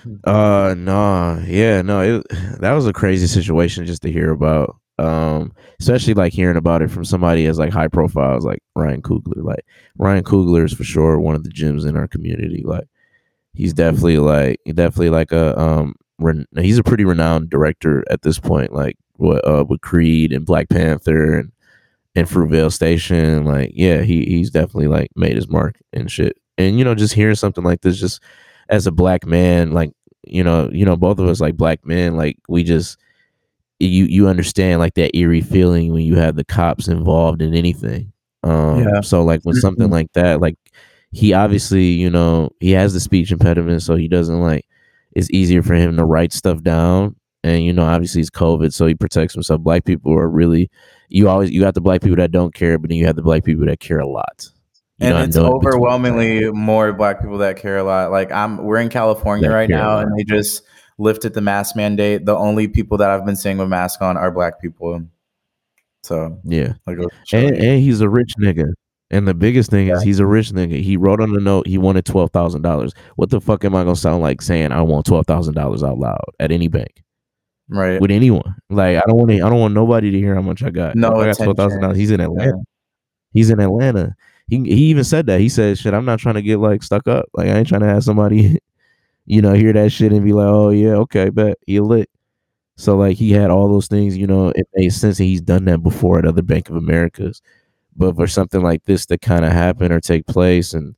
Mhm. 0.06 0.20
Uh 0.24 0.74
no, 0.74 1.42
yeah, 1.46 1.82
no, 1.82 2.00
it, 2.00 2.26
that 2.60 2.72
was 2.72 2.86
a 2.86 2.92
crazy 2.94 3.26
situation 3.26 3.84
just 3.86 4.02
to 4.02 4.10
hear 4.10 4.30
about. 4.32 4.76
Um, 4.98 5.52
especially 5.80 6.14
like 6.14 6.32
hearing 6.32 6.56
about 6.56 6.82
it 6.82 6.90
from 6.90 7.04
somebody 7.04 7.46
as 7.46 7.58
like 7.58 7.72
high 7.72 7.88
profiles 7.88 8.44
like 8.44 8.62
Ryan 8.74 9.02
Coogler. 9.02 9.44
Like 9.44 9.64
Ryan 9.96 10.24
Coogler 10.24 10.64
is 10.64 10.72
for 10.72 10.84
sure 10.84 11.20
one 11.20 11.34
of 11.36 11.44
the 11.44 11.50
gems 11.50 11.84
in 11.84 11.96
our 11.96 12.08
community. 12.08 12.62
Like 12.64 12.88
he's 13.54 13.72
definitely 13.72 14.18
like 14.18 14.60
definitely 14.66 15.10
like 15.10 15.32
a 15.32 15.58
um 15.58 15.94
ren- 16.18 16.46
he's 16.58 16.78
a 16.78 16.84
pretty 16.84 17.04
renowned 17.04 17.50
director 17.50 18.04
at 18.10 18.22
this 18.22 18.38
point. 18.38 18.72
Like 18.72 18.96
what 19.14 19.46
uh 19.46 19.64
with 19.68 19.80
Creed 19.80 20.32
and 20.32 20.46
Black 20.46 20.68
Panther 20.68 21.38
and 21.38 21.52
and 22.14 22.28
Fruitvale 22.28 22.72
Station. 22.72 23.44
Like 23.44 23.72
yeah, 23.74 24.02
he 24.02 24.24
he's 24.24 24.50
definitely 24.50 24.88
like 24.88 25.10
made 25.14 25.36
his 25.36 25.48
mark 25.48 25.76
and 25.92 26.10
shit. 26.10 26.36
And 26.56 26.78
you 26.78 26.84
know, 26.84 26.94
just 26.94 27.14
hearing 27.14 27.36
something 27.36 27.64
like 27.64 27.82
this 27.82 28.00
just 28.00 28.20
as 28.68 28.86
a 28.86 28.92
black 28.92 29.26
man, 29.26 29.72
like 29.72 29.92
you 30.26 30.42
know, 30.42 30.68
you 30.72 30.84
know, 30.84 30.96
both 30.96 31.18
of 31.18 31.28
us 31.28 31.40
like 31.40 31.56
black 31.56 31.86
men, 31.86 32.16
like 32.16 32.36
we 32.48 32.64
just 32.64 32.98
you 33.80 34.04
you 34.06 34.28
understand 34.28 34.80
like 34.80 34.94
that 34.94 35.16
eerie 35.16 35.40
feeling 35.40 35.92
when 35.92 36.02
you 36.02 36.16
have 36.16 36.36
the 36.36 36.44
cops 36.44 36.88
involved 36.88 37.42
in 37.42 37.54
anything. 37.54 38.12
Um 38.42 38.82
Yeah. 38.84 39.00
so 39.02 39.22
like 39.24 39.40
when 39.42 39.54
something 39.56 39.88
Mhm. 39.88 39.92
like 39.92 40.12
that, 40.14 40.40
like 40.40 40.56
he 41.12 41.32
obviously, 41.32 41.84
you 41.86 42.10
know, 42.10 42.50
he 42.60 42.72
has 42.72 42.92
the 42.92 43.00
speech 43.00 43.32
impediment, 43.32 43.82
so 43.82 43.94
he 43.96 44.08
doesn't 44.08 44.40
like 44.40 44.64
it's 45.14 45.30
easier 45.30 45.62
for 45.62 45.74
him 45.74 45.96
to 45.96 46.04
write 46.04 46.32
stuff 46.32 46.62
down. 46.62 47.16
And 47.44 47.64
you 47.64 47.72
know, 47.72 47.84
obviously 47.84 48.20
it's 48.20 48.30
COVID, 48.30 48.72
so 48.72 48.86
he 48.86 48.94
protects 48.94 49.34
himself. 49.34 49.60
Black 49.60 49.84
people 49.84 50.12
are 50.12 50.28
really 50.28 50.70
you 51.08 51.28
always 51.28 51.50
you 51.50 51.60
got 51.60 51.74
the 51.74 51.80
black 51.80 52.02
people 52.02 52.16
that 52.16 52.32
don't 52.32 52.52
care, 52.54 52.78
but 52.78 52.90
then 52.90 52.98
you 52.98 53.06
have 53.06 53.16
the 53.16 53.22
black 53.22 53.44
people 53.44 53.64
that 53.66 53.80
care 53.80 54.00
a 54.00 54.06
lot. 54.08 54.46
You 55.00 55.06
and 55.06 55.16
know, 55.16 55.22
it's 55.24 55.36
overwhelmingly 55.36 56.50
more 56.50 56.92
black 56.92 57.20
people 57.20 57.38
that 57.38 57.56
care 57.56 57.78
a 57.78 57.84
lot 57.84 58.10
like 58.10 58.32
i'm 58.32 58.56
we're 58.64 58.78
in 58.80 58.88
california 58.88 59.48
That 59.48 59.54
right 59.54 59.68
now 59.68 60.00
and 60.00 60.10
they 60.18 60.24
just 60.24 60.62
lifted 60.98 61.32
the 61.34 61.40
mask 61.40 61.76
mandate 61.76 62.26
the 62.26 62.36
only 62.36 62.66
people 62.68 62.98
that 62.98 63.08
i've 63.10 63.24
been 63.24 63.36
seeing 63.36 63.56
with 63.58 63.68
mask 63.68 64.02
on 64.02 64.16
are 64.16 64.30
black 64.30 64.60
people 64.60 65.00
so 66.02 66.38
Yeah. 66.44 66.74
like 66.86 66.98
uh, 66.98 67.06
And, 67.32 67.54
and 67.56 67.80
he's 67.82 68.00
a 68.00 68.08
rich 68.08 68.32
nigga. 68.40 68.72
And 69.10 69.26
the 69.26 69.34
biggest 69.34 69.70
thing 69.70 69.88
is 69.88 70.02
he's 70.02 70.20
a 70.20 70.26
rich 70.26 70.50
nigga. 70.50 70.80
He 70.82 70.96
wrote 70.98 71.20
on 71.20 71.32
the 71.32 71.40
note 71.40 71.66
he 71.66 71.78
wanted 71.78 72.04
twelve 72.04 72.30
thousand 72.30 72.60
dollars. 72.62 72.92
What 73.16 73.30
the 73.30 73.40
fuck 73.40 73.64
am 73.64 73.74
I 73.74 73.82
gonna 73.82 73.96
sound 73.96 74.22
like 74.22 74.42
saying 74.42 74.70
I 74.70 74.82
want 74.82 75.06
twelve 75.06 75.26
thousand 75.26 75.54
dollars 75.54 75.82
out 75.82 75.98
loud 75.98 76.24
at 76.38 76.52
any 76.52 76.68
bank 76.68 77.02
right 77.68 78.00
with 78.00 78.10
anyone? 78.10 78.54
Like 78.68 78.96
I 78.98 79.02
don't 79.06 79.16
want 79.16 79.30
to. 79.30 79.36
I 79.40 79.48
don't 79.48 79.60
want 79.60 79.72
nobody 79.74 80.10
to 80.10 80.18
hear 80.18 80.34
how 80.34 80.42
much 80.42 80.62
I 80.62 80.68
got. 80.70 80.94
No 80.94 81.08
I 81.16 81.26
got 81.26 81.36
twelve 81.38 81.56
thousand 81.56 81.80
dollars. 81.80 81.96
He's 81.96 82.10
in 82.10 82.20
Atlanta. 82.20 82.58
He's 83.32 83.48
in 83.50 83.60
Atlanta. 83.60 84.14
He 84.46 84.58
he 84.58 84.84
even 84.90 85.04
said 85.04 85.24
that. 85.26 85.40
He 85.40 85.48
said, 85.48 85.78
"Shit, 85.78 85.94
I'm 85.94 86.04
not 86.04 86.18
trying 86.18 86.34
to 86.36 86.42
get 86.42 86.58
like 86.58 86.82
stuck 86.82 87.08
up. 87.08 87.26
Like 87.32 87.48
I 87.48 87.56
ain't 87.58 87.68
trying 87.68 87.80
to 87.80 87.86
have 87.88 88.04
somebody, 88.04 88.58
you 89.28 89.42
know, 89.42 89.54
hear 89.54 89.72
that 89.74 89.92
shit 89.92 90.12
and 90.12 90.24
be 90.24 90.34
like, 90.34 90.48
oh 90.48 90.70
yeah, 90.70 90.94
okay, 91.06 91.30
bet 91.30 91.58
he 91.66 91.80
lit." 91.80 92.10
So 92.76 92.96
like 92.96 93.16
he 93.18 93.32
had 93.32 93.50
all 93.50 93.68
those 93.68 93.88
things. 93.88 94.16
You 94.16 94.26
know, 94.28 94.50
it 94.56 94.68
made 94.74 94.90
sense 94.92 95.18
that 95.18 95.24
he's 95.24 95.40
done 95.42 95.64
that 95.66 95.82
before 95.82 96.18
at 96.18 96.26
other 96.26 96.42
Bank 96.42 96.70
of 96.70 96.76
Americas. 96.76 97.42
But 97.96 98.16
for 98.16 98.26
something 98.28 98.62
like 98.62 98.84
this 98.84 99.06
to 99.06 99.18
kind 99.18 99.44
of 99.44 99.52
happen 99.52 99.92
or 99.92 100.00
take 100.00 100.26
place, 100.26 100.74
and 100.74 100.96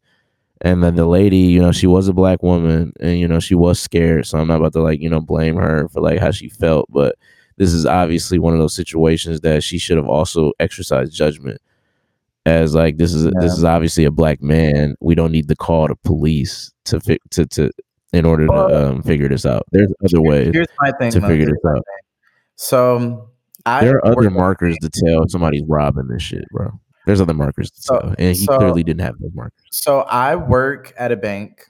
And 0.62 0.82
then 0.82 0.96
the 0.96 1.06
lady, 1.06 1.38
you 1.38 1.60
know, 1.62 1.72
she 1.72 1.86
was 1.86 2.08
a 2.08 2.12
black 2.14 2.42
woman 2.42 2.92
and 3.00 3.18
you 3.20 3.28
know, 3.28 3.40
she 3.40 3.54
was 3.54 3.80
scared. 3.80 4.26
So 4.26 4.38
I'm 4.38 4.48
not 4.48 4.58
about 4.60 4.74
to 4.74 4.82
like, 4.82 5.00
you 5.00 5.08
know, 5.10 5.20
blame 5.20 5.56
her 5.56 5.88
for 5.90 6.00
like 6.02 6.20
how 6.20 6.32
she 6.32 6.48
felt, 6.50 6.86
but 6.90 7.16
this 7.58 7.72
is 7.72 7.86
obviously 7.86 8.38
one 8.38 8.54
of 8.54 8.60
those 8.60 8.74
situations 8.76 9.40
that 9.42 9.62
she 9.64 9.78
should 9.78 9.96
have 9.98 10.08
also 10.08 10.52
exercised 10.60 11.14
judgment 11.14 11.60
as 12.46 12.74
like 12.74 12.96
this 12.98 13.14
is 13.14 13.26
Yeah. 13.26 13.32
this 13.40 13.52
is 13.56 13.64
obviously 13.64 14.04
a 14.04 14.10
black 14.10 14.42
man. 14.42 14.94
We 15.00 15.14
don't 15.14 15.32
need 15.32 15.48
the 15.48 15.56
call 15.56 15.88
to 15.88 15.96
police 15.96 16.72
to 16.86 17.00
fi- 17.00 17.18
to 17.30 17.46
to 17.46 17.70
in 18.12 18.24
order 18.26 18.46
to 18.46 18.52
um, 18.52 19.02
figure 19.02 19.28
this 19.28 19.46
out. 19.46 19.64
There's 19.72 19.92
other 20.04 20.20
ways 20.22 20.50
Here's 20.52 20.66
my 20.80 20.90
thing. 20.98 21.10
to 21.12 21.20
though. 21.20 21.28
figure 21.28 21.46
this 21.46 21.58
out. 21.68 21.82
So 22.56 23.30
I 23.66 23.84
There 23.84 23.96
are 23.96 24.06
other 24.06 24.30
markers 24.30 24.76
to 24.82 24.90
tell 24.90 25.24
somebody's 25.28 25.62
robbing 25.68 26.08
this 26.08 26.22
shit, 26.22 26.44
bro. 26.50 26.70
There's 27.06 27.20
other 27.20 27.34
markers 27.34 27.70
to 27.70 27.80
So- 27.82 27.98
tell, 27.98 28.10
and 28.18 28.36
he 28.36 28.44
so- 28.44 28.56
clearly 28.58 28.82
didn't 28.82 29.02
have 29.02 29.14
those 29.20 29.32
markers. 29.34 29.64
So 29.70 30.00
I 30.00 30.36
work 30.36 30.92
at 30.98 31.12
a 31.12 31.16
bank. 31.16 31.66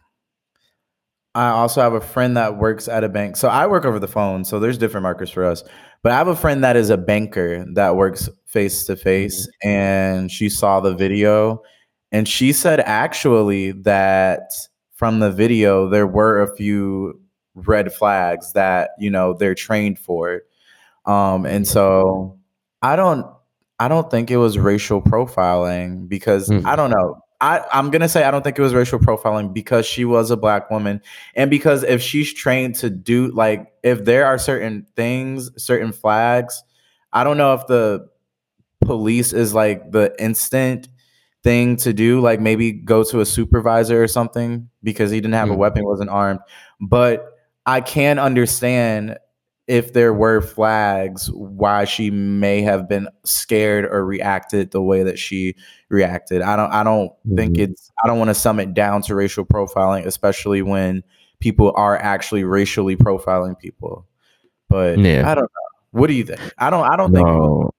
I 1.34 1.50
also 1.50 1.80
have 1.80 1.92
a 1.92 2.00
friend 2.00 2.36
that 2.36 2.58
works 2.58 2.88
at 2.88 3.04
a 3.04 3.08
bank. 3.08 3.36
So 3.36 3.48
I 3.48 3.66
work 3.68 3.84
over 3.84 3.98
the 4.00 4.08
phone. 4.08 4.44
So 4.44 4.58
there's 4.58 4.78
different 4.78 5.04
markers 5.04 5.30
for 5.30 5.44
us. 5.44 5.62
But 6.02 6.12
I 6.12 6.16
have 6.16 6.28
a 6.28 6.34
friend 6.34 6.64
that 6.64 6.76
is 6.76 6.90
a 6.90 6.96
banker 6.96 7.64
that 7.74 7.94
works 7.94 8.28
face 8.46 8.84
to 8.86 8.96
face, 8.96 9.46
and 9.62 10.30
she 10.30 10.48
saw 10.48 10.80
the 10.80 10.94
video, 10.94 11.62
and 12.10 12.26
she 12.26 12.52
said 12.52 12.80
actually 12.80 13.72
that 13.82 14.50
from 15.00 15.18
the 15.18 15.30
video 15.32 15.88
there 15.88 16.06
were 16.06 16.42
a 16.42 16.54
few 16.56 17.18
red 17.54 17.90
flags 17.90 18.52
that 18.52 18.90
you 18.98 19.08
know 19.08 19.32
they're 19.32 19.54
trained 19.54 19.98
for, 19.98 20.42
um, 21.06 21.46
and 21.46 21.66
so 21.66 22.38
I 22.82 22.96
don't 22.96 23.24
I 23.78 23.88
don't 23.88 24.10
think 24.10 24.30
it 24.30 24.36
was 24.36 24.58
racial 24.58 25.00
profiling 25.00 26.06
because 26.06 26.50
Mm. 26.50 26.66
I 26.66 26.76
don't 26.76 26.90
know. 26.90 27.16
I, 27.40 27.64
I'm 27.72 27.90
gonna 27.90 28.10
say 28.10 28.24
I 28.24 28.30
don't 28.30 28.44
think 28.44 28.58
it 28.58 28.62
was 28.62 28.74
racial 28.74 28.98
profiling 28.98 29.54
because 29.54 29.86
she 29.86 30.04
was 30.04 30.30
a 30.30 30.36
black 30.36 30.70
woman, 30.70 31.00
and 31.34 31.48
because 31.48 31.82
if 31.82 32.02
she's 32.02 32.30
trained 32.34 32.74
to 32.80 32.90
do 32.90 33.28
like 33.28 33.72
if 33.82 34.04
there 34.04 34.26
are 34.26 34.36
certain 34.36 34.86
things, 34.96 35.50
certain 35.56 35.92
flags, 35.92 36.62
I 37.14 37.24
don't 37.24 37.38
know 37.38 37.54
if 37.54 37.66
the 37.68 38.06
police 38.84 39.32
is 39.32 39.54
like 39.54 39.92
the 39.92 40.14
instant 40.22 40.90
thing 41.42 41.76
to 41.76 41.92
do, 41.92 42.20
like 42.20 42.40
maybe 42.40 42.72
go 42.72 43.02
to 43.04 43.20
a 43.20 43.26
supervisor 43.26 44.02
or 44.02 44.08
something 44.08 44.68
because 44.82 45.10
he 45.10 45.20
didn't 45.20 45.34
have 45.34 45.50
a 45.50 45.54
Mm. 45.54 45.58
weapon, 45.58 45.84
wasn't 45.84 46.10
armed. 46.10 46.40
But 46.80 47.26
I 47.66 47.80
can 47.80 48.18
understand 48.18 49.16
if 49.66 49.92
there 49.92 50.12
were 50.12 50.40
flags 50.40 51.30
why 51.32 51.84
she 51.84 52.10
may 52.10 52.60
have 52.60 52.88
been 52.88 53.08
scared 53.24 53.84
or 53.84 54.04
reacted 54.04 54.72
the 54.72 54.82
way 54.82 55.02
that 55.04 55.18
she 55.18 55.54
reacted. 55.88 56.42
I 56.42 56.56
don't 56.56 56.72
I 56.72 56.82
don't 56.82 57.12
think 57.36 57.56
Mhm. 57.56 57.60
it's 57.70 57.90
I 58.04 58.08
don't 58.08 58.18
want 58.18 58.28
to 58.30 58.34
sum 58.34 58.58
it 58.60 58.74
down 58.74 59.00
to 59.02 59.14
racial 59.14 59.44
profiling, 59.46 60.04
especially 60.06 60.62
when 60.62 61.02
people 61.38 61.72
are 61.76 61.96
actually 61.96 62.42
racially 62.44 62.96
profiling 62.96 63.56
people. 63.58 64.04
But 64.68 64.98
Yeah. 64.98 65.30
I 65.30 65.34
don't 65.34 65.44
know. 65.44 65.48
What 65.92 66.08
do 66.08 66.14
you 66.14 66.24
think? 66.24 66.40
I 66.58 66.68
don't 66.70 66.84
I 66.90 66.96
don't 66.96 67.12
think 67.14 67.26
No, 67.26 67.70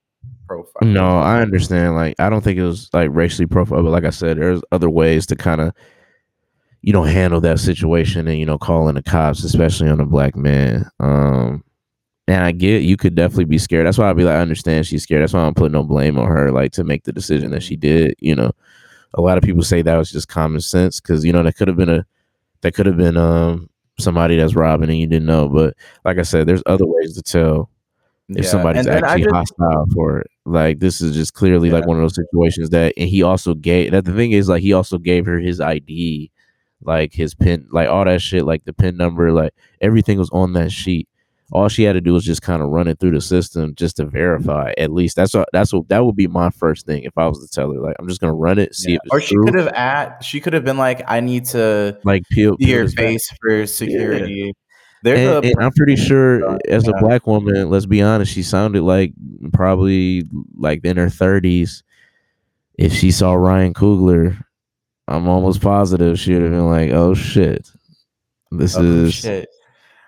profile. 0.55 0.87
no, 0.87 1.07
I 1.19 1.41
understand. 1.41 1.95
Like, 1.95 2.15
I 2.19 2.29
don't 2.29 2.43
think 2.43 2.57
it 2.59 2.63
was 2.63 2.89
like 2.93 3.09
racially 3.11 3.45
profiled, 3.47 3.83
but 3.85 3.91
like 3.91 4.05
I 4.05 4.09
said, 4.09 4.37
there's 4.37 4.61
other 4.71 4.89
ways 4.89 5.25
to 5.27 5.35
kind 5.35 5.61
of, 5.61 5.73
you 6.81 6.91
know, 6.93 7.03
handle 7.03 7.39
that 7.41 7.59
situation 7.59 8.27
and 8.27 8.37
you 8.39 8.45
know, 8.45 8.57
calling 8.57 8.95
the 8.95 9.03
cops, 9.03 9.43
especially 9.43 9.89
on 9.89 9.99
a 9.99 10.05
black 10.05 10.35
man. 10.35 10.89
Um, 10.99 11.63
and 12.27 12.43
I 12.43 12.51
get 12.51 12.83
you 12.83 12.97
could 12.97 13.15
definitely 13.15 13.45
be 13.45 13.57
scared. 13.57 13.85
That's 13.85 13.97
why 13.97 14.09
I'd 14.09 14.17
be 14.17 14.23
like, 14.23 14.35
I 14.35 14.41
understand 14.41 14.87
she's 14.87 15.03
scared. 15.03 15.21
That's 15.21 15.33
why 15.33 15.41
I'm 15.41 15.53
putting 15.53 15.73
no 15.73 15.83
blame 15.83 16.17
on 16.17 16.27
her, 16.27 16.51
like 16.51 16.71
to 16.73 16.83
make 16.83 17.03
the 17.03 17.11
decision 17.13 17.51
that 17.51 17.63
she 17.63 17.75
did. 17.75 18.15
You 18.19 18.35
know, 18.35 18.51
a 19.13 19.21
lot 19.21 19.37
of 19.37 19.43
people 19.43 19.63
say 19.63 19.81
that 19.81 19.97
was 19.97 20.11
just 20.11 20.27
common 20.27 20.61
sense 20.61 20.99
because 21.01 21.23
you 21.25 21.33
know 21.33 21.43
that 21.43 21.55
could 21.55 21.67
have 21.67 21.77
been 21.77 21.89
a 21.89 22.05
that 22.61 22.73
could 22.73 22.85
have 22.85 22.97
been 22.97 23.17
um 23.17 23.69
somebody 23.99 24.37
that's 24.37 24.55
robbing 24.55 24.89
and 24.89 24.97
you 24.99 25.07
didn't 25.07 25.25
know. 25.27 25.49
But 25.49 25.75
like 26.05 26.17
I 26.17 26.23
said, 26.23 26.47
there's 26.47 26.63
other 26.65 26.85
ways 26.87 27.15
to 27.15 27.21
tell 27.21 27.69
if 28.29 28.45
Yeah, 28.45 28.49
somebody's 28.49 28.87
and 28.87 29.03
actually 29.03 29.23
just- 29.23 29.35
hostile 29.35 29.85
for 29.93 30.19
it. 30.19 30.30
Like 30.45 30.79
this 30.79 31.01
is 31.01 31.15
just 31.15 31.33
clearly 31.33 31.69
like 31.69 31.85
one 31.85 31.97
of 31.97 32.01
those 32.03 32.15
situations 32.15 32.71
that 32.71 32.93
and 32.97 33.07
he 33.07 33.21
also 33.21 33.53
gave 33.53 33.91
that 33.91 34.05
the 34.05 34.13
thing 34.13 34.31
is 34.31 34.49
like 34.49 34.61
he 34.63 34.73
also 34.73 34.97
gave 34.97 35.25
her 35.27 35.39
his 35.39 35.61
ID, 35.61 36.31
like 36.81 37.13
his 37.13 37.35
pin, 37.35 37.67
like 37.71 37.87
all 37.89 38.05
that 38.05 38.21
shit, 38.21 38.43
like 38.45 38.65
the 38.65 38.73
pin 38.73 38.97
number, 38.97 39.31
like 39.31 39.53
everything 39.81 40.17
was 40.17 40.31
on 40.31 40.53
that 40.53 40.71
sheet. 40.71 41.07
All 41.53 41.67
she 41.67 41.83
had 41.83 41.93
to 41.93 42.01
do 42.01 42.13
was 42.13 42.23
just 42.23 42.41
kind 42.41 42.61
of 42.63 42.69
run 42.69 42.87
it 42.87 42.97
through 42.99 43.11
the 43.11 43.21
system 43.21 43.75
just 43.75 43.97
to 43.97 44.05
verify. 44.05 44.71
At 44.77 44.91
least 44.91 45.15
that's 45.17 45.33
what 45.35 45.47
that's 45.53 45.73
what 45.73 45.87
that 45.89 46.03
would 46.05 46.15
be 46.15 46.25
my 46.27 46.49
first 46.49 46.85
thing 46.87 47.03
if 47.03 47.15
I 47.17 47.27
was 47.27 47.39
to 47.39 47.47
tell 47.53 47.71
her. 47.71 47.79
Like 47.79 47.95
I'm 47.99 48.07
just 48.07 48.19
gonna 48.21 48.33
run 48.33 48.57
it, 48.57 48.73
see 48.73 48.93
Yeah. 48.93 48.95
if 48.95 49.01
it's 49.05 49.13
Or 49.13 49.21
she 49.21 49.35
true. 49.35 49.45
could 49.45 49.55
have 49.55 49.67
at 49.67 50.23
she 50.23 50.39
could 50.39 50.53
have 50.53 50.63
been 50.65 50.77
like, 50.77 51.03
I 51.07 51.19
need 51.19 51.45
to 51.47 51.99
like 52.03 52.23
peel, 52.31 52.57
peel 52.57 52.67
your 52.67 52.83
this 52.85 52.95
back. 52.95 53.05
face 53.05 53.29
for 53.41 53.67
security. 53.67 54.53
There's 55.03 55.19
and, 55.19 55.45
and 55.45 55.63
I'm 55.63 55.71
pretty 55.71 55.95
sure 55.95 56.59
as 56.67 56.87
a 56.87 56.93
black 56.99 57.25
woman, 57.25 57.69
let's 57.69 57.87
be 57.87 58.01
honest, 58.01 58.31
she 58.31 58.43
sounded 58.43 58.83
like 58.83 59.13
probably 59.51 60.23
like 60.55 60.85
in 60.85 60.97
her 60.97 61.07
30s. 61.07 61.83
If 62.77 62.93
she 62.93 63.11
saw 63.11 63.33
Ryan 63.33 63.73
Coogler, 63.73 64.43
I'm 65.07 65.27
almost 65.27 65.61
positive 65.61 66.19
she 66.19 66.33
would 66.33 66.43
have 66.43 66.51
been 66.51 66.67
like, 66.67 66.91
"Oh 66.91 67.13
shit, 67.13 67.69
this 68.51 68.75
oh, 68.77 68.83
is." 68.83 69.13
shit. 69.13 69.49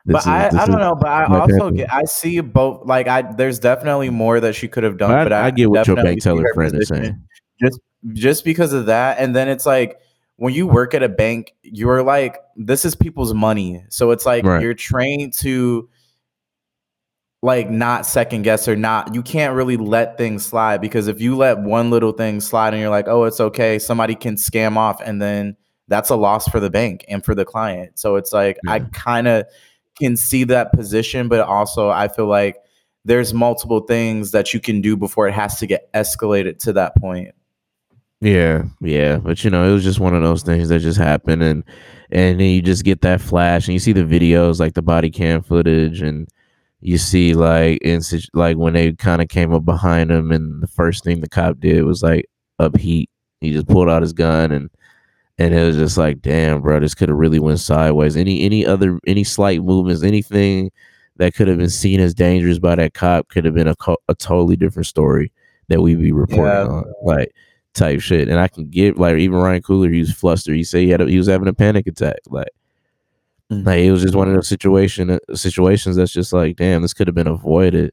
This 0.06 0.26
But 0.26 0.52
is, 0.54 0.60
I, 0.60 0.64
I 0.64 0.66
don't 0.66 0.80
know. 0.80 0.96
But 0.96 1.08
I 1.08 1.40
also 1.40 1.72
get 1.72 1.92
I 1.94 2.04
see 2.04 2.40
both. 2.42 2.86
Like 2.86 3.08
I, 3.08 3.22
there's 3.22 3.60
definitely 3.60 4.10
more 4.10 4.40
that 4.40 4.54
she 4.54 4.68
could 4.68 4.84
have 4.84 4.98
done. 4.98 5.12
I- 5.12 5.24
but 5.24 5.34
I, 5.34 5.46
I 5.48 5.52
get 5.52 5.70
what 5.70 5.88
your 5.88 5.96
bank 5.96 6.22
teller 6.22 6.46
friend 6.54 6.76
is 6.76 6.88
saying. 6.88 7.22
Just 7.62 7.80
just 8.14 8.46
because 8.46 8.74
of 8.74 8.88
that, 8.88 9.20
and 9.20 9.36
then 9.36 9.48
it's 9.48 9.66
like 9.66 10.00
when 10.38 10.54
you 10.54 10.68
work 10.68 10.94
at 10.94 11.04
a 11.04 11.10
bank, 11.10 11.54
you're 11.62 12.04
like 12.04 12.38
this 12.56 12.86
is 12.86 12.96
people's 12.96 13.34
money, 13.34 13.84
so 13.90 14.12
it's 14.12 14.26
like 14.26 14.46
Right. 14.46 14.62
you're 14.62 14.74
trained 14.74 15.34
to 15.36 15.90
like 17.42 17.70
not 17.70 18.06
second 18.06 18.44
guess 18.44 18.70
or 18.70 18.76
not 18.78 19.14
you 19.14 19.22
can't 19.22 19.54
really 19.54 19.76
let 19.76 20.18
things 20.18 20.46
slide 20.46 20.80
because 20.80 21.10
if 21.10 21.20
you 21.20 21.36
let 21.36 21.60
one 21.60 21.90
little 21.90 22.14
thing 22.14 22.40
slide 22.40 22.74
and 22.74 22.80
you're 22.80 22.90
like 22.90 23.10
oh 23.10 23.26
it's 23.26 23.42
okay 23.42 23.78
somebody 23.78 24.16
can 24.16 24.36
scam 24.36 24.78
off 24.78 25.02
and 25.02 25.22
then 25.22 25.54
that's 25.90 26.10
a 26.10 26.16
loss 26.16 26.48
for 26.48 26.62
the 26.62 26.70
bank 26.70 27.04
and 27.10 27.26
for 27.26 27.36
the 27.36 27.44
client. 27.44 28.00
So 28.00 28.16
it's 28.16 28.32
like 28.32 28.58
i 28.68 28.80
kind 28.80 29.28
of 29.28 29.46
can 30.00 30.16
see 30.16 30.46
that 30.46 30.72
position 30.72 31.28
but 31.28 31.42
also 31.42 31.90
i 31.90 32.08
feel 32.08 32.28
like 32.28 32.56
there's 33.04 33.34
multiple 33.34 33.82
things 33.82 34.32
that 34.32 34.54
you 34.54 34.62
can 34.62 34.80
do 34.80 34.96
before 34.96 35.28
it 35.28 35.34
has 35.34 35.60
to 35.60 35.68
get 35.68 35.92
escalated 35.92 36.60
to 36.60 36.72
that 36.72 36.96
point 36.96 37.36
Yeah, 38.24 38.64
yeah, 38.80 39.18
but 39.18 39.44
you 39.44 39.50
know, 39.50 39.68
it 39.70 39.74
was 39.74 39.84
just 39.84 40.00
one 40.00 40.16
of 40.16 40.22
those 40.22 40.44
things 40.44 40.70
that 40.70 40.80
just 40.80 40.98
happened, 40.98 41.44
and 41.44 41.64
and 42.10 42.40
then 42.40 42.50
you 42.52 42.62
just 42.62 42.86
get 42.86 43.02
that 43.02 43.20
flash, 43.20 43.68
and 43.68 43.74
you 43.74 43.80
see 43.80 43.92
the 43.92 44.04
videos, 44.04 44.60
like 44.62 44.76
the 44.76 44.82
body 44.82 45.10
cam 45.10 45.42
footage, 45.42 46.02
and 46.02 46.30
you 46.80 46.98
see 46.98 47.34
like 47.34 47.80
in 47.82 48.02
like 48.34 48.56
when 48.56 48.74
they 48.74 48.94
kind 48.94 49.22
of 49.22 49.28
came 49.28 49.54
up 49.54 49.66
behind 49.66 50.10
him, 50.10 50.32
and 50.32 50.64
the 50.64 50.68
first 50.68 51.04
thing 51.04 51.20
the 51.20 51.28
cop 51.28 51.60
did 51.60 51.84
was 51.84 52.02
like 52.02 52.26
upheat. 52.60 53.10
He 53.42 53.52
just 53.52 53.68
pulled 53.68 53.90
out 53.90 54.02
his 54.04 54.14
gun, 54.14 54.54
and 54.54 54.70
and 55.38 55.54
it 55.54 55.66
was 55.66 55.76
just 55.76 55.98
like, 55.98 56.22
damn, 56.22 56.62
bro, 56.62 56.80
this 56.80 56.94
could 56.96 57.10
have 57.10 57.18
really 57.18 57.40
went 57.40 57.60
sideways. 57.60 58.16
Any 58.16 58.44
any 58.44 58.66
other 58.66 59.00
any 59.06 59.26
slight 59.26 59.62
movements, 59.64 60.02
anything 60.02 60.72
that 61.18 61.34
could 61.36 61.50
have 61.50 61.58
been 61.58 61.70
seen 61.70 62.00
as 62.00 62.14
dangerous 62.14 62.58
by 62.58 62.76
that 62.76 62.94
cop 62.94 63.28
could 63.28 63.44
have 63.44 63.54
been 63.54 63.68
a 63.68 63.76
co- 63.76 63.98
a 64.08 64.16
totally 64.16 64.56
different 64.56 64.88
story 64.88 65.34
that 65.68 65.82
we'd 65.82 66.00
be 66.00 66.14
reporting 66.14 66.46
Yeah. 66.46 66.68
on, 66.68 66.94
like 67.04 67.34
type 67.74 68.00
shit. 68.02 68.28
And 68.30 68.40
I 68.40 68.48
can 68.48 68.70
get 68.70 68.98
like 68.98 69.18
even 69.18 69.38
Ryan 69.38 69.62
Coogler, 69.62 69.94
he 69.94 70.00
was 70.00 70.12
flustered. 70.14 70.56
He 70.56 70.64
said 70.64 70.82
he 70.82 70.90
had 70.90 71.02
a, 71.02 71.06
he 71.10 71.18
was 71.18 71.28
having 71.28 71.48
a 71.48 71.54
panic 71.54 71.88
attack. 71.88 72.20
Like, 72.28 72.50
Mhm. 73.52 73.66
like 73.66 73.80
it 73.80 73.92
was 73.92 74.02
just 74.02 74.16
one 74.16 74.30
of 74.30 74.34
those 74.36 74.48
situation 74.48 75.10
uh, 75.10 75.20
situations 75.36 75.96
that's 75.98 76.14
just 76.14 76.32
like, 76.34 76.56
damn, 76.56 76.82
this 76.82 76.94
could 76.94 77.08
have 77.08 77.16
been 77.16 77.28
avoided. 77.28 77.92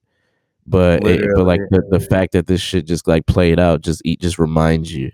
But 0.66 1.04
it, 1.06 1.20
but 1.34 1.44
like 1.44 1.60
the, 1.70 1.82
the 1.90 2.00
fact 2.00 2.32
that 2.32 2.46
this 2.46 2.60
shit 2.60 2.86
just 2.86 3.08
like 3.08 3.26
played 3.26 3.58
out 3.58 3.80
just 3.80 4.02
it 4.04 4.20
just 4.20 4.38
reminds 4.38 4.94
you 4.94 5.10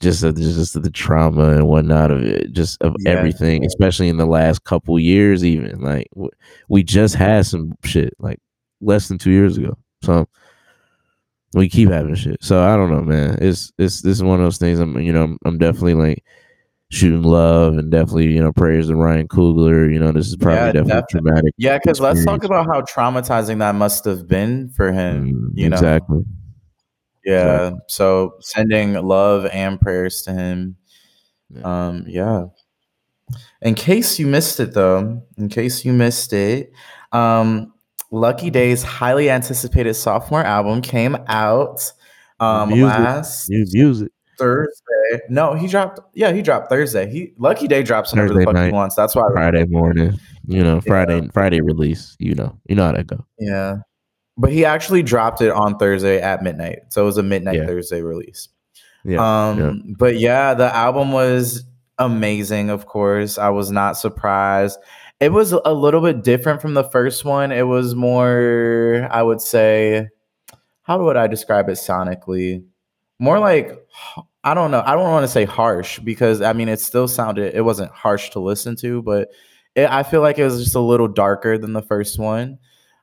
just 0.00 0.22
of 0.22 0.36
just 0.36 0.76
of 0.76 0.82
the 0.82 0.90
trauma 0.90 1.52
and 1.52 1.66
whatnot 1.66 2.10
of 2.10 2.22
it, 2.22 2.52
just 2.52 2.80
of 2.82 2.94
Yeah. 2.98 3.12
everything, 3.12 3.64
especially 3.64 4.08
in 4.10 4.18
the 4.18 4.26
last 4.26 4.64
couple 4.64 4.98
years. 4.98 5.42
Even 5.44 5.80
like 5.80 6.08
we 6.68 6.82
just 6.82 7.14
had 7.14 7.46
some 7.46 7.72
shit 7.84 8.12
like 8.18 8.38
less 8.82 9.08
than 9.08 9.16
two 9.16 9.30
years 9.30 9.56
ago. 9.56 9.78
So 10.02 10.28
we 11.56 11.68
keep 11.68 11.90
having 11.90 12.14
shit. 12.14 12.36
So 12.42 12.62
I 12.62 12.76
don't 12.76 12.90
know, 12.90 13.02
man. 13.02 13.38
It's 13.40 13.72
it's 13.78 14.02
this 14.02 14.12
is 14.18 14.22
one 14.22 14.38
of 14.38 14.46
those 14.46 14.58
things. 14.58 14.78
I'm 14.78 14.96
you 15.00 15.12
know 15.12 15.24
I'm, 15.24 15.38
I'm 15.44 15.58
definitely 15.58 15.94
like 15.94 16.24
shooting 16.90 17.22
love 17.24 17.76
and 17.78 17.90
definitely 17.90 18.26
you 18.32 18.40
know 18.40 18.52
prayers 18.52 18.86
to 18.86 18.94
Ryan 18.94 19.26
Coogler. 19.26 19.92
You 19.92 19.98
know 19.98 20.12
this 20.12 20.28
is 20.28 20.36
probably 20.36 20.58
Yeah, 20.58 20.66
definitely 20.72 20.90
definitely. 20.92 21.20
traumatic. 21.30 21.54
yeah 21.56 21.78
because 21.78 21.98
let's 22.00 22.24
talk 22.24 22.44
about 22.44 22.66
how 22.66 22.82
traumatizing 22.82 23.58
that 23.58 23.74
must 23.74 24.04
have 24.04 24.28
been 24.28 24.68
for 24.70 24.92
him 24.92 25.26
Mm, 25.26 25.50
you 25.54 25.68
know 25.68 25.74
exactly. 25.76 26.24
Yeah. 27.24 27.72
So 27.88 28.34
sending 28.40 28.92
love 28.94 29.46
and 29.46 29.80
prayers 29.80 30.22
to 30.22 30.32
him. 30.32 30.76
Yeah. 31.50 31.86
Um, 31.88 32.04
yeah. 32.06 32.44
In 33.62 33.74
case 33.74 34.18
you 34.20 34.28
missed 34.28 34.60
it 34.60 34.74
though, 34.74 35.22
in 35.36 35.48
case 35.48 35.84
you 35.84 35.92
missed 35.92 36.32
it, 36.32 36.70
um, 37.10 37.72
Lucky 38.10 38.50
Daye's 38.50 38.82
highly 38.82 39.30
anticipated 39.30 39.94
sophomore 39.94 40.42
album 40.44 40.80
came 40.82 41.16
out 41.26 41.92
um 42.40 42.68
Music. 42.68 42.98
last 42.98 43.48
New 43.50 43.64
music. 43.72 44.08
Thursday. 44.38 45.20
No, 45.30 45.54
he 45.54 45.66
dropped. 45.66 46.00
Yeah, 46.14 46.32
he 46.32 46.42
dropped 46.42 46.68
Thursday. 46.68 47.08
He 47.10 47.32
Lucky 47.38 47.66
Daye 47.66 47.82
drops 47.82 48.12
whenever 48.12 48.28
the 48.28 48.34
Thursday 48.34 48.44
fuck 48.44 48.54
night. 48.54 48.66
he 48.66 48.72
wants. 48.72 48.94
That's 48.94 49.16
why. 49.16 49.22
Friday 49.32 49.64
morning. 49.66 50.18
You 50.46 50.62
know, 50.62 50.80
Friday 50.82 51.28
Friday 51.32 51.60
release. 51.62 52.14
You 52.18 52.34
know, 52.34 52.58
you 52.68 52.74
know 52.76 52.84
how 52.84 52.92
that 52.92 53.06
go. 53.06 53.24
Yeah, 53.38 53.78
but 54.36 54.52
he 54.52 54.64
actually 54.66 55.02
dropped 55.02 55.40
it 55.40 55.50
on 55.50 55.78
Thursday 55.78 56.20
at 56.20 56.42
midnight, 56.42 56.80
so 56.90 57.02
it 57.02 57.06
was 57.06 57.16
a 57.18 57.22
midnight 57.22 57.56
Yeah. 57.56 57.66
Thursday 57.66 58.02
release. 58.02 58.48
Yeah, 59.04 59.48
Um, 59.48 59.58
yeah. 59.58 59.72
but 59.96 60.18
yeah, 60.18 60.52
the 60.54 60.72
album 60.74 61.12
was 61.12 61.64
amazing. 61.98 62.68
Of 62.70 62.86
course, 62.86 63.38
I 63.38 63.48
was 63.48 63.70
not 63.70 63.96
surprised. 63.96 64.78
It 65.20 65.32
was 65.32 65.52
a 65.52 65.72
little 65.72 66.02
bit 66.02 66.22
different 66.22 66.60
from 66.60 66.74
the 66.74 66.84
first 66.84 67.24
one. 67.24 67.50
It 67.50 67.66
was 67.66 67.94
more, 67.94 69.08
I 69.10 69.22
would 69.22 69.40
say, 69.40 70.08
how 70.82 71.02
would 71.04 71.16
I 71.16 71.26
describe 71.26 71.68
it 71.68 71.72
sonically? 71.72 72.64
More 73.18 73.38
like 73.38 73.86
I 74.46 74.54
don't 74.54 74.70
know. 74.70 74.82
I 74.86 74.92
don't 74.94 75.10
want 75.10 75.24
to 75.24 75.32
say 75.32 75.44
harsh 75.44 75.98
because 75.98 76.40
I 76.40 76.52
mean 76.52 76.68
it 76.68 76.80
still 76.80 77.08
sounded. 77.08 77.54
It 77.56 77.62
wasn't 77.62 77.90
harsh 77.90 78.30
to 78.30 78.38
listen 78.38 78.76
to, 78.76 79.02
but 79.02 79.30
it, 79.74 79.90
I 79.90 80.04
feel 80.04 80.20
like 80.20 80.38
it 80.38 80.44
was 80.44 80.62
just 80.62 80.76
a 80.76 80.80
little 80.80 81.08
darker 81.08 81.58
than 81.58 81.72
the 81.72 81.82
first 81.82 82.18
one. 82.18 82.58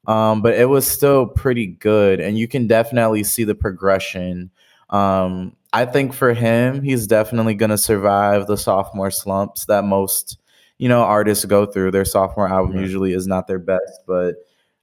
Um, 0.07 0.41
but 0.41 0.53
it 0.55 0.69
was 0.69 0.87
still 0.87 1.25
pretty 1.25 1.67
good, 1.67 2.21
and 2.21 2.37
you 2.37 2.47
can 2.47 2.67
definitely 2.67 3.23
see 3.25 3.43
the 3.43 3.55
progression. 3.55 4.51
Um, 4.89 5.55
I 5.73 5.85
think 5.85 6.13
for 6.13 6.33
him, 6.33 6.81
he's 6.81 7.07
definitely 7.07 7.55
going 7.55 7.71
to 7.71 7.77
survive 7.77 8.47
the 8.47 8.57
sophomore 8.57 9.11
slumps 9.11 9.65
that 9.65 9.83
most, 9.83 10.39
you 10.83 10.89
know, 10.89 10.99
artists 11.01 11.45
go 11.45 11.65
through. 11.65 11.91
Their 11.91 12.03
sophomore 12.03 12.49
album 12.49 12.73
Right. 12.75 12.81
usually 12.81 13.13
is 13.13 13.25
not 13.25 13.47
their 13.47 13.57
best, 13.59 14.01
but 14.05 14.35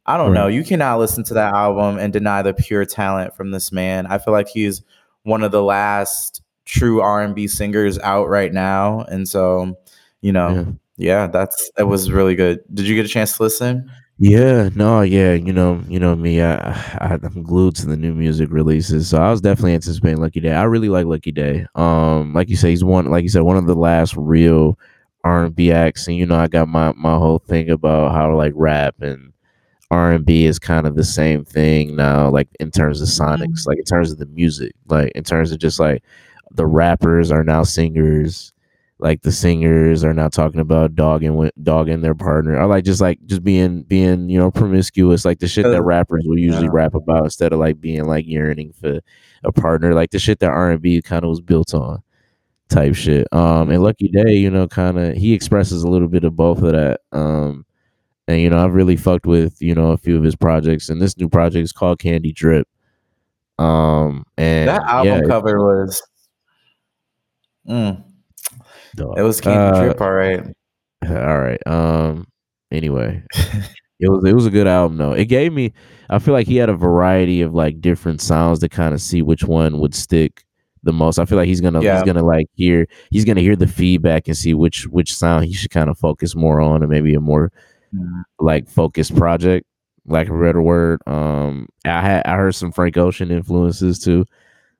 I 0.07 0.17
don't 0.17 0.33
know. 0.33 0.47
You 0.47 0.65
cannot 0.65 0.99
listen 0.99 1.23
to 1.25 1.35
that 1.35 1.53
album 1.53 1.99
and 1.99 2.11
deny 2.11 2.41
the 2.41 2.55
pure 2.55 2.87
talent 2.87 3.37
from 3.37 3.51
this 3.51 3.71
man. 3.71 4.07
I 4.07 4.17
feel 4.17 4.33
like 4.33 4.49
he's 4.49 4.83
one 5.25 5.43
of 5.43 5.53
the 5.53 5.63
last 5.63 6.41
true 6.65 7.03
R&B 7.03 7.47
singers 7.49 7.99
out 7.99 8.29
right 8.31 8.51
now, 8.53 9.03
and 9.11 9.29
so, 9.29 9.77
you 10.23 10.33
know, 10.33 10.49
Yeah. 10.55 10.65
yeah, 10.97 11.27
that's 11.27 11.71
that 11.77 11.87
was 11.87 12.11
really 12.11 12.35
good. 12.35 12.61
Did 12.73 12.87
you 12.89 12.97
get 12.97 13.05
a 13.05 13.09
chance 13.09 13.37
to 13.37 13.43
listen? 13.43 13.91
Yeah, 14.23 14.71
no, 14.75 15.03
yeah, 15.03 15.35
you 15.35 15.53
know, 15.53 15.81
you 15.89 15.99
know 16.01 16.17
me. 16.17 16.43
I, 16.43 16.55
I 16.99 17.19
I'm 17.23 17.43
glued 17.43 17.77
to 17.77 17.87
the 17.87 17.97
new 17.97 18.15
music 18.15 18.49
releases, 18.51 19.09
so 19.09 19.19
I 19.21 19.31
was 19.31 19.41
definitely 19.43 19.75
anticipating 19.75 20.19
Lucky 20.21 20.41
Daye. 20.41 20.53
I 20.53 20.63
really 20.65 20.89
like 20.89 21.05
Lucky 21.07 21.33
Daye. 21.33 21.67
Um, 21.75 22.33
like 22.35 22.49
you 22.49 22.57
say, 22.57 22.71
he's 22.71 22.85
one, 22.85 23.07
like 23.11 23.23
you 23.23 23.29
said, 23.29 23.43
one 23.43 23.59
of 23.59 23.67
the 23.67 23.75
last 23.75 24.15
real 24.17 24.79
R 25.25 25.45
and 25.45 25.55
B 25.55 25.71
acts, 25.73 26.07
and 26.09 26.17
you 26.17 26.27
know, 26.27 26.37
I 26.37 26.49
got 26.49 26.69
my 26.69 26.93
my 26.97 27.17
whole 27.17 27.39
thing 27.39 27.71
about 27.71 28.13
how 28.13 28.35
like 28.37 28.53
rap 28.57 28.97
and 29.01 29.33
R 29.91 30.13
and 30.13 30.25
B 30.25 30.45
is 30.47 30.59
kind 30.59 30.87
of 30.87 30.97
the 30.97 31.05
same 31.05 31.45
thing 31.45 31.97
now, 31.97 32.31
like 32.31 32.49
in 32.61 32.71
terms 32.71 33.01
of 33.03 33.09
sonics, 33.09 33.67
like 33.67 33.79
in 33.79 33.85
terms 33.85 34.13
of 34.13 34.19
the 34.19 34.27
music, 34.27 34.73
like 34.89 35.13
in 35.15 35.25
terms 35.25 35.53
of 35.53 35.59
just 35.59 35.81
like 35.81 36.03
the 36.53 36.67
rappers 36.67 37.31
are 37.31 37.45
now 37.45 37.63
singers 37.65 38.53
like 38.99 39.23
the 39.23 39.33
singers 39.33 40.05
are 40.05 40.13
now 40.13 40.29
talking 40.29 40.61
about 40.61 40.95
dogging 40.95 41.51
dogging 41.63 42.03
their 42.03 42.15
partner. 42.15 42.59
Or 42.59 42.67
like 42.67 42.85
just 42.85 43.01
like 43.01 43.19
just 43.27 43.43
being 43.43 43.83
being 43.83 44.29
you 44.29 44.39
know 44.39 44.51
promiscuous 44.51 45.25
like 45.25 45.39
the 45.39 45.49
shit 45.49 45.65
that 45.65 45.79
Uh, 45.79 45.83
rappers 45.83 46.25
will 46.27 46.39
usually 46.39 46.65
yeah. 46.67 46.71
rap 46.73 46.95
about 46.95 47.25
instead 47.25 47.53
of 47.53 47.59
like 47.61 47.81
being 47.81 48.05
like 48.05 48.27
yearning 48.27 48.73
for 48.73 49.01
a 49.45 49.53
partner 49.53 49.95
like 49.95 50.11
the 50.11 50.19
shit 50.19 50.39
that 50.41 50.51
r&b 50.51 51.01
kind 51.03 51.25
of 51.25 51.31
was 51.31 51.41
built 51.41 51.73
on 51.73 52.03
type 52.71 52.95
shit 52.95 53.27
um 53.33 53.69
and 53.71 53.83
lucky 53.83 54.09
daye 54.09 54.33
you 54.35 54.49
know 54.51 54.67
kind 54.69 54.99
of 54.99 55.15
he 55.17 55.33
expresses 55.35 55.83
a 55.83 55.89
little 55.89 56.09
bit 56.09 56.25
of 56.25 56.37
both 56.37 56.63
of 56.63 56.73
that 56.73 57.01
um 57.13 57.67
and 58.29 58.41
you 58.41 58.49
know 58.49 58.65
i've 58.65 58.75
really 58.75 58.97
fucked 58.97 59.27
with 59.27 59.61
you 59.61 59.75
know 59.75 59.91
a 59.91 59.97
few 59.99 60.17
of 60.17 60.23
his 60.23 60.37
projects 60.37 60.89
and 60.89 61.03
this 61.03 61.17
new 61.19 61.29
project 61.29 61.63
is 61.65 61.73
called 61.73 61.99
candy 61.99 62.33
drip 62.33 62.67
um 63.59 64.25
and 64.39 64.69
That 64.69 64.83
album 64.85 65.21
yeah, 65.23 65.29
cover 65.29 65.59
was 65.59 66.03
Mm, 67.69 68.03
dog. 68.97 69.19
it 69.19 69.23
was 69.23 69.41
Candy 69.41 69.79
Uh, 69.79 69.83
Drip, 69.83 70.01
all 70.01 70.13
right. 70.13 70.43
All 71.09 71.39
right. 71.41 71.61
Um. 71.67 72.27
Anyway, 72.73 73.23
it 74.01 74.09
was 74.11 74.25
it 74.25 74.35
was 74.35 74.47
a 74.47 74.51
good 74.51 74.67
album 74.67 74.97
though. 74.99 75.13
It 75.13 75.27
gave 75.27 75.53
me. 75.53 75.73
I 76.09 76.19
feel 76.19 76.35
like 76.35 76.47
he 76.47 76.57
had 76.57 76.69
a 76.69 76.75
variety 76.75 77.43
of 77.43 77.55
like 77.55 77.81
different 77.81 78.21
sounds 78.21 78.59
to 78.61 78.69
kind 78.69 78.93
of 78.95 79.01
see 79.01 79.23
which 79.23 79.45
one 79.45 79.79
would 79.79 79.95
stick 79.95 80.45
the 80.83 80.93
most. 80.93 81.19
I 81.19 81.25
feel 81.25 81.37
like 81.39 81.49
he's 81.49 81.61
gonna 81.61 81.83
Yeah. 81.83 81.97
he's 81.97 82.05
gonna 82.05 82.25
like 82.25 82.47
hear 82.55 82.87
he's 83.11 83.25
gonna 83.25 83.41
hear 83.41 83.57
the 83.57 83.67
feedback 83.67 84.29
and 84.29 84.37
see 84.37 84.55
which 84.55 84.87
which 84.89 85.15
sound 85.15 85.45
he 85.45 85.53
should 85.53 85.71
kind 85.71 85.91
of 85.91 85.99
focus 85.99 86.35
more 86.35 86.61
on 86.61 86.83
and 86.83 86.91
maybe 86.91 87.15
a 87.15 87.21
more 87.21 87.53
Mm. 87.95 88.23
like 88.39 88.69
focused 88.69 89.17
project. 89.17 89.67
Like 90.07 90.29
a 90.29 90.33
better 90.33 90.63
word. 90.63 91.01
Um. 91.07 91.69
I 91.85 92.01
had 92.01 92.23
I 92.27 92.37
heard 92.37 92.55
some 92.55 92.73
Frank 92.73 92.97
Ocean 92.97 93.31
influences 93.31 93.99
too. 93.99 94.25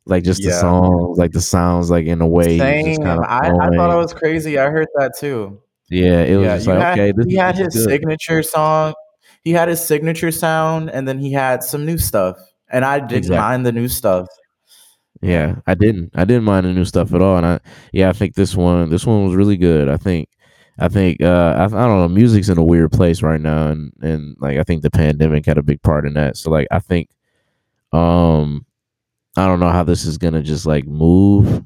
Like 0.07 0.25
just 0.25 0.43
the 0.43 0.49
Yeah. 0.49 0.61
songs, 0.61 1.19
like 1.19 1.33
the 1.33 1.41
sounds, 1.41 1.91
like 1.91 2.07
in 2.07 2.21
a 2.21 2.27
way. 2.27 2.57
Same. 2.59 3.03
I, 3.05 3.17
I 3.39 3.51
thought. 3.77 3.91
I 3.91 3.97
was 3.97 4.15
crazy. 4.15 4.59
I 4.59 4.71
heard 4.71 4.89
that 4.97 5.13
too. 5.19 5.61
Yeah, 5.91 6.23
it 6.23 6.37
was 6.37 6.45
yeah, 6.47 6.57
just 6.57 6.67
like 6.69 6.79
had, 6.79 6.99
okay, 6.99 7.13
this, 7.17 7.27
he 7.27 7.35
had 7.35 7.57
his 7.59 7.75
good. 7.75 7.85
signature 7.89 8.43
song. 8.43 8.95
He 9.43 9.51
had 9.53 9.69
his 9.69 9.81
signature 9.85 10.31
sound, 10.31 10.89
and 10.91 11.07
then 11.09 11.19
he 11.19 11.33
had 11.33 11.63
some 11.65 11.85
new 11.85 11.99
stuff. 11.99 12.39
And 12.71 12.85
I 12.85 13.01
didn't 13.01 13.19
Exactly. 13.19 13.39
mind 13.39 13.67
the 13.67 13.73
new 13.73 13.89
stuff. 13.89 14.29
Yeah, 15.23 15.57
I 15.67 15.75
didn't. 15.75 16.11
I 16.15 16.25
didn't 16.25 16.45
mind 16.45 16.65
the 16.67 16.73
new 16.73 16.85
stuff 16.87 17.13
at 17.13 17.21
all, 17.21 17.37
and 17.37 17.45
I 17.47 17.61
yeah, 17.93 18.09
I 18.09 18.13
think 18.13 18.35
this 18.35 18.55
one 18.57 18.89
this 18.89 19.05
one 19.07 19.25
was 19.27 19.35
really 19.35 19.57
good. 19.59 19.89
I 19.89 19.97
think 19.99 20.29
I 20.79 20.89
think 20.89 21.21
uh 21.23 21.55
I, 21.59 21.65
I 21.65 21.69
don't 21.69 22.01
know, 22.01 22.09
music's 22.09 22.49
in 22.49 22.57
a 22.57 22.65
weird 22.65 22.93
place 22.93 23.23
right 23.23 23.41
now, 23.41 23.69
and 23.69 23.93
and 24.01 24.37
like 24.41 24.57
I 24.59 24.63
think 24.63 24.83
the 24.83 24.91
pandemic 24.91 25.45
had 25.45 25.59
a 25.59 25.63
big 25.63 25.83
part 25.83 26.07
in 26.07 26.15
that. 26.15 26.39
So 26.39 26.51
like 26.51 26.69
I 26.71 26.79
think 26.79 27.11
um 27.93 28.67
I 29.37 29.47
don't 29.47 29.61
know 29.61 29.71
how 29.71 29.85
this 29.85 30.05
is 30.07 30.19
gonna 30.19 30.43
just 30.43 30.67
like 30.67 30.87
move 30.87 31.65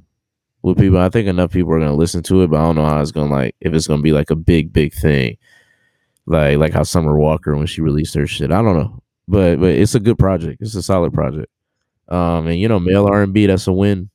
with 0.63 0.79
people. 0.79 0.99
I 0.99 1.11
think 1.11 1.29
enough 1.29 1.53
people 1.53 1.73
are 1.75 1.81
gonna 1.81 1.95
listen 1.95 2.23
to 2.25 2.43
it, 2.43 2.51
but 2.51 2.61
I 2.61 2.65
don't 2.65 2.77
know 2.77 2.87
how 2.87 3.01
it's 3.03 3.13
gonna 3.13 3.33
like 3.33 3.57
if 3.61 3.75
it's 3.75 3.89
gonna 3.89 4.03
be 4.03 4.13
like 4.13 4.31
a 4.31 4.37
big 4.37 4.73
big 4.73 4.95
thing, 4.95 5.39
like 6.27 6.59
like 6.59 6.73
how 6.75 6.85
Summer 6.85 7.19
Walker 7.19 7.57
when 7.57 7.67
she 7.67 7.83
released 7.83 8.15
her 8.15 8.27
shit. 8.27 8.53
I 8.53 8.63
don't 8.63 8.77
know, 8.79 9.01
but 9.29 9.61
but 9.61 9.71
it's 9.73 9.95
a 9.97 10.01
good 10.01 10.19
project. 10.19 10.63
It's 10.63 10.75
a 10.77 10.83
solid 10.83 11.15
project. 11.15 11.49
Um, 12.09 12.47
and 12.47 12.59
you 12.59 12.69
know, 12.69 12.79
male 12.79 13.07
R 13.07 13.23
and 13.23 13.33
B, 13.33 13.47
that's 13.47 13.67
a 13.67 13.73
win 13.73 14.11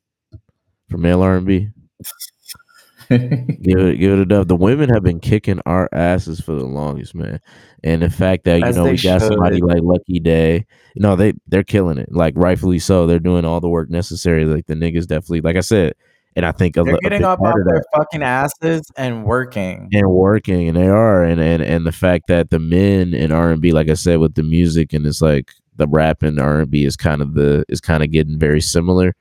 for 0.89 0.97
male 0.97 1.21
R 1.21 1.35
and 1.35 1.45
B. 1.45 1.69
Give 3.09 3.79
it, 3.79 3.97
give 3.97 4.13
it 4.13 4.19
a 4.19 4.25
dub. 4.25 4.47
The 4.47 4.55
women 4.55 4.89
have 4.89 5.01
been 5.01 5.19
kicking 5.19 5.59
our 5.65 5.89
asses 5.91 6.39
for 6.39 6.53
the 6.53 6.65
longest, 6.65 7.15
man. 7.15 7.39
And 7.83 8.03
the 8.03 8.09
fact 8.11 8.43
that 8.43 8.59
you 8.59 8.65
As 8.65 8.75
know 8.75 8.83
we 8.83 8.97
got 8.99 9.21
somebody 9.21 9.61
like 9.61 9.81
Lucky 9.81 10.19
Daye, 10.19 10.67
no, 10.95 11.15
they 11.15 11.33
they're 11.47 11.63
killing 11.63 11.97
it. 11.97 12.09
Like 12.11 12.35
rightfully 12.37 12.77
so, 12.77 13.07
they're 13.07 13.17
doing 13.17 13.45
all 13.45 13.61
the 13.61 13.67
work 13.69 13.89
necessary. 13.89 14.45
Like 14.45 14.67
the 14.67 14.75
niggas 14.75 15.07
definitely, 15.07 15.41
like 15.41 15.55
I 15.55 15.61
said, 15.61 15.95
and 16.35 16.45
I 16.45 16.51
think 16.51 16.77
a, 16.77 16.83
They're 16.83 16.97
getting 17.01 17.23
up 17.23 17.41
off 17.41 17.55
of 17.55 17.65
their 17.65 17.83
fucking 17.95 18.21
asses 18.21 18.83
and 18.95 19.25
working. 19.25 19.89
and 19.91 20.11
working, 20.11 20.67
and 20.67 20.77
they 20.77 20.87
are, 20.87 21.23
and 21.23 21.41
and 21.41 21.63
and 21.63 21.87
the 21.87 21.91
fact 21.91 22.27
that 22.27 22.51
the 22.51 22.59
men 22.59 23.15
in 23.15 23.31
R 23.31 23.51
and 23.51 23.61
B, 23.61 23.71
like 23.71 23.89
I 23.89 23.95
said, 23.95 24.19
with 24.19 24.35
the 24.35 24.43
music 24.43 24.93
and 24.93 25.05
it's 25.07 25.21
like 25.21 25.51
the 25.79 25.87
rap 25.87 26.21
and 26.21 26.39
R 26.39 26.59
and 26.61 26.69
B 26.69 26.85
is 26.85 26.95
kind 26.95 27.21
of 27.23 27.33
the 27.33 27.65
is 27.67 27.81
kind 27.81 28.03
of 28.03 28.11
getting 28.11 28.37
very 28.37 28.61
similar. 28.61 29.15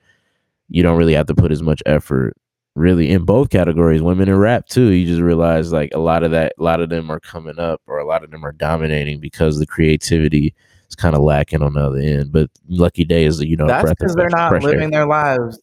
You 0.69 0.83
don't 0.83 0.97
really 0.97 1.13
have 1.13 1.25
to 1.27 1.33
put 1.35 1.51
as 1.51 1.63
much 1.63 1.81
effort, 1.87 2.37
really, 2.75 3.09
in 3.09 3.25
both 3.25 3.49
categories, 3.49 4.03
women 4.03 4.29
and 4.29 4.39
rap 4.39 4.67
too. 4.67 4.89
You 4.91 5.07
just 5.07 5.21
realize 5.21 5.71
like 5.73 5.89
a 5.95 5.99
lot 5.99 6.23
of 6.23 6.29
that, 6.31 6.53
a 6.59 6.63
lot 6.63 6.79
of 6.81 6.89
them 6.89 7.09
are 7.09 7.19
coming 7.19 7.57
up, 7.57 7.81
or 7.87 7.97
a 7.97 8.05
lot 8.05 8.23
of 8.23 8.29
them 8.29 8.45
are 8.45 8.51
dominating 8.51 9.19
because 9.19 9.57
the 9.57 9.65
creativity 9.65 10.53
is 10.87 10.95
kind 10.95 11.15
of 11.15 11.21
lacking 11.21 11.63
on 11.63 11.73
the 11.73 11.81
other 11.81 11.97
end. 11.97 12.31
But 12.31 12.51
Lucky 12.67 13.03
Daye 13.03 13.25
is, 13.25 13.39
you 13.41 13.57
know, 13.57 13.65
That's 13.67 13.89
because 13.89 14.13
they're 14.15 14.29
not 14.29 14.53
air. 14.53 14.61
living 14.61 14.91
their 14.91 15.07
lives. 15.07 15.59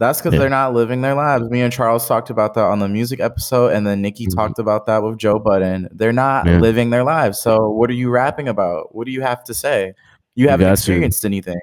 That's 0.00 0.18
because 0.20 0.34
Yeah. 0.34 0.40
they're 0.40 0.50
not 0.50 0.74
living 0.74 1.02
their 1.02 1.14
lives. 1.14 1.48
Me 1.50 1.60
and 1.62 1.72
Charles 1.72 2.06
talked 2.08 2.28
about 2.28 2.54
that 2.54 2.64
on 2.64 2.80
the 2.80 2.88
music 2.88 3.20
episode, 3.20 3.72
and 3.72 3.86
then 3.86 4.02
Nikki 4.02 4.26
Mhm. 4.26 4.34
talked 4.34 4.58
about 4.58 4.86
that 4.86 5.02
with 5.04 5.18
Joe 5.18 5.38
Budden. 5.38 5.88
They're 5.92 6.12
not 6.12 6.46
Yeah. 6.46 6.58
living 6.58 6.90
their 6.90 7.04
lives. 7.04 7.38
So 7.40 7.70
what 7.70 7.88
are 7.90 7.94
you 7.94 8.10
rapping 8.10 8.48
about? 8.48 8.94
What 8.94 9.06
do 9.06 9.12
you 9.12 9.22
have 9.22 9.44
to 9.44 9.54
say? 9.54 9.94
You 10.34 10.44
You 10.44 10.48
haven't 10.50 10.66
to. 10.66 10.72
experienced 10.72 11.24
anything. 11.24 11.58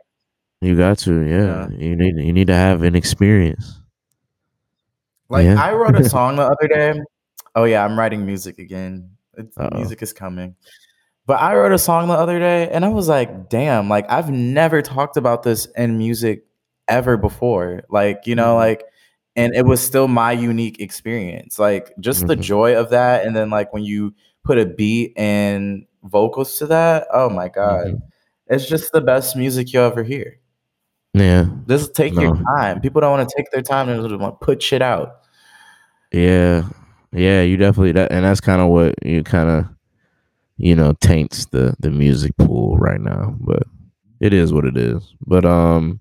You 0.62 0.78
got 0.78 1.00
to, 1.00 1.22
yeah. 1.22 1.70
You 1.72 1.96
need 1.96 2.18
you 2.18 2.32
need 2.34 2.48
to 2.48 2.54
have 2.56 2.84
an 2.84 2.96
experience. 2.96 3.80
Like 5.30 5.46
Yeah. 5.46 5.62
I 5.62 5.74
wrote 5.74 5.96
a 5.96 6.08
song 6.10 6.36
the 6.36 6.44
other 6.44 6.68
day. 6.68 7.00
Oh 7.56 7.64
yeah, 7.66 7.84
I'm 7.84 7.98
writing 7.98 8.26
music 8.26 8.60
again. 8.60 9.10
Music 9.74 10.02
is 10.02 10.14
coming. 10.14 10.56
But 11.26 11.40
I 11.40 11.56
wrote 11.56 11.72
a 11.72 11.78
song 11.78 12.08
the 12.08 12.14
other 12.14 12.40
day, 12.40 12.70
and 12.70 12.84
I 12.84 12.90
was 12.90 13.08
like, 13.08 13.50
"Damn!" 13.50 13.88
Like 13.90 14.10
I've 14.10 14.30
never 14.30 14.82
talked 14.82 15.18
about 15.18 15.44
this 15.44 15.66
in 15.78 15.98
music 15.98 16.46
ever 16.88 17.16
before. 17.16 17.84
Like 17.90 18.26
you 18.26 18.36
know, 18.36 18.56
Mhm. 18.56 18.58
like, 18.58 18.84
and 19.36 19.54
it 19.56 19.66
was 19.66 19.82
still 19.82 20.08
my 20.08 20.32
unique 20.32 20.80
experience. 20.82 21.58
Like 21.60 21.94
just 22.00 22.28
the 22.28 22.36
Mhm. 22.36 22.42
joy 22.42 22.76
of 22.76 22.90
that, 22.90 23.26
and 23.26 23.36
then 23.36 23.50
like 23.50 23.72
when 23.74 23.84
you 23.84 24.14
put 24.44 24.58
a 24.58 24.66
beat 24.66 25.14
and 25.16 25.86
vocals 26.04 26.58
to 26.58 26.68
that. 26.68 27.08
Oh 27.14 27.30
my 27.30 27.48
god, 27.48 27.88
Mhm. 27.88 28.02
It's 28.52 28.68
just 28.68 28.92
the 28.92 29.02
best 29.02 29.36
music 29.36 29.72
you'll 29.72 29.86
ever 29.86 30.04
hear. 30.04 30.38
Yeah. 31.14 31.48
Just 31.68 31.96
take 31.96 32.14
your 32.14 32.36
time. 32.58 32.82
People 32.82 33.02
don't 33.02 33.12
want 33.12 33.28
to 33.28 33.36
take 33.36 33.50
their 33.52 33.62
time 33.62 33.90
and 33.90 34.02
just 34.02 34.20
want 34.20 34.40
to 34.40 34.46
put 34.46 34.62
shit 34.62 34.82
out. 34.82 35.22
Yeah, 36.12 36.68
yeah, 37.14 37.42
you 37.42 37.56
definitely 37.56 37.94
that, 37.94 38.12
and 38.12 38.26
that's 38.26 38.42
kind 38.42 38.62
of 38.62 38.68
what 38.68 38.96
you 39.06 39.24
kind 39.24 39.50
of, 39.50 39.66
you 40.58 40.76
know, 40.76 40.94
taints 41.00 41.46
the 41.46 41.74
the 41.80 41.90
music 41.90 42.36
pool 42.38 42.78
right 42.78 43.00
now. 43.00 43.36
But 43.40 43.64
it 44.20 44.34
is 44.34 44.52
what 44.52 44.66
it 44.66 44.76
is. 44.76 45.16
But 45.26 45.46
um, 45.46 46.00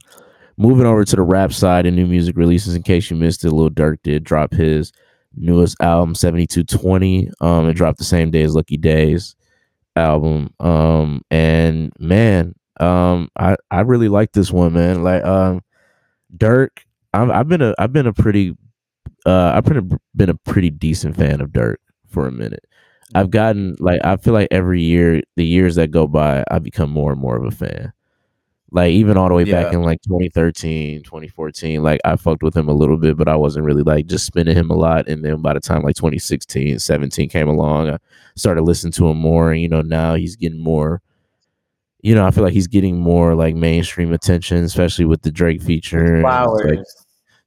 moving 0.57 0.87
over 0.87 1.05
to 1.05 1.17
the 1.17 1.23
rap 1.23 1.53
side 1.53 1.87
and 1.87 1.95
new 1.95 2.07
music 2.07 2.37
releases. 2.37 2.75
In 2.75 2.83
case 2.83 3.11
you 3.11 3.17
missed 3.17 3.45
it, 3.45 3.53
Lil 3.53 3.71
Durk 3.71 3.99
did 4.03 4.25
drop 4.25 4.53
his 4.53 4.93
newest 5.37 5.81
album, 5.81 6.17
Seventy 6.17 6.49
Two 6.49 6.65
Twenty. 6.65 7.31
Um, 7.41 7.69
it 7.69 7.75
dropped 7.75 7.99
the 7.99 8.05
same 8.05 8.33
day 8.33 8.43
as 8.43 8.57
Lucky 8.57 8.77
Daye's 8.77 9.37
album. 10.01 10.55
Um, 10.61 11.23
and 11.31 11.93
man, 11.99 12.55
um, 12.81 13.29
I 13.39 13.57
I 13.71 13.81
really 13.81 14.09
like 14.09 14.33
this 14.33 14.51
one, 14.53 14.73
man. 14.75 15.03
Like 15.03 15.25
um, 15.25 15.63
Durk, 16.37 16.71
I've, 17.15 17.31
I've 17.31 17.49
been 17.49 17.63
a 17.63 17.75
I've 17.79 17.93
been 17.93 18.07
a 18.07 18.13
pretty 18.13 18.57
uh 19.27 19.53
I've 19.55 19.65
been 19.65 19.79
a, 19.79 19.99
been 20.17 20.31
a 20.31 20.35
pretty 20.35 20.71
decent 20.71 21.17
fan 21.17 21.41
of 21.41 21.51
Durk 21.51 21.77
for 22.09 22.27
a 22.27 22.33
minute. 22.33 22.65
I've 23.15 23.31
gotten 23.31 23.77
like 23.81 24.01
I 24.05 24.17
feel 24.17 24.35
like 24.35 24.49
every 24.51 24.83
year, 24.83 25.23
the 25.37 25.45
years 25.47 25.77
that 25.77 25.91
go 25.91 26.07
by, 26.07 26.45
I 26.51 26.59
become 26.61 26.91
more 26.91 27.13
and 27.13 27.21
more 27.21 27.37
of 27.37 27.45
a 27.45 27.51
fan. 27.51 27.93
Like 28.73 28.93
even 28.93 29.16
all 29.16 29.29
the 29.29 29.35
way 29.35 29.45
back 29.45 29.73
in 29.73 29.83
like 29.83 30.01
2013, 30.03 31.03
2014, 31.03 31.83
like 31.83 32.01
I 32.05 32.16
fucked 32.16 32.43
with 32.43 32.57
him 32.57 32.68
a 32.68 32.73
little 32.73 32.97
bit, 32.97 33.16
but 33.16 33.29
I 33.29 33.35
wasn't 33.37 33.66
really 33.66 33.83
like 33.83 34.07
just 34.07 34.27
spinning 34.27 34.57
him 34.57 34.71
a 34.71 34.75
lot. 34.75 35.09
And 35.09 35.25
then 35.25 35.43
by 35.43 35.55
the 35.55 35.61
time 35.61 35.83
like 35.83 35.97
2016, 35.97 36.79
17 36.79 37.29
came 37.29 37.49
along, 37.49 37.91
I 37.91 37.99
started 38.37 38.62
listening 38.62 38.93
to 38.93 39.09
him 39.09 39.16
more. 39.18 39.51
And 39.53 39.61
you 39.61 39.68
know, 39.68 39.83
now 39.83 40.14
he's 40.14 40.37
getting 40.37 40.61
more, 40.62 41.03
you 42.03 42.14
know, 42.14 42.27
I 42.27 42.31
feel 42.31 42.45
like 42.45 42.53
he's 42.55 42.68
getting 42.68 42.99
more 42.99 43.35
like 43.35 43.55
mainstream 43.57 44.12
attention, 44.12 44.59
especially 44.64 45.05
with 45.05 45.23
the 45.23 45.33
Drake 45.33 45.62
feature. 45.62 46.16
and, 46.16 46.23
like, 46.77 46.79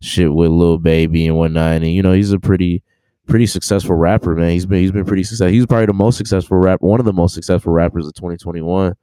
shit 0.01 0.33
with 0.33 0.49
Lil 0.51 0.77
Baby 0.79 1.27
and 1.27 1.37
whatnot. 1.37 1.77
And 1.83 1.87
you 1.91 2.01
know, 2.01 2.13
he's 2.13 2.31
a 2.31 2.39
pretty 2.39 2.83
pretty 3.27 3.45
successful 3.47 3.95
rapper, 3.95 4.35
man. 4.35 4.51
He's 4.51 4.65
been 4.65 4.79
he's 4.79 4.91
been 4.91 5.05
pretty 5.05 5.23
successful. 5.23 5.53
He's 5.53 5.65
probably 5.65 5.85
the 5.85 5.93
most 5.93 6.17
successful 6.17 6.57
rap, 6.57 6.81
one 6.81 6.99
of 6.99 7.05
the 7.05 7.13
most 7.13 7.33
successful 7.33 7.71
rappers 7.71 8.05
of 8.07 8.13
2021. 8.15 8.93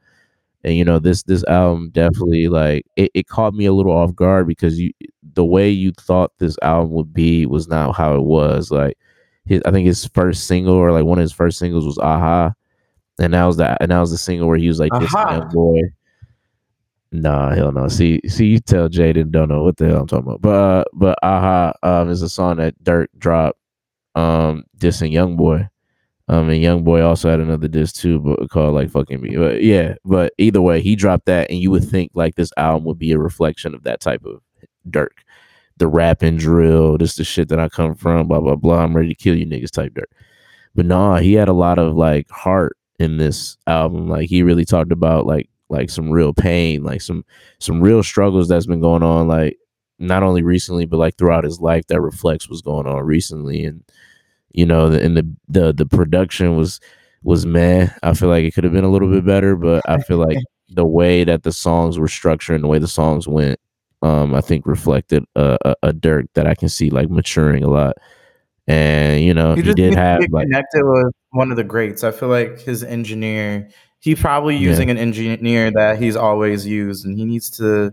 And 0.62 0.76
you 0.76 0.84
know, 0.84 0.98
this 0.98 1.22
this 1.22 1.44
album 1.44 1.90
definitely 1.90 2.48
like 2.48 2.86
it, 2.96 3.10
it 3.14 3.28
caught 3.28 3.54
me 3.54 3.64
a 3.64 3.72
little 3.72 3.92
off 3.92 4.14
guard 4.14 4.46
because 4.46 4.78
you 4.78 4.92
the 5.34 5.44
way 5.44 5.70
you 5.70 5.92
thought 5.92 6.32
this 6.38 6.56
album 6.62 6.92
would 6.92 7.14
be 7.14 7.46
was 7.46 7.68
not 7.68 7.96
how 7.96 8.14
it 8.14 8.22
was. 8.22 8.70
Like 8.70 8.98
his 9.46 9.62
I 9.64 9.70
think 9.70 9.86
his 9.86 10.06
first 10.06 10.46
single 10.46 10.74
or 10.74 10.92
like 10.92 11.04
one 11.04 11.18
of 11.18 11.22
his 11.22 11.32
first 11.32 11.58
singles 11.58 11.86
was 11.86 11.98
Aha. 11.98 12.52
And 13.18 13.34
that 13.34 13.44
was 13.44 13.56
that 13.58 13.78
and 13.80 13.90
that 13.90 14.00
was 14.00 14.10
the 14.10 14.18
single 14.18 14.48
where 14.48 14.58
he 14.58 14.68
was 14.68 14.80
like 14.80 14.92
this 14.98 15.12
young 15.12 15.48
boy. 15.48 15.80
Nah, 17.12 17.54
hell 17.54 17.72
no. 17.72 17.88
See, 17.88 18.20
see, 18.28 18.46
you 18.46 18.60
tell 18.60 18.88
Jaden 18.88 19.32
don't 19.32 19.48
know 19.48 19.64
what 19.64 19.76
the 19.76 19.88
hell 19.88 20.00
I'm 20.02 20.06
talking 20.06 20.28
about. 20.28 20.42
But 20.42 20.50
uh, 20.50 20.84
but 20.92 21.18
aha, 21.22 21.72
um, 21.82 22.08
is 22.08 22.22
a 22.22 22.28
song 22.28 22.58
that 22.58 22.82
Durk 22.84 23.08
dropped, 23.18 23.58
um, 24.14 24.64
dissing 24.78 25.10
Young 25.10 25.36
Boy, 25.36 25.68
um, 26.30 26.48
and 26.48 26.62
Young 26.62 26.84
Boy 26.84 27.02
also 27.02 27.28
had 27.28 27.40
another 27.40 27.66
disc 27.66 27.96
too, 27.96 28.20
but 28.20 28.48
called 28.50 28.72
like 28.72 28.88
fucking 28.88 29.20
me. 29.20 29.36
But 29.36 29.64
yeah, 29.64 29.96
but 30.04 30.32
either 30.38 30.62
way, 30.62 30.80
he 30.80 30.94
dropped 30.94 31.26
that, 31.26 31.50
and 31.50 31.58
you 31.58 31.72
would 31.72 31.82
think 31.82 32.12
like 32.14 32.36
this 32.36 32.52
album 32.56 32.84
would 32.84 33.00
be 33.00 33.10
a 33.10 33.18
reflection 33.18 33.74
of 33.74 33.82
that 33.82 34.00
type 34.00 34.24
of 34.24 34.40
Durk, 34.88 35.08
the 35.78 35.88
rap 35.88 36.22
and 36.22 36.38
drill. 36.38 36.96
This 36.98 37.16
the 37.16 37.24
shit 37.24 37.48
that 37.48 37.58
I 37.58 37.68
come 37.68 37.96
from. 37.96 38.28
Blah 38.28 38.38
blah 38.38 38.54
blah. 38.54 38.78
I'm 38.78 38.96
ready 38.96 39.08
to 39.08 39.14
kill 39.16 39.34
you 39.34 39.44
niggas 39.44 39.72
type 39.72 39.92
Durk. 39.92 40.04
But 40.72 40.86
nah, 40.86 41.18
he 41.18 41.32
had 41.32 41.48
a 41.48 41.52
lot 41.52 41.80
of 41.80 41.96
like 41.96 42.30
heart 42.30 42.76
in 43.00 43.16
this 43.16 43.56
album. 43.66 44.08
Like 44.08 44.28
he 44.28 44.44
really 44.44 44.64
talked 44.64 44.92
about 44.92 45.26
like 45.26 45.50
like 45.68 45.90
some 45.90 46.10
real 46.10 46.32
pain, 46.32 46.84
like 46.84 47.00
some 47.02 47.24
some 47.58 47.80
real 47.80 48.04
struggles 48.04 48.46
that's 48.46 48.66
been 48.66 48.80
going 48.80 49.02
on, 49.02 49.26
like 49.26 49.58
not 49.98 50.22
only 50.22 50.42
recently, 50.42 50.86
but 50.86 50.98
like 50.98 51.16
throughout 51.18 51.42
his 51.42 51.58
life 51.58 51.88
that 51.88 52.00
reflects 52.00 52.48
what's 52.48 52.62
going 52.62 52.86
on 52.86 53.02
recently. 53.02 53.64
And 53.64 53.82
you 54.52 54.66
know, 54.66 54.86
and 54.86 55.16
the 55.16 55.36
the 55.48 55.72
the 55.72 55.86
production 55.86 56.56
was 56.56 56.80
was 57.22 57.46
meh. 57.46 57.88
I 58.02 58.14
feel 58.14 58.28
like 58.28 58.44
it 58.44 58.54
could 58.54 58.64
have 58.64 58.72
been 58.72 58.84
a 58.84 58.90
little 58.90 59.10
bit 59.10 59.24
better, 59.26 59.56
but 59.56 59.82
I 59.88 59.98
feel 59.98 60.18
like 60.18 60.38
the 60.68 60.86
way 60.86 61.24
that 61.24 61.42
the 61.42 61.52
songs 61.52 61.98
were 61.98 62.08
structured 62.08 62.54
and 62.56 62.64
the 62.64 62.68
way 62.68 62.78
the 62.78 62.88
songs 62.88 63.26
went, 63.28 63.58
um, 64.02 64.34
I 64.34 64.40
think 64.40 64.66
reflected 64.66 65.24
a, 65.36 65.58
a, 65.64 65.74
a 65.84 65.92
Durk 65.92 66.28
that 66.34 66.46
I 66.46 66.54
can 66.54 66.68
see 66.68 66.90
like 66.90 67.10
maturing 67.10 67.64
a 67.64 67.68
lot. 67.68 67.96
And 68.66 69.22
you 69.22 69.34
know, 69.34 69.54
He 69.54 69.62
he, 69.62 69.74
did 69.74 69.94
have 69.94 70.22
like 70.30 70.46
connected 70.46 70.82
with 70.84 71.12
one 71.30 71.50
of 71.50 71.56
the 71.56 71.64
greats. 71.64 72.04
I 72.04 72.10
feel 72.12 72.28
like 72.28 72.60
his 72.60 72.84
engineer, 72.84 73.68
he 73.98 74.14
probably 74.14 74.56
Yeah. 74.56 74.68
using 74.70 74.90
an 74.90 74.98
engineer 74.98 75.70
that 75.72 75.98
he's 75.98 76.16
always 76.16 76.66
used, 76.66 77.04
and 77.04 77.18
he 77.18 77.24
needs 77.24 77.50
to 77.58 77.92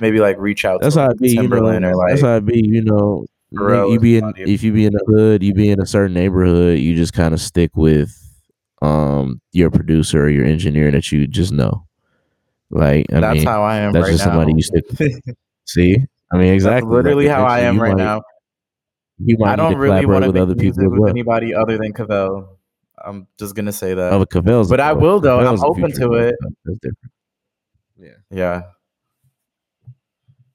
maybe 0.00 0.20
like 0.20 0.36
reach 0.38 0.64
out 0.64 0.82
That's 0.82 0.94
to 0.94 1.00
how 1.00 1.06
like, 1.06 1.16
it 1.16 1.20
be, 1.22 1.30
you 1.30 1.48
know. 1.48 1.56
Timbaland 1.56 1.84
or 1.84 1.96
like 1.96 2.10
that's 2.10 2.22
how 2.22 2.36
it 2.36 2.44
be, 2.44 2.60
you 2.62 2.82
know. 2.82 3.24
Pharrell 3.54 3.92
You 3.92 4.00
be 4.00 4.18
in 4.18 4.32
if 4.36 4.62
you 4.62 4.72
be 4.72 4.84
in 4.86 4.92
the 4.92 5.04
hood, 5.06 5.42
you 5.42 5.54
be 5.54 5.70
in 5.70 5.80
a 5.80 5.86
certain 5.86 6.14
neighborhood, 6.14 6.78
you 6.78 6.94
just 6.94 7.12
kind 7.14 7.32
of 7.34 7.40
stick 7.40 7.70
with 7.74 8.10
um 8.82 9.40
your 9.52 9.70
producer 9.70 10.24
or 10.24 10.28
your 10.28 10.44
engineer 10.44 10.90
that 10.90 11.10
you 11.10 11.26
just 11.26 11.52
know. 11.52 11.84
Like 12.70 13.06
I 13.12 13.20
that's 13.20 13.38
mean, 13.38 13.46
how 13.46 13.62
I 13.62 13.76
am 13.78 13.92
that's 13.92 14.04
right 14.04 14.12
just 14.12 14.26
now. 14.26 14.32
somebody 14.32 14.52
you 14.54 14.62
stick. 14.62 14.84
See, 15.66 15.96
I 16.32 16.36
mean, 16.36 16.52
exactly. 16.52 16.88
That's 16.88 16.92
literally 17.04 17.26
like, 17.28 17.36
how 17.36 17.44
I 17.44 17.60
am 17.60 17.80
right 17.80 17.96
might- 17.96 18.02
now. 18.02 18.22
You 19.20 19.36
might 19.38 19.54
I 19.54 19.56
don't 19.56 19.72
to 19.72 19.78
really 19.78 20.06
want 20.06 20.22
to 20.24 20.30
with 20.30 20.36
other 20.40 20.54
people 20.54 20.88
with 20.90 21.00
well. 21.00 21.08
anybody 21.10 21.52
other 21.54 21.76
than 21.76 21.92
Cavell. 21.92 22.56
I'm 23.04 23.26
just 23.38 23.54
gonna 23.56 23.72
say 23.72 23.94
that. 23.94 24.12
Oh, 24.12 24.18
but 24.20 24.30
Cavell's, 24.30 24.68
But 24.70 24.78
I 24.80 24.92
will, 24.92 25.18
though. 25.18 25.40
I'm 25.40 25.60
open 25.64 25.90
to 25.92 26.12
it. 26.14 26.36
That's 26.64 26.78
different. 26.80 27.12
Yeah. 27.98 28.10
Yeah. 28.30 28.62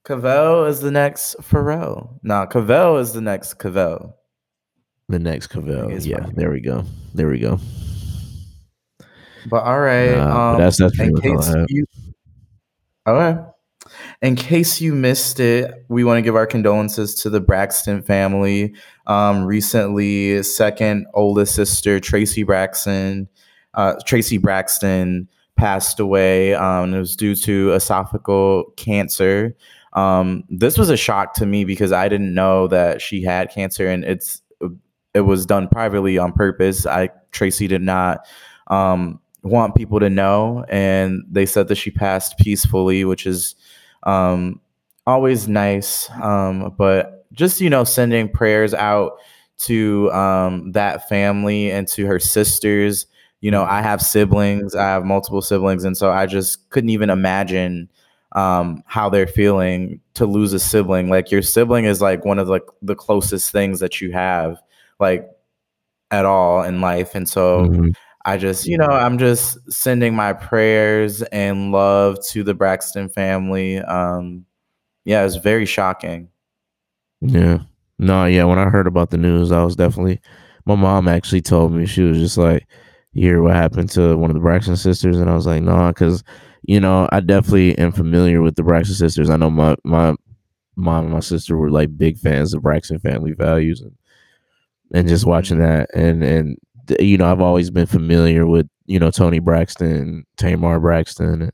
Cavell 0.05 0.65
is 0.65 0.81
the 0.81 0.91
next 0.91 1.37
Pharrell. 1.39 2.19
Nah, 2.23 2.45
Cavell 2.45 2.97
is 2.97 3.13
the 3.13 3.21
next 3.21 3.53
Cavell. 3.55 4.15
The 5.07 5.19
next 5.19 5.47
Cavell. 5.47 5.91
Yeah, 6.05 6.25
there 6.33 6.51
we 6.51 6.59
go. 6.59 6.83
There 7.13 7.29
we 7.29 7.39
go. 7.39 7.59
But 9.49 9.63
all 9.63 9.79
right. 9.79 10.15
Nah, 10.17 10.53
um, 10.53 10.59
that's 10.59 10.77
that's 10.77 10.99
in 10.99 11.13
much 11.13 11.25
all 11.25 11.65
you, 11.69 11.85
okay. 13.07 13.41
In 14.21 14.35
case 14.35 14.79
you 14.81 14.93
missed 14.93 15.39
it, 15.39 15.85
we 15.89 16.03
want 16.03 16.17
to 16.17 16.21
give 16.21 16.35
our 16.35 16.47
condolences 16.47 17.15
to 17.15 17.29
the 17.29 17.41
Braxton 17.41 18.01
family. 18.01 18.73
Um, 19.07 19.43
recently, 19.43 20.41
second 20.43 21.07
oldest 21.13 21.55
sister 21.55 21.99
Traci 21.99 22.45
Braxton, 22.45 23.27
uh, 23.73 23.95
Traci 24.05 24.41
Braxton 24.41 25.27
passed 25.57 25.99
away. 25.99 26.53
Um, 26.53 26.93
it 26.93 26.99
was 26.99 27.15
due 27.15 27.35
to 27.35 27.69
esophageal 27.69 28.75
cancer. 28.77 29.55
Um, 29.93 30.43
this 30.49 30.77
was 30.77 30.89
a 30.89 30.97
shock 30.97 31.33
to 31.35 31.45
me 31.45 31.65
because 31.65 31.91
I 31.91 32.09
didn't 32.09 32.33
know 32.33 32.67
that 32.67 33.01
she 33.01 33.21
had 33.21 33.51
cancer, 33.51 33.87
and 33.87 34.03
it's 34.03 34.41
it 35.13 35.21
was 35.21 35.45
done 35.45 35.67
privately 35.67 36.17
on 36.17 36.31
purpose. 36.33 36.85
I 36.85 37.09
Traci 37.31 37.67
did 37.67 37.81
not 37.81 38.25
um, 38.67 39.19
want 39.43 39.75
people 39.75 39.99
to 39.99 40.09
know, 40.09 40.65
and 40.69 41.23
they 41.29 41.45
said 41.45 41.67
that 41.67 41.75
she 41.75 41.91
passed 41.91 42.37
peacefully, 42.37 43.05
which 43.05 43.27
is 43.27 43.55
um, 44.03 44.59
always 45.05 45.47
nice. 45.47 46.09
Um, 46.21 46.73
but 46.77 47.31
just 47.33 47.61
you 47.61 47.69
know, 47.69 47.83
sending 47.83 48.29
prayers 48.29 48.73
out 48.73 49.17
to 49.59 50.11
um, 50.11 50.71
that 50.71 51.07
family 51.07 51.71
and 51.71 51.87
to 51.89 52.05
her 52.05 52.19
sisters. 52.19 53.05
You 53.41 53.51
know, 53.51 53.63
I 53.63 53.81
have 53.81 54.01
siblings. 54.01 54.73
I 54.73 54.85
have 54.85 55.03
multiple 55.03 55.41
siblings, 55.41 55.83
and 55.83 55.95
so 55.97 56.11
I 56.11 56.25
just 56.25 56.69
couldn't 56.69 56.89
even 56.89 57.09
imagine 57.09 57.89
um, 58.33 58.83
how 58.87 59.09
they're 59.09 59.27
feeling 59.27 59.99
to 60.15 60.25
lose 60.25 60.53
a 60.53 60.59
sibling. 60.59 61.09
Like 61.09 61.31
your 61.31 61.41
sibling 61.41 61.85
is 61.85 62.01
like 62.01 62.25
one 62.25 62.39
of 62.39 62.47
like 62.47 62.63
the 62.81 62.95
closest 62.95 63.51
things 63.51 63.79
that 63.79 64.01
you 64.01 64.11
have, 64.11 64.61
like 64.99 65.27
at 66.11 66.25
all 66.25 66.63
in 66.63 66.81
life, 66.81 67.15
and 67.15 67.27
so. 67.27 67.65
Mhm. 67.65 67.93
I 68.25 68.37
just, 68.37 68.65
you 68.65 68.77
know, 68.77 68.85
I'm 68.87 69.17
just 69.17 69.57
sending 69.69 70.15
my 70.15 70.31
prayers 70.31 71.23
and 71.23 71.73
love 71.73 72.25
to 72.27 72.41
the 72.41 72.53
Braxton 72.53 73.09
family. 73.09 73.79
Um, 73.79 74.45
yeah, 75.03 75.25
it's 75.25 75.35
very 75.35 75.65
shocking. 75.65 76.29
Yeah. 77.19 77.59
No, 77.99 78.25
yeah. 78.25 78.45
When 78.45 78.59
I 78.59 78.69
heard 78.69 78.87
about 78.87 79.09
the 79.09 79.17
news, 79.17 79.51
I 79.51 79.63
was 79.63 79.75
definitely. 79.75 80.21
My 80.65 80.75
mom 80.75 81.09
actually 81.09 81.41
told 81.41 81.73
me 81.73 81.85
she 81.85 82.03
was 82.03 82.17
just 82.17 82.37
like, 82.37 82.65
"You 83.11 83.27
hear 83.27 83.41
what 83.41 83.55
happened 83.55 83.89
to 83.91 84.15
one 84.17 84.29
of 84.29 84.35
the 84.35 84.39
Braxton 84.39 84.77
sisters?" 84.77 85.17
And 85.17 85.29
I 85.29 85.35
was 85.35 85.45
like, 85.45 85.61
"No," 85.61 85.75
nah, 85.75 85.89
because 85.91 86.23
you 86.63 86.79
know 86.79 87.07
I 87.11 87.19
definitely 87.19 87.77
am 87.77 87.91
familiar 87.91 88.41
with 88.41 88.55
the 88.55 88.63
Braxton 88.63 88.95
sisters. 88.95 89.29
I 89.29 89.37
know 89.37 89.49
my 89.49 89.75
my 89.83 90.15
mom 90.75 91.05
and 91.05 91.13
my 91.13 91.19
sister 91.19 91.55
were 91.57 91.69
like 91.69 91.97
big 91.97 92.17
fans 92.17 92.53
of 92.53 92.63
Braxton 92.63 92.99
family 92.99 93.33
values 93.33 93.81
and 93.81 93.95
and 94.93 95.07
just 95.07 95.25
watching 95.25 95.59
that 95.59 95.89
and 95.95 96.23
and 96.23 96.57
you 96.99 97.17
know 97.17 97.31
I've 97.31 97.41
always 97.41 97.69
been 97.69 97.85
familiar 97.85 98.45
with 98.45 98.67
you 98.85 98.99
know 98.99 99.11
Toni 99.11 99.39
Braxton, 99.39 100.25
Tamar 100.37 100.79
Braxton, 100.79 101.51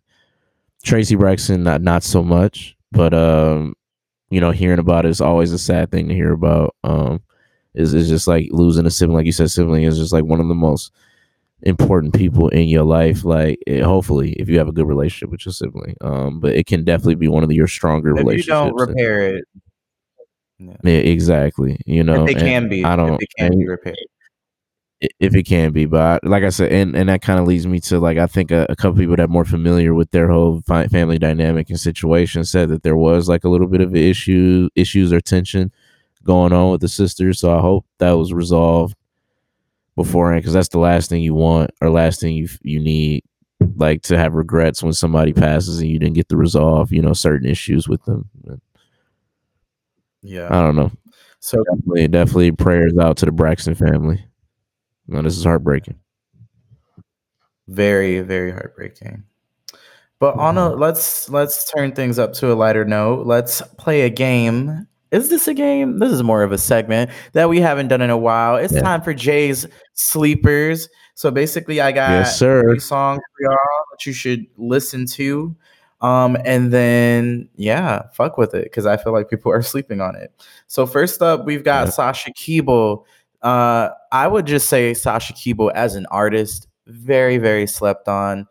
Traci 0.83 1.17
Braxton. 1.17 1.63
Not 1.63 1.81
not 1.81 2.03
so 2.03 2.23
much, 2.23 2.75
but 2.91 3.13
um 3.13 3.75
you 4.29 4.39
know, 4.39 4.51
hearing 4.51 4.79
about 4.79 5.05
it 5.05 5.09
is 5.09 5.21
always 5.21 5.51
a 5.51 5.59
sad 5.59 5.91
thing 5.91 6.07
to 6.07 6.13
hear 6.15 6.31
about. 6.33 6.75
Um, 6.83 7.21
is 7.73 7.93
is 7.93 8.09
just 8.09 8.27
like 8.27 8.47
losing 8.51 8.85
a 8.85 8.91
sibling, 8.91 9.17
like 9.17 9.25
you 9.25 9.31
said, 9.31 9.51
sibling 9.51 9.83
is 9.83 9.97
just 9.97 10.13
like 10.13 10.23
one 10.23 10.39
of 10.39 10.47
the 10.47 10.55
most 10.55 10.91
important 11.63 12.13
people 12.13 12.49
in 12.49 12.67
your 12.67 12.83
life. 12.83 13.23
Like, 13.25 13.59
it, 13.67 13.83
hopefully, 13.83 14.33
if 14.33 14.49
you 14.49 14.57
have 14.57 14.67
a 14.67 14.73
good 14.73 14.87
relationship 14.87 15.29
with 15.29 15.45
your 15.45 15.53
sibling, 15.53 15.95
um, 16.01 16.39
but 16.39 16.55
it 16.55 16.65
can 16.65 16.83
definitely 16.83 17.15
be 17.15 17.27
one 17.27 17.43
of 17.43 17.51
your 17.51 17.67
stronger 17.67 18.13
relationships. 18.13 18.47
You 18.47 18.53
don't 18.53 18.75
repair 18.75 19.35
it, 19.35 19.45
yeah. 20.59 20.75
Yeah, 20.83 20.91
exactly. 20.91 21.79
You 21.85 22.03
know, 22.03 22.25
if 22.25 22.33
they 22.35 22.39
can 22.39 22.67
be, 22.67 22.83
I 22.83 22.95
don't. 22.95 23.13
if 23.13 23.19
they 23.19 23.25
can 23.37 23.51
and- 23.53 23.59
be 23.59 23.67
repaired. 23.67 23.97
if 25.01 25.33
it 25.33 25.43
can 25.43 25.71
be. 25.71 25.85
But 25.85 26.23
I, 26.23 26.27
like 26.27 26.43
I 26.43 26.49
said, 26.49 26.71
and, 26.71 26.95
and 26.95 27.07
that 27.07 27.21
kind 27.21 27.39
of 27.39 27.47
leads 27.47 27.65
me 27.65 27.79
to 27.81 27.99
like 27.99 28.17
I 28.17 28.27
think 28.27 28.51
a, 28.51 28.65
a 28.69 28.75
couple 28.75 28.99
people 28.99 29.15
that 29.15 29.23
are 29.23 29.27
more 29.29 29.45
familiar 29.45 29.93
with 29.93 30.11
their 30.11 30.29
whole 30.29 30.61
fi- 30.67 30.87
family 30.87 31.17
dynamic 31.17 31.69
and 31.69 31.79
situation 31.79 32.43
said 32.43 32.69
that 32.69 32.83
there 32.83 32.97
was 32.97 33.29
like 33.29 33.45
a 33.45 33.49
little 33.49 33.67
bit 33.67 33.81
of 33.81 33.95
issue, 33.95 34.69
issues 34.75 35.13
or 35.13 35.21
tension 35.21 35.71
going 36.23 36.51
on 36.51 36.71
with 36.71 36.81
the 36.81 36.89
sisters. 36.89 37.39
So 37.39 37.57
I 37.57 37.61
hope 37.61 37.85
that 37.99 38.11
was 38.11 38.33
resolved 38.33 38.95
beforehand 40.03 40.41
because 40.41 40.53
that's 40.53 40.69
the 40.69 40.79
last 40.79 41.09
thing 41.09 41.21
you 41.21 41.33
want 41.33 41.71
or 41.81 41.89
last 41.89 42.19
thing 42.19 42.35
you 42.35 42.47
you 42.61 42.79
need. 42.79 43.23
Like 43.75 44.01
to 44.03 44.17
have 44.17 44.33
regrets 44.35 44.81
when 44.81 44.93
somebody 44.93 45.33
passes 45.33 45.79
and 45.79 45.89
you 45.89 45.99
didn't 45.99 46.15
get 46.15 46.29
to 46.29 46.37
resolve, 46.37 46.91
you 46.93 47.01
know, 47.01 47.13
certain 47.13 47.47
issues 47.49 47.87
with 47.89 48.03
them. 48.05 48.29
Yeah. 50.21 50.47
I 50.49 50.61
don't 50.61 50.75
know. 50.77 50.91
So 51.41 51.63
Definitely, 51.63 52.07
definitely 52.07 52.51
prayers 52.51 52.97
out 52.97 53.17
to 53.17 53.25
the 53.25 53.31
Braxton 53.31 53.75
family. 53.75 54.23
No, 55.07 55.21
this 55.21 55.37
is 55.37 55.43
heartbreaking. 55.43 55.99
very 57.67 58.21
very 58.21 58.51
heartbreaking. 58.51 59.23
But 60.19 60.35
on 60.35 60.57
a 60.57 60.71
mm-hmm. 60.71 60.81
let's 60.81 61.29
let's 61.29 61.71
turn 61.71 61.93
things 61.93 62.19
up 62.19 62.33
to 62.33 62.51
a 62.51 62.55
lighter 62.55 62.85
note. 62.85 63.25
Let's 63.25 63.61
play 63.77 64.01
a 64.01 64.09
game. 64.09 64.87
Is 65.11 65.29
this 65.29 65.47
a 65.47 65.53
game? 65.53 65.99
This 65.99 66.11
is 66.11 66.21
more 66.23 66.43
of 66.43 66.51
a 66.51 66.57
segment 66.57 67.09
that 67.33 67.49
we 67.49 67.59
haven't 67.59 67.87
done 67.87 68.01
in 68.01 68.09
a 68.09 68.17
while. 68.17 68.57
It's 68.57 68.73
Yeah. 68.73 68.81
time 68.81 69.01
for 69.01 69.13
Jay's 69.13 69.65
sleepers. 69.93 70.87
So 71.15 71.31
basically, 71.31 71.81
I 71.81 71.91
got 71.91 72.11
Yes, 72.11 72.37
sir. 72.37 72.61
three 72.61 72.79
songs 72.79 73.19
for 73.35 73.43
y'all 73.43 73.57
that 73.91 74.05
you 74.05 74.13
should 74.13 74.45
listen 74.57 75.05
to. 75.07 75.55
Um, 76.01 76.37
and 76.45 76.71
then 76.71 77.49
yeah, 77.55 78.03
fuck 78.13 78.37
with 78.37 78.53
it 78.53 78.63
because 78.65 78.85
I 78.85 78.95
feel 78.97 79.11
like 79.11 79.29
people 79.29 79.51
are 79.57 79.61
sleeping 79.61 79.99
on 79.99 80.15
it. 80.15 80.31
So 80.67 80.85
first 80.85 81.21
up, 81.21 81.45
we've 81.45 81.63
got 81.63 81.87
Yeah. 81.87 81.91
Sasha 81.91 82.31
Keeble. 82.31 83.03
Uh, 83.41 83.89
I 84.11 84.27
would 84.27 84.45
just 84.45 84.69
say 84.69 84.93
Sasha 84.93 85.33
Keeble 85.33 85.71
as 85.73 85.95
an 85.95 86.05
artist, 86.11 86.67
very, 86.87 87.37
very 87.37 87.67
slept 87.67 88.07
on. 88.07 88.47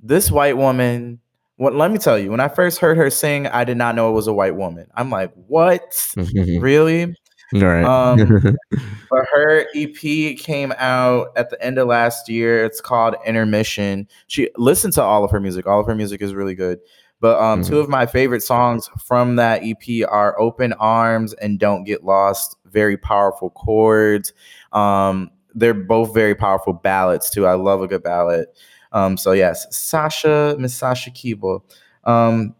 This 0.00 0.30
white 0.30 0.56
woman, 0.56 1.20
what 1.58 1.74
let 1.74 1.90
me 1.92 1.98
tell 1.98 2.18
you, 2.18 2.30
when 2.30 2.40
I 2.40 2.48
first 2.48 2.78
heard 2.78 2.96
her 2.96 3.10
sing, 3.10 3.46
I 3.48 3.64
did 3.64 3.76
not 3.76 3.94
know 3.94 4.08
it 4.08 4.14
was 4.14 4.26
a 4.26 4.32
white 4.32 4.56
woman. 4.56 4.86
I'm 4.96 5.10
like, 5.10 5.32
what? 5.46 6.14
really? 6.60 7.14
All 7.54 7.60
right. 7.60 7.84
Um, 7.84 8.56
But 9.10 9.24
her 9.32 9.64
EP 9.74 10.36
came 10.38 10.72
out 10.76 11.28
at 11.36 11.48
the 11.50 11.62
end 11.64 11.78
of 11.78 11.88
last 11.88 12.28
year. 12.28 12.62
It's 12.64 12.80
called 12.80 13.14
Intermission. 13.26 14.06
She 14.26 14.50
listened 14.58 14.92
to 14.94 15.02
all 15.02 15.24
of 15.24 15.30
her 15.30 15.40
music. 15.40 15.66
All 15.66 15.80
of 15.80 15.86
her 15.86 15.94
music 15.94 16.20
is 16.20 16.34
really 16.34 16.54
good. 16.54 16.78
But 17.20 17.40
um, 17.40 17.62
two 17.64 17.72
Mhm. 17.76 17.80
of 17.80 17.88
my 17.88 18.04
favorite 18.06 18.42
songs 18.42 18.88
from 19.04 19.36
that 19.36 19.62
EP 19.64 20.04
are 20.08 20.38
"Open 20.38 20.72
Arms" 20.74 21.32
and 21.34 21.58
"Don't 21.58 21.84
Get 21.84 22.04
Lost." 22.04 22.56
Very 22.66 22.96
powerful 22.98 23.50
chords. 23.50 24.32
Um, 24.72 25.30
they're 25.54 25.74
both 25.74 26.12
very 26.14 26.34
powerful 26.34 26.74
ballads 26.74 27.30
too. 27.30 27.46
I 27.46 27.54
love 27.54 27.80
a 27.82 27.88
good 27.88 28.02
ballad. 28.02 28.46
Um, 28.92 29.16
so 29.16 29.32
yes, 29.32 29.66
Sasha, 29.76 30.56
Miss 30.58 30.74
Sasha 30.74 31.10
Keeble. 31.10 31.62
Um, 32.04 32.54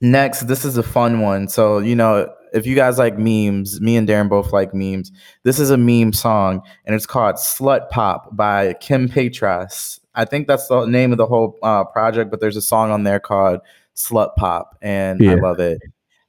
next, 0.00 0.42
this 0.42 0.64
is 0.64 0.76
a 0.76 0.82
fun 0.82 1.20
one. 1.20 1.48
So 1.48 1.78
you 1.78 1.96
know, 1.96 2.32
if 2.52 2.66
you 2.66 2.74
guys 2.74 2.98
like 2.98 3.18
memes, 3.18 3.80
me 3.80 3.96
and 3.96 4.08
Darren 4.08 4.28
both 4.28 4.52
like 4.52 4.74
memes. 4.74 5.12
This 5.44 5.58
is 5.58 5.70
a 5.70 5.76
meme 5.76 6.12
song, 6.12 6.62
and 6.84 6.94
it's 6.94 7.06
called 7.06 7.36
"Slut 7.36 7.88
Pop" 7.90 8.34
by 8.36 8.74
Kim 8.74 9.08
Petras. 9.08 10.00
I 10.14 10.24
think 10.24 10.46
that's 10.48 10.68
the 10.68 10.84
name 10.86 11.12
of 11.12 11.18
the 11.18 11.26
whole 11.26 11.56
uh, 11.62 11.84
project, 11.84 12.30
but 12.30 12.40
there's 12.40 12.56
a 12.56 12.62
song 12.62 12.90
on 12.90 13.04
there 13.04 13.20
called 13.20 13.60
"Slut 13.96 14.34
Pop," 14.36 14.76
and 14.82 15.20
I 15.30 15.34
love 15.34 15.60
it. 15.60 15.80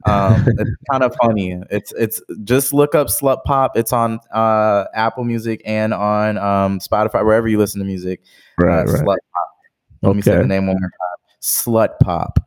Um, 0.06 0.46
it's 0.48 0.72
kind 0.92 1.04
of 1.04 1.16
funny. 1.22 1.62
It's 1.70 1.92
it's 1.94 2.22
just 2.44 2.74
look 2.74 2.96
up 2.96 3.08
"Slut 3.08 3.44
Pop." 3.46 3.78
It's 3.78 3.94
on 3.94 4.20
uh, 4.34 4.86
Apple 4.94 5.24
Music 5.24 5.62
and 5.66 5.94
on 5.94 6.38
um, 6.38 6.80
Spotify, 6.80 7.26
wherever 7.26 7.48
you 7.48 7.58
listen 7.58 7.80
to 7.80 7.86
music. 7.86 8.22
right, 8.58 8.88
uh, 8.88 8.92
right. 8.92 9.02
Slut 9.02 9.18
Pop. 9.34 9.50
Let 10.02 10.16
me 10.16 10.22
say 10.22 10.38
the 10.38 10.48
name 10.48 10.68
one 10.68 10.78
more 10.80 10.90
time. 10.90 11.18
Slut 11.42 12.00
Pop. 12.00 12.40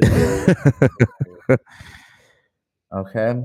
Okay. 2.94 3.42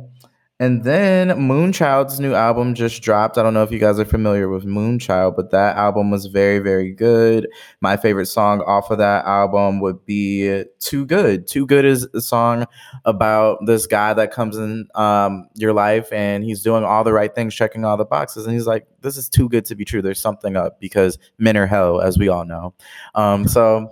And 0.61 0.83
then 0.83 1.29
Moonchild's 1.29 2.19
new 2.19 2.33
album 2.33 2.75
just 2.75 3.01
dropped. 3.01 3.37
I 3.37 3.43
don't 3.43 3.53
know 3.53 3.63
if 3.63 3.71
you 3.71 3.79
guys 3.79 3.97
are 3.97 4.03
familiar 4.03 4.49
with 4.49 4.65
Moonchild, 4.65 5.37
but 5.37 5.51
that 5.51 5.77
album 5.77 6.11
was 6.11 6.25
very, 6.25 6.59
very 6.59 6.91
good. 6.91 7.47
My 7.79 7.95
favorite 7.95 8.25
song 8.25 8.61
off 8.63 8.91
of 8.91 8.97
that 8.97 9.23
album 9.23 9.79
would 9.79 10.05
be 10.05 10.65
Too 10.79 11.05
Good. 11.05 11.47
Too 11.47 11.65
Good 11.65 11.85
is 11.85 12.09
a 12.13 12.19
song 12.19 12.65
about 13.05 13.59
this 13.67 13.87
guy 13.87 14.13
that 14.13 14.33
comes 14.33 14.57
in 14.57 14.89
um, 14.95 15.47
your 15.55 15.71
life 15.71 16.11
and 16.11 16.43
he's 16.43 16.61
doing 16.61 16.83
all 16.83 17.05
the 17.05 17.13
right 17.13 17.33
things, 17.33 17.55
checking 17.55 17.85
all 17.85 17.95
the 17.95 18.03
boxes. 18.03 18.45
And 18.45 18.53
he's 18.53 18.67
like, 18.67 18.85
this 18.99 19.15
is 19.15 19.29
too 19.29 19.47
good 19.47 19.63
to 19.63 19.75
be 19.75 19.85
true. 19.85 20.01
There's 20.01 20.19
something 20.19 20.57
up 20.57 20.81
because 20.81 21.17
men 21.37 21.55
are 21.55 21.67
hell, 21.67 22.01
as 22.01 22.17
we 22.17 22.27
all 22.27 22.43
know. 22.43 22.73
Um, 23.15 23.47
so, 23.47 23.89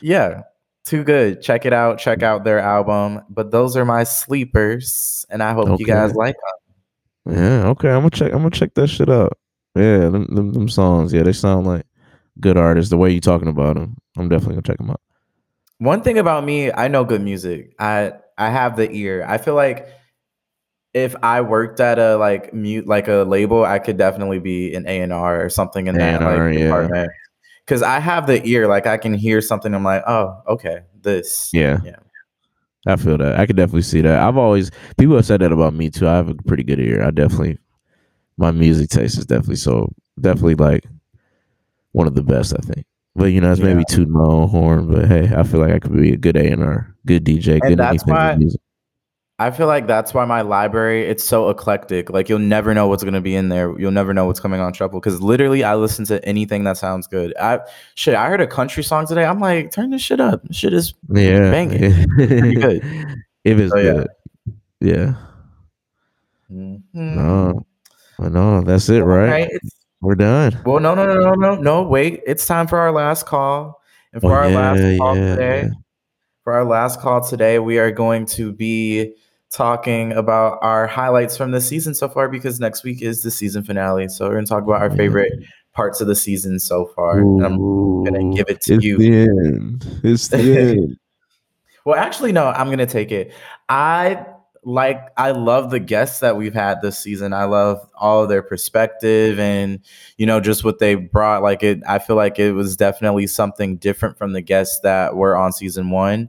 yeah, 0.00 0.44
too 0.88 1.04
good. 1.04 1.42
Check 1.42 1.66
it 1.66 1.72
out. 1.72 1.98
Check 1.98 2.22
out 2.22 2.44
their 2.44 2.58
album. 2.58 3.22
But 3.28 3.50
those 3.50 3.76
are 3.76 3.84
my 3.84 4.04
sleepers, 4.04 5.26
and 5.30 5.42
I 5.42 5.52
hope 5.52 5.78
you 5.78 5.86
guys 5.86 6.14
like 6.14 6.36
them. 7.26 7.36
yeah. 7.36 7.66
Okay. 7.68 7.90
I'm 7.90 8.00
gonna 8.00 8.10
check. 8.10 8.32
I'm 8.32 8.38
gonna 8.38 8.50
check 8.50 8.74
that 8.74 8.88
shit 8.88 9.08
out. 9.08 9.38
Yeah. 9.74 10.08
Them, 10.08 10.26
them, 10.34 10.52
them 10.52 10.68
songs. 10.68 11.12
Yeah. 11.12 11.22
They 11.22 11.32
sound 11.32 11.66
like 11.66 11.84
good 12.40 12.56
artists. 12.56 12.90
The 12.90 12.96
way 12.96 13.10
you 13.10 13.20
talking 13.20 13.48
about 13.48 13.76
them, 13.76 13.96
I'm 14.16 14.28
definitely 14.28 14.54
gonna 14.54 14.62
check 14.62 14.78
them 14.78 14.90
out. 14.90 15.00
One 15.78 16.02
thing 16.02 16.18
about 16.18 16.44
me, 16.44 16.72
I 16.72 16.88
know 16.88 17.04
good 17.04 17.22
music. 17.22 17.74
I 17.78 18.14
I 18.36 18.50
have 18.50 18.76
the 18.76 18.90
ear. 18.90 19.24
I 19.28 19.38
feel 19.38 19.54
like 19.54 19.88
if 20.94 21.14
I 21.22 21.42
worked 21.42 21.80
at 21.80 21.98
a 21.98 22.16
like 22.16 22.52
mute 22.52 22.86
like 22.86 23.08
a 23.08 23.24
label, 23.24 23.64
I 23.64 23.78
could 23.78 23.96
definitely 23.96 24.38
be 24.38 24.74
an 24.74 24.86
A 24.86 25.00
and 25.00 25.12
R 25.12 25.44
or 25.44 25.50
something 25.50 25.86
in 25.86 25.96
that 25.96 26.22
A&R, 26.22 26.48
like 26.48 26.58
yeah. 26.58 26.64
department. 26.64 27.12
Because 27.68 27.82
I 27.82 28.00
have 28.00 28.26
the 28.26 28.42
ear, 28.48 28.66
like 28.66 28.86
I 28.86 28.96
can 28.96 29.12
hear 29.12 29.42
something. 29.42 29.74
I'm 29.74 29.84
like, 29.84 30.02
oh, 30.06 30.40
okay, 30.48 30.80
this. 31.02 31.50
Yeah. 31.52 31.80
Yeah. 31.84 31.96
I 32.86 32.96
feel 32.96 33.18
that. 33.18 33.38
I 33.38 33.44
could 33.44 33.56
definitely 33.56 33.82
see 33.82 34.00
that. 34.00 34.20
I've 34.22 34.38
always 34.38 34.70
people 34.96 35.16
have 35.16 35.26
said 35.26 35.42
that 35.42 35.52
about 35.52 35.74
me 35.74 35.90
too. 35.90 36.08
I 36.08 36.16
have 36.16 36.30
a 36.30 36.34
pretty 36.34 36.62
good 36.62 36.80
ear. 36.80 37.02
I 37.04 37.10
definitely 37.10 37.58
my 38.38 38.52
music 38.52 38.88
taste 38.88 39.18
is 39.18 39.26
definitely 39.26 39.56
so 39.56 39.92
definitely 40.18 40.54
like 40.54 40.86
one 41.92 42.06
of 42.06 42.14
the 42.14 42.22
best. 42.22 42.54
I 42.54 42.62
think. 42.62 42.86
But 43.14 43.26
you 43.26 43.42
know, 43.42 43.52
it's 43.52 43.60
maybe 43.60 43.84
Yeah. 43.90 43.96
too 43.96 44.06
my 44.06 44.20
own 44.20 44.48
horn. 44.48 44.90
But 44.90 45.04
hey, 45.06 45.30
I 45.36 45.42
feel 45.42 45.60
like 45.60 45.72
I 45.74 45.78
could 45.78 45.92
be 45.92 46.14
a 46.14 46.16
good 46.16 46.38
A 46.38 46.46
and 46.50 46.62
R, 46.64 46.94
good 47.04 47.24
DJ, 47.24 47.54
And 47.60 47.62
good 47.62 47.78
that's 47.80 47.90
anything 48.02 48.14
why- 48.14 48.36
music. 48.36 48.60
I 49.40 49.52
feel 49.52 49.68
like 49.68 49.86
that's 49.86 50.12
why 50.12 50.24
my 50.24 50.40
library 50.40 51.06
it's 51.06 51.22
so 51.22 51.48
eclectic. 51.48 52.10
Like 52.10 52.28
you'll 52.28 52.40
never 52.40 52.74
know 52.74 52.88
what's 52.88 53.04
gonna 53.04 53.20
be 53.20 53.36
in 53.36 53.48
there. 53.50 53.78
You'll 53.78 53.92
never 53.92 54.12
know 54.12 54.26
what's 54.26 54.40
coming 54.40 54.60
on 54.60 54.72
shuffle 54.72 54.98
because 54.98 55.22
literally 55.22 55.62
I 55.62 55.76
listen 55.76 56.04
to 56.06 56.24
anything 56.24 56.64
that 56.64 56.76
sounds 56.76 57.06
good. 57.06 57.36
I 57.38 57.60
shit. 57.94 58.14
I 58.16 58.28
heard 58.28 58.40
a 58.40 58.46
country 58.48 58.82
song 58.82 59.06
today. 59.06 59.24
I'm 59.24 59.38
like, 59.38 59.70
turn 59.70 59.90
this 59.90 60.02
shit 60.02 60.18
up. 60.20 60.42
Shit 60.50 60.72
is 60.72 60.92
Yeah, 61.10 61.50
banging. 61.52 62.08
Pretty 62.16 62.54
good. 62.54 62.82
if 63.44 63.58
it's 63.58 63.72
So, 63.72 63.78
yeah. 63.78 63.92
good, 63.92 64.08
yeah. 64.80 65.14
Mhm. 66.50 66.82
No, 66.94 67.66
but 68.18 68.32
no, 68.32 68.62
that's 68.62 68.88
it, 68.88 69.00
right? 69.02 69.24
Alright, 69.24 69.50
it's- 69.50 69.72
We're 70.00 70.14
done. 70.14 70.56
Well, 70.64 70.80
no, 70.80 70.94
no, 70.94 71.06
no, 71.06 71.14
no, 71.20 71.34
no, 71.34 71.54
no. 71.56 71.82
Wait, 71.82 72.22
it's 72.26 72.46
time 72.46 72.66
for 72.66 72.78
our 72.78 72.92
last 72.92 73.26
call. 73.26 73.80
And 74.12 74.22
for 74.22 74.32
Oh, 74.32 74.36
our 74.36 74.48
yeah, 74.50 74.56
last 74.56 74.98
call 74.98 75.16
yeah, 75.16 75.34
today, 75.36 75.60
yeah. 75.64 75.68
for 76.44 76.54
our 76.54 76.64
last 76.64 77.00
call 77.00 77.20
today, 77.20 77.58
we 77.58 77.78
are 77.78 77.90
going 77.90 78.24
to 78.26 78.52
be 78.52 79.14
talking 79.50 80.12
about 80.12 80.58
our 80.62 80.86
highlights 80.86 81.36
from 81.36 81.50
the 81.50 81.60
season 81.60 81.94
so 81.94 82.08
far 82.08 82.28
because 82.28 82.60
next 82.60 82.84
week 82.84 83.02
is 83.02 83.22
the 83.22 83.30
season 83.30 83.62
finale. 83.64 84.08
So 84.08 84.28
we're 84.28 84.34
gonna 84.34 84.46
talk 84.46 84.64
about 84.64 84.82
our 84.82 84.90
favorite 84.90 85.32
parts 85.72 86.00
of 86.00 86.06
the 86.06 86.16
season 86.16 86.58
so 86.58 86.86
far. 86.94 87.18
And 87.18 87.44
I'm 87.44 88.04
gonna 88.04 88.34
give 88.34 88.48
it 88.48 88.60
to 88.62 88.74
it's 88.74 88.84
you. 88.84 88.98
The 88.98 89.12
end. 89.12 90.00
It's 90.04 90.28
the 90.28 90.38
end. 90.58 90.98
Well, 91.84 91.98
actually, 91.98 92.32
no, 92.32 92.48
I'm 92.48 92.68
gonna 92.68 92.86
take 92.86 93.12
it. 93.12 93.32
I 93.68 94.26
like 94.64 95.08
I 95.16 95.30
love 95.30 95.70
the 95.70 95.80
guests 95.80 96.20
that 96.20 96.36
we've 96.36 96.52
had 96.52 96.82
this 96.82 96.98
season. 96.98 97.32
I 97.32 97.44
love 97.44 97.88
all 97.94 98.24
of 98.24 98.28
their 98.28 98.42
perspective 98.42 99.38
and 99.38 99.80
you 100.18 100.26
know 100.26 100.40
just 100.40 100.64
what 100.64 100.78
they 100.78 100.94
brought. 100.94 101.42
Like 101.42 101.62
it, 101.62 101.80
I 101.88 101.98
feel 101.98 102.16
like 102.16 102.38
it 102.38 102.52
was 102.52 102.76
definitely 102.76 103.26
something 103.26 103.78
different 103.78 104.18
from 104.18 104.32
the 104.32 104.42
guests 104.42 104.80
that 104.80 105.16
were 105.16 105.36
on 105.36 105.52
season 105.52 105.90
one. 105.90 106.28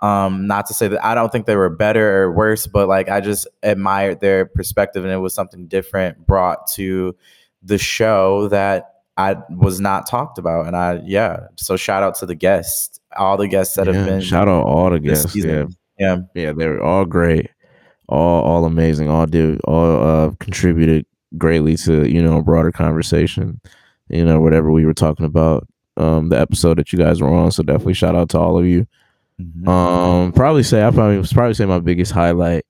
Um, 0.00 0.46
not 0.46 0.66
to 0.66 0.74
say 0.74 0.88
that 0.88 1.04
I 1.04 1.14
don't 1.14 1.30
think 1.30 1.44
they 1.44 1.56
were 1.56 1.68
better 1.68 2.22
or 2.22 2.32
worse, 2.32 2.66
but 2.66 2.88
like 2.88 3.10
I 3.10 3.20
just 3.20 3.46
admired 3.62 4.20
their 4.20 4.46
perspective 4.46 5.04
and 5.04 5.12
it 5.12 5.18
was 5.18 5.34
something 5.34 5.66
different 5.66 6.26
brought 6.26 6.66
to 6.72 7.14
the 7.62 7.76
show 7.76 8.48
that 8.48 8.94
I 9.16 9.36
was 9.50 9.80
not 9.80 10.08
talked 10.08 10.38
about. 10.38 10.66
And 10.66 10.74
I 10.74 11.00
yeah, 11.04 11.40
so 11.56 11.76
shout 11.76 12.02
out 12.02 12.14
to 12.16 12.26
the 12.26 12.34
guests, 12.34 12.98
all 13.16 13.36
the 13.36 13.48
guests 13.48 13.76
that 13.76 13.86
Yeah, 13.86 13.92
have 13.92 14.06
been 14.06 14.20
shout 14.22 14.48
out 14.48 14.64
all 14.64 14.90
the 14.90 15.00
guests. 15.00 15.36
Yeah. 15.36 15.66
Yeah. 15.98 16.16
yeah, 16.34 16.52
they 16.52 16.66
were 16.66 16.82
all 16.82 17.04
great, 17.04 17.50
all 18.08 18.42
all 18.42 18.64
amazing, 18.64 19.10
all 19.10 19.26
did 19.26 19.60
all 19.64 20.02
uh 20.02 20.30
contributed 20.40 21.04
greatly 21.36 21.76
to 21.76 22.10
you 22.10 22.22
know 22.22 22.38
a 22.38 22.42
broader 22.42 22.72
conversation, 22.72 23.60
you 24.08 24.24
know 24.24 24.40
whatever 24.40 24.72
we 24.72 24.86
were 24.86 24.94
talking 24.94 25.26
about, 25.26 25.68
um 25.98 26.30
the 26.30 26.40
episode 26.40 26.78
that 26.78 26.90
you 26.90 26.98
guys 26.98 27.20
were 27.20 27.28
on. 27.28 27.50
So 27.50 27.62
definitely 27.62 27.92
shout 27.94 28.14
out 28.16 28.30
to 28.30 28.38
all 28.38 28.58
of 28.58 28.64
you. 28.64 28.86
Mhm. 29.40 29.68
Um, 29.68 30.32
probably 30.32 30.62
say 30.62 30.84
I 30.84 30.90
probably 30.90 31.18
was 31.18 31.32
probably 31.32 31.54
say 31.54 31.64
my 31.66 31.80
biggest 31.80 32.12
highlight 32.12 32.64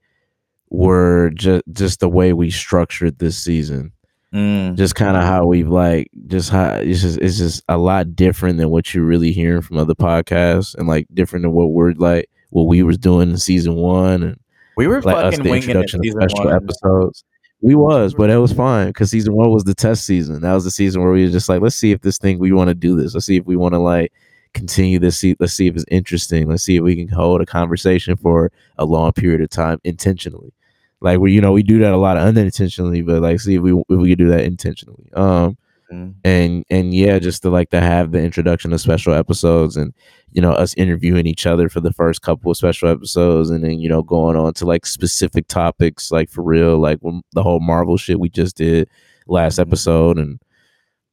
were 0.70 1.30
just 1.34 1.62
just 1.72 2.00
the 2.00 2.08
way 2.08 2.32
we 2.32 2.50
structured 2.50 3.18
this 3.18 3.36
season. 3.38 3.92
Mm. 4.32 4.76
just 4.76 4.94
kind 4.94 5.16
of 5.16 5.24
how 5.24 5.44
we've 5.44 5.66
like 5.68 6.08
just 6.28 6.50
how 6.50 6.74
it's 6.74 7.00
just 7.00 7.18
it's 7.18 7.36
just 7.36 7.64
a 7.68 7.76
lot 7.76 8.14
different 8.14 8.58
than 8.58 8.70
what 8.70 8.94
you're 8.94 9.04
really 9.04 9.32
hearing 9.32 9.60
from 9.60 9.76
other 9.76 9.92
podcasts 9.96 10.72
and 10.76 10.86
like 10.86 11.08
different 11.12 11.42
than 11.42 11.50
what 11.50 11.70
we're 11.72 11.94
like 11.94 12.30
what 12.50 12.68
we 12.68 12.84
was 12.84 12.96
doing 12.96 13.30
in 13.30 13.38
season 13.38 13.74
one 13.74 14.22
and 14.22 14.38
We 14.76 14.86
were 14.86 15.02
like 15.02 15.16
us 15.16 15.34
fucking 15.36 15.50
the 15.50 15.56
introduction 15.56 15.98
of 15.98 16.12
special 16.12 16.44
one. 16.44 16.54
episodes. 16.54 17.24
We 17.60 17.74
was, 17.74 18.14
but 18.14 18.30
it 18.30 18.36
was 18.36 18.52
fine 18.52 18.86
because 18.86 19.10
season 19.10 19.34
one 19.34 19.50
was 19.50 19.64
the 19.64 19.74
test 19.74 20.04
season. 20.06 20.40
That 20.42 20.54
was 20.54 20.62
the 20.62 20.70
season 20.70 21.02
where 21.02 21.10
we 21.10 21.24
were 21.24 21.30
just 21.32 21.48
like, 21.48 21.60
let's 21.60 21.74
see 21.74 21.90
if 21.90 22.00
this 22.02 22.16
thing 22.16 22.38
we 22.38 22.52
want 22.52 22.68
to 22.68 22.74
do 22.74 22.94
this. 22.94 23.14
Let's 23.14 23.26
see 23.26 23.36
if 23.36 23.46
we 23.46 23.56
want 23.56 23.74
to 23.74 23.80
like 23.80 24.12
continue 24.54 24.98
this. 24.98 25.18
See, 25.18 25.36
let's 25.40 25.52
see 25.52 25.66
if 25.66 25.76
it's 25.76 25.84
interesting. 25.90 26.48
Let's 26.48 26.62
see 26.64 26.76
if 26.76 26.82
we 26.82 26.96
can 26.96 27.08
hold 27.08 27.40
a 27.40 27.46
conversation 27.46 28.16
for 28.16 28.50
a 28.78 28.84
long 28.84 29.12
period 29.12 29.40
of 29.40 29.50
time 29.50 29.80
intentionally. 29.84 30.52
Like 31.00 31.18
we, 31.18 31.32
you 31.32 31.40
know, 31.40 31.52
we 31.52 31.62
do 31.62 31.78
that 31.80 31.92
a 31.92 31.96
lot 31.96 32.16
unintentionally, 32.16 33.02
but 33.02 33.22
like 33.22 33.40
see 33.40 33.54
if 33.54 33.62
we 33.62 33.72
if 33.72 33.84
we 33.98 34.10
could 34.10 34.18
do 34.18 34.28
that 34.30 34.44
intentionally. 34.44 35.10
Um, 35.14 35.56
Mm. 35.92 36.14
and 36.22 36.64
and 36.70 36.94
yeah, 36.94 37.18
just 37.18 37.42
to 37.42 37.50
like 37.50 37.70
to 37.70 37.80
have 37.80 38.12
the 38.12 38.22
introduction 38.22 38.72
of 38.72 38.80
special 38.80 39.12
episodes 39.12 39.76
and 39.76 39.92
you 40.30 40.40
know 40.40 40.52
us 40.52 40.72
interviewing 40.74 41.26
each 41.26 41.46
other 41.46 41.68
for 41.68 41.80
the 41.80 41.92
first 41.92 42.22
couple 42.22 42.48
of 42.48 42.56
special 42.56 42.88
episodes, 42.88 43.50
and 43.50 43.64
then 43.64 43.80
you 43.80 43.88
know 43.88 44.00
going 44.00 44.36
on 44.36 44.54
to 44.54 44.64
like 44.66 44.86
specific 44.86 45.48
topics, 45.48 46.12
like 46.12 46.30
for 46.30 46.42
real, 46.42 46.78
like 46.78 47.00
when 47.00 47.22
the 47.32 47.42
whole 47.42 47.58
Marvel 47.58 47.96
shit 47.96 48.20
we 48.20 48.28
just 48.28 48.56
did 48.56 48.88
last 49.26 49.56
Mhm. 49.58 49.62
episode, 49.62 50.16
and 50.16 50.38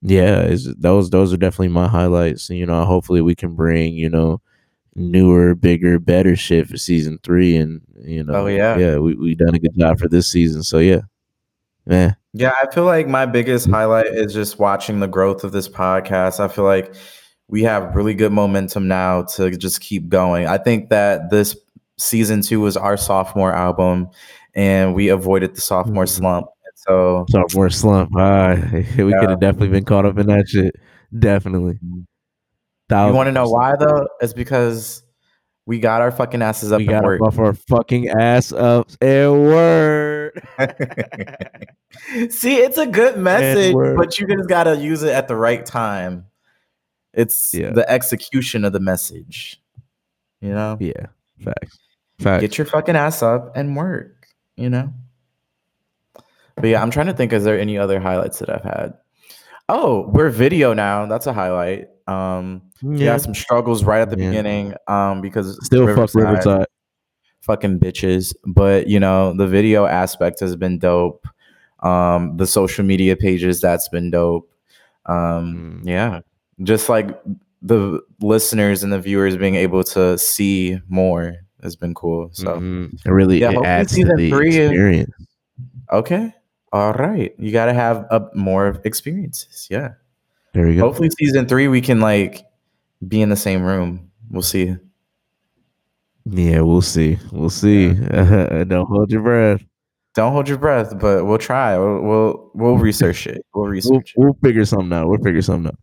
yeah, 0.02 0.44
is 0.44 0.74
those 0.78 1.10
those 1.10 1.34
are 1.34 1.38
definitely 1.38 1.70
my 1.70 1.88
highlights. 1.88 2.50
And 2.50 2.58
you 2.60 2.66
know, 2.66 2.84
hopefully 2.86 3.22
we 3.22 3.36
can 3.36 3.56
bring 3.56 3.94
you 3.94 4.10
know 4.10 4.42
newer, 4.96 5.54
bigger, 5.56 6.00
better 6.00 6.36
shit 6.36 6.68
for 6.68 6.78
season 6.78 7.20
three, 7.24 7.56
and 7.56 7.82
you 8.04 8.24
know, 8.24 8.34
Oh, 8.34 8.48
yeah. 8.48 8.78
yeah, 8.78 8.98
we 8.98 9.16
we 9.16 9.36
done 9.36 9.54
a 9.56 9.60
good 9.60 9.78
job 9.78 10.00
for 10.00 10.08
this 10.08 10.28
season, 10.28 10.64
so 10.64 10.80
yeah, 10.80 11.02
man. 11.86 12.16
Yeah, 12.34 12.54
I 12.62 12.70
feel 12.74 12.86
like 12.86 13.08
my 13.08 13.26
biggest 13.26 13.68
highlight 13.70 14.08
is 14.08 14.32
just 14.34 14.60
watching 14.60 15.00
the 15.00 15.08
growth 15.08 15.44
of 15.44 15.52
this 15.52 15.68
podcast. 15.68 16.40
I 16.40 16.48
feel 16.48 16.66
like 16.66 16.94
we 17.48 17.64
have 17.64 17.96
really 17.96 18.14
good 18.14 18.32
momentum 18.32 18.88
now 18.88 19.24
to 19.24 19.50
just 19.58 19.82
keep 19.82 20.08
going. 20.10 20.46
I 20.48 20.58
think 20.60 20.90
that 20.90 21.32
this 21.32 21.56
season 21.98 22.42
two 22.42 22.60
was 22.60 22.78
our 22.78 22.98
sophomore 22.98 23.54
album, 23.54 24.10
and 24.54 24.94
we 24.94 25.08
avoided 25.10 25.56
the 25.56 25.62
sophomore 25.62 26.04
Mhm. 26.06 26.10
slump. 26.10 26.48
So 26.88 27.26
sophomore 27.30 27.70
slump. 27.70 28.12
Ah, 28.16 28.56
we 28.72 28.84
could 29.14 29.30
have 29.30 29.40
definitely 29.40 29.70
been 29.70 29.86
caught 29.86 30.06
up 30.06 30.18
in 30.18 30.28
that 30.28 30.48
shit. 30.48 30.76
Definitely. 31.18 31.80
you 31.82 32.06
want 32.90 33.28
to 33.28 33.32
know 33.32 33.50
why 33.50 33.76
though? 33.76 34.08
It's 34.22 34.34
because 34.34 35.04
we 35.66 35.80
got 35.80 36.02
our 36.02 36.12
fucking 36.12 36.42
asses 36.42 36.72
up 36.72 36.78
We 36.80 36.88
and 36.88 36.92
got 36.92 37.04
work. 37.04 37.22
our 37.38 37.54
fucking 37.54 38.08
ass 38.10 38.54
up 38.54 38.90
and 39.02 39.44
word. 39.44 40.42
See, 42.30 42.56
it's 42.58 42.78
a 42.78 42.86
good 42.88 43.18
message, 43.20 43.74
but 43.74 44.18
you 44.20 44.28
just 44.28 44.48
gotta 44.48 44.78
use 44.78 45.04
it 45.04 45.10
at 45.12 45.28
the 45.28 45.36
right 45.36 45.66
time. 45.66 46.26
It's 47.14 47.54
Yeah. 47.54 47.72
the 47.72 47.90
execution 47.90 48.64
of 48.64 48.74
the 48.74 48.80
message. 48.80 49.62
You 50.42 50.52
know, 50.54 50.78
Yeah, 50.80 51.08
facts. 51.44 51.80
Facts. 52.20 52.42
get 52.42 52.58
your 52.58 52.66
fucking 52.66 52.96
ass 52.96 53.22
up 53.22 53.56
and 53.58 53.76
work. 53.76 54.28
You 54.56 54.70
know. 54.70 54.94
But 56.58 56.68
yeah, 56.68 56.82
I'm 56.82 56.92
trying 56.92 57.08
to 57.08 57.14
think. 57.14 57.34
Is 57.34 57.44
there 57.44 57.60
any 57.60 57.78
other 57.78 58.00
highlights 58.00 58.40
that 58.40 58.50
I've 58.50 58.64
had? 58.64 58.94
Oh, 59.70 60.08
we're 60.14 60.30
video 60.30 60.74
now. 60.74 61.06
That's 61.06 61.28
a 61.28 61.34
highlight. 61.34 61.88
Um, 62.08 62.62
we 62.82 63.00
yeah, 63.04 63.12
had 63.14 63.22
some 63.22 63.36
struggles 63.36 63.84
right 63.84 64.02
at 64.02 64.10
the 64.10 64.18
Yeah. 64.20 64.30
beginning. 64.30 64.74
Um, 64.88 65.22
because 65.22 65.58
still 65.66 65.88
fuck 65.96 66.14
Riverside. 66.16 66.68
fucking 67.42 67.80
bitches 67.80 68.34
but 68.46 68.88
you 68.88 69.00
know 69.00 69.32
the 69.32 69.48
video 69.48 69.86
aspect 69.86 70.38
has 70.42 70.58
been 70.58 70.78
dope 70.78 71.26
um 71.80 72.36
the 72.36 72.46
social 72.46 72.84
media 72.84 73.16
pages 73.16 73.62
that's 73.62 73.88
been 73.88 74.12
dope 74.12 74.52
um 75.06 75.80
Mm. 75.82 75.88
yeah 75.88 76.20
just 76.64 76.90
like 76.90 77.08
the 77.62 78.02
listeners 78.20 78.84
and 78.84 78.92
the 78.92 79.00
viewers 79.00 79.38
being 79.38 79.56
able 79.56 79.82
to 79.86 80.18
see 80.18 80.78
more 80.90 81.36
has 81.64 81.78
been 81.78 81.94
cool 81.94 82.28
so 82.34 82.58
Mhm. 82.58 82.94
It 83.06 83.12
really 83.12 83.40
Yeah, 83.40 83.52
it 83.52 83.64
adds 83.64 83.96
to 83.96 84.04
the 84.04 84.16
is- 84.16 84.34
experience. 84.34 85.14
okay 85.94 86.34
all 86.74 86.94
right 86.94 87.34
you 87.38 87.52
got 87.52 87.66
to 87.66 87.74
have 87.74 88.06
a, 88.12 88.22
more 88.36 88.80
experiences 88.84 89.68
yeah 89.70 89.92
There 90.54 90.68
you 90.70 90.76
go. 90.80 90.88
hopefully 90.88 91.10
season 91.18 91.48
three 91.48 91.68
we 91.68 91.82
can 91.82 92.00
like 92.00 92.46
be 93.08 93.22
in 93.22 93.30
the 93.30 93.36
same 93.36 93.64
room 93.64 94.12
we'll 94.30 94.42
see 94.42 94.76
Yeah, 96.30 96.60
we'll 96.62 96.82
see. 96.82 97.18
We'll 97.32 97.50
see. 97.50 97.94
Don't 98.68 98.88
hold 98.88 99.10
your 99.12 99.22
breath. 99.22 99.62
don't 100.14 100.34
hold 100.34 100.50
your 100.50 100.58
breath 100.58 100.98
but 101.00 101.26
we'll 101.26 101.38
try 101.38 101.78
we'll 101.78 102.02
we'll, 102.02 102.52
we'll 102.56 102.78
research 102.78 103.28
it 103.28 103.46
we'll 103.54 103.64
We'll, 103.66 103.72
research 103.72 104.14
it 104.16 104.20
we'll 104.20 104.38
figure 104.44 104.66
something 104.66 104.92
out. 104.92 105.08
We'll 105.08 105.20
figure 105.24 105.42
something 105.44 105.68
out. 105.72 105.80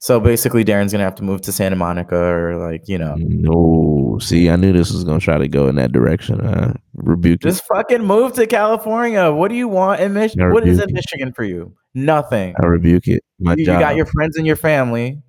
So 0.00 0.20
basically, 0.20 0.64
Darren's 0.64 0.92
gonna 0.92 1.02
have 1.04 1.16
to 1.16 1.24
move 1.24 1.40
to 1.42 1.52
Santa 1.52 1.74
Monica, 1.74 2.16
or 2.16 2.56
like 2.56 2.88
you 2.88 2.98
know, 2.98 3.16
No, 3.18 4.18
see, 4.20 4.48
I 4.48 4.54
knew 4.56 4.72
this 4.72 4.92
was 4.92 5.02
gonna 5.02 5.18
try 5.18 5.38
to 5.38 5.48
go 5.48 5.66
in 5.66 5.74
that 5.74 5.90
direction. 5.92 6.40
I 6.46 6.74
rebuke 6.94 7.40
just 7.40 7.64
fucking 7.66 8.04
move 8.04 8.32
to 8.34 8.46
California. 8.46 9.32
What 9.32 9.48
do 9.48 9.56
you 9.56 9.66
want 9.66 10.00
in 10.00 10.12
Michigan? 10.12 10.52
What 10.52 10.66
is 10.68 10.80
in. 10.80 10.92
Michigan 10.92 11.32
for 11.32 11.42
you? 11.42 11.74
Nothing. 11.94 12.50
it. 12.50 12.56
I 12.62 12.66
rebuke 12.66 13.08
it. 13.08 13.24
My 13.40 13.54
You, 13.54 13.60
you 13.60 13.66
got 13.66 13.96
your 13.96 14.06
friends 14.06 14.36
and 14.36 14.46
your 14.46 14.54
family. 14.56 15.20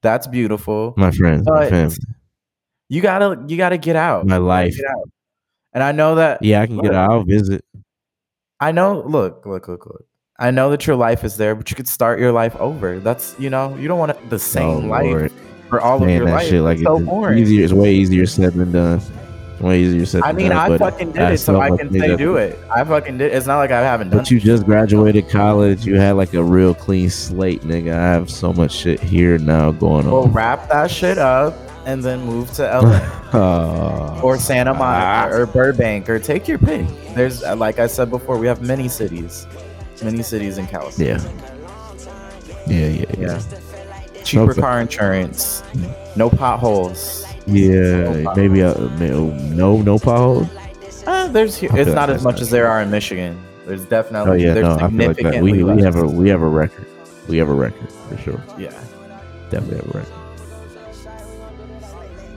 That's 0.00 0.26
beautiful. 0.26 0.94
my 0.96 1.10
friends, 1.10 1.42
my 1.46 1.60
But 1.60 1.70
family, 1.70 1.96
you 2.88 3.02
gotta 3.02 3.44
you 3.48 3.58
gotta 3.58 3.76
get 3.78 3.96
out. 3.96 4.26
my 4.26 4.38
life. 4.38 4.76
out. 4.96 5.10
And 5.74 5.82
I 5.82 5.92
know 5.92 6.14
that. 6.14 6.42
Yeah, 6.42 6.62
I 6.62 6.66
can 6.66 6.78
get 6.78 6.94
out. 6.94 7.10
I'll 7.10 7.22
visit. 7.24 7.62
I 8.60 8.72
know. 8.72 9.02
Look, 9.06 9.44
look, 9.44 9.68
look, 9.68 9.84
look. 9.84 10.06
I 10.38 10.50
know 10.50 10.70
that 10.70 10.86
your 10.86 10.96
life 10.96 11.24
is 11.24 11.36
there, 11.36 11.54
but 11.54 11.70
you 11.70 11.76
could 11.76 11.88
start 11.88 12.18
your 12.20 12.32
life 12.32 12.54
over. 12.56 12.98
That's 13.00 13.34
you 13.38 13.48
know, 13.50 13.74
you 13.76 13.88
don't 13.88 13.98
want 13.98 14.30
the 14.30 14.38
same 14.38 14.64
Oh, 14.68 14.78
life 14.88 15.04
Lord. 15.06 15.32
for 15.70 15.80
all 15.80 15.96
of 15.96 16.02
Saying 16.02 16.16
your 16.18 16.26
that 16.26 16.32
life. 16.34 16.48
shit 16.48 16.60
like 16.62 16.78
it's 16.78 16.86
so 16.86 16.98
boring. 17.00 17.38
easier. 17.38 17.64
It's 17.64 17.72
way 17.72 17.94
easier 17.94 18.26
said 18.26 18.52
than 18.54 18.72
done. 18.72 19.00
Way 19.60 19.80
easier 19.80 20.04
said. 20.04 20.22
I 20.22 20.32
mean, 20.32 20.50
done, 20.50 20.72
I 20.72 20.76
fucking 20.76 21.12
did 21.12 21.22
I 21.22 21.30
it, 21.32 21.38
so 21.38 21.58
I 21.58 21.74
can 21.74 21.90
say 21.90 22.14
do 22.16 22.36
it. 22.36 22.58
I 22.70 22.84
fucking 22.84 23.16
did. 23.16 23.32
It. 23.32 23.36
It's 23.36 23.46
not 23.46 23.56
like 23.56 23.70
I 23.70 23.80
haven't 23.80 24.10
done. 24.10 24.18
But 24.18 24.30
you 24.30 24.38
just 24.38 24.66
graduated 24.66 25.30
college. 25.30 25.86
You 25.86 25.94
had 25.98 26.12
like 26.12 26.34
a 26.34 26.44
real 26.44 26.74
clean 26.74 27.08
slate, 27.08 27.62
nigga. 27.62 27.94
I 27.94 28.02
have 28.12 28.28
so 28.30 28.52
much 28.52 28.72
shit 28.72 29.00
here 29.00 29.38
now 29.38 29.70
going 29.70 30.04
Well, 30.10 30.24
on. 30.24 30.32
wrap 30.34 30.68
that 30.68 30.90
shit 30.90 31.16
up 31.16 31.54
and 31.86 32.02
then 32.04 32.20
move 32.26 32.52
to 32.52 32.64
LA 32.64 33.00
Ah. 33.32 34.20
or 34.20 34.36
Santa 34.36 34.74
Monica 34.74 35.34
or 35.34 35.46
Burbank 35.46 36.10
or 36.10 36.18
take 36.18 36.46
your 36.46 36.58
pick. 36.58 36.86
There's, 37.14 37.42
like 37.42 37.78
I 37.78 37.86
said 37.86 38.10
before, 38.10 38.36
we 38.36 38.46
have 38.48 38.60
many 38.60 38.88
cities, 38.88 39.46
many 40.02 40.22
cities 40.22 40.58
in 40.58 40.66
California. 40.66 41.20
yeah, 42.66 42.76
yeah, 42.76 42.88
yeah, 42.88 43.04
yeah. 43.18 43.40
Yeah. 44.14 44.22
Cheaper 44.24 44.50
Okay. 44.52 44.60
car 44.60 44.80
insurance, 44.80 45.62
no 46.16 46.28
potholes. 46.28 47.24
Yeah, 47.46 48.24
maybe 48.34 48.62
uh, 48.62 48.74
may- 48.98 49.10
no, 49.10 49.76
no 49.82 49.98
potholes. 49.98 50.48
Uh, 51.06 51.28
there's, 51.28 51.62
it's 51.62 51.72
like 51.72 51.86
not 51.94 52.10
as 52.10 52.24
much 52.24 52.34
not 52.36 52.42
as 52.42 52.50
there 52.50 52.66
are 52.66 52.82
in 52.82 52.90
Michigan. 52.90 53.40
There's 53.66 53.84
definitely, 53.84 54.30
Oh 54.30 54.34
yeah, 54.34 54.54
there's 54.54 54.66
no, 54.66 54.74
I 54.84 54.88
feel 54.90 55.06
like 55.06 55.16
that. 55.18 55.42
We 55.42 55.62
we 55.62 55.80
have 55.82 55.94
a 55.96 56.04
we 56.06 56.28
have 56.28 56.42
a 56.42 56.48
record. 56.48 56.86
We 57.28 57.36
have 57.38 57.48
a 57.48 57.54
record 57.54 57.88
for 58.08 58.16
sure. 58.18 58.42
yeah. 58.58 58.70
Definitely 59.50 59.76
have 59.76 59.94
a 59.94 59.98
record. 59.98 60.12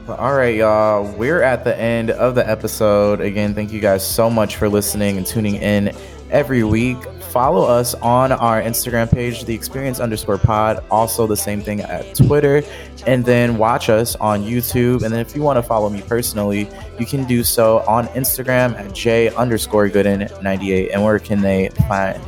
But 0.05 0.19
all 0.19 0.33
right, 0.33 0.55
y'all. 0.55 1.11
We're 1.17 1.41
at 1.41 1.63
the 1.63 1.75
end 1.79 2.09
of 2.11 2.35
the 2.35 2.47
episode. 2.47 3.21
Again, 3.21 3.53
thank 3.53 3.71
you 3.71 3.79
guys 3.79 4.05
so 4.07 4.29
much 4.29 4.55
for 4.57 4.67
listening 4.69 5.17
and 5.17 5.25
tuning 5.25 5.55
in 5.55 5.95
every 6.31 6.63
week. 6.63 6.97
Follow 7.29 7.63
us 7.63 7.93
on 7.95 8.31
our 8.31 8.59
Instagram 8.59 9.11
page, 9.11 9.45
the 9.45 9.53
experience 9.53 9.99
underscore 9.99 10.39
pod. 10.39 10.83
Also, 10.89 11.27
the 11.27 11.37
same 11.37 11.61
thing 11.61 11.81
at 11.81 12.15
Twitter. 12.15 12.63
And 13.05 13.23
then 13.23 13.57
watch 13.57 13.89
us 13.89 14.15
on 14.15 14.41
YouTube. 14.41 15.03
And 15.03 15.13
then 15.13 15.19
if 15.19 15.35
you 15.35 15.43
want 15.43 15.57
to 15.57 15.63
follow 15.63 15.89
me 15.89 16.01
personally, 16.01 16.67
you 16.97 17.05
can 17.05 17.25
do 17.25 17.43
so 17.43 17.79
on 17.87 18.07
Instagram 18.09 18.77
at 18.79 18.93
J 18.93 19.29
underscore 19.35 19.89
Gooden98. 19.89 20.89
And 20.91 21.03
where 21.03 21.19
can 21.19 21.41
they 21.41 21.69
find 21.87 22.19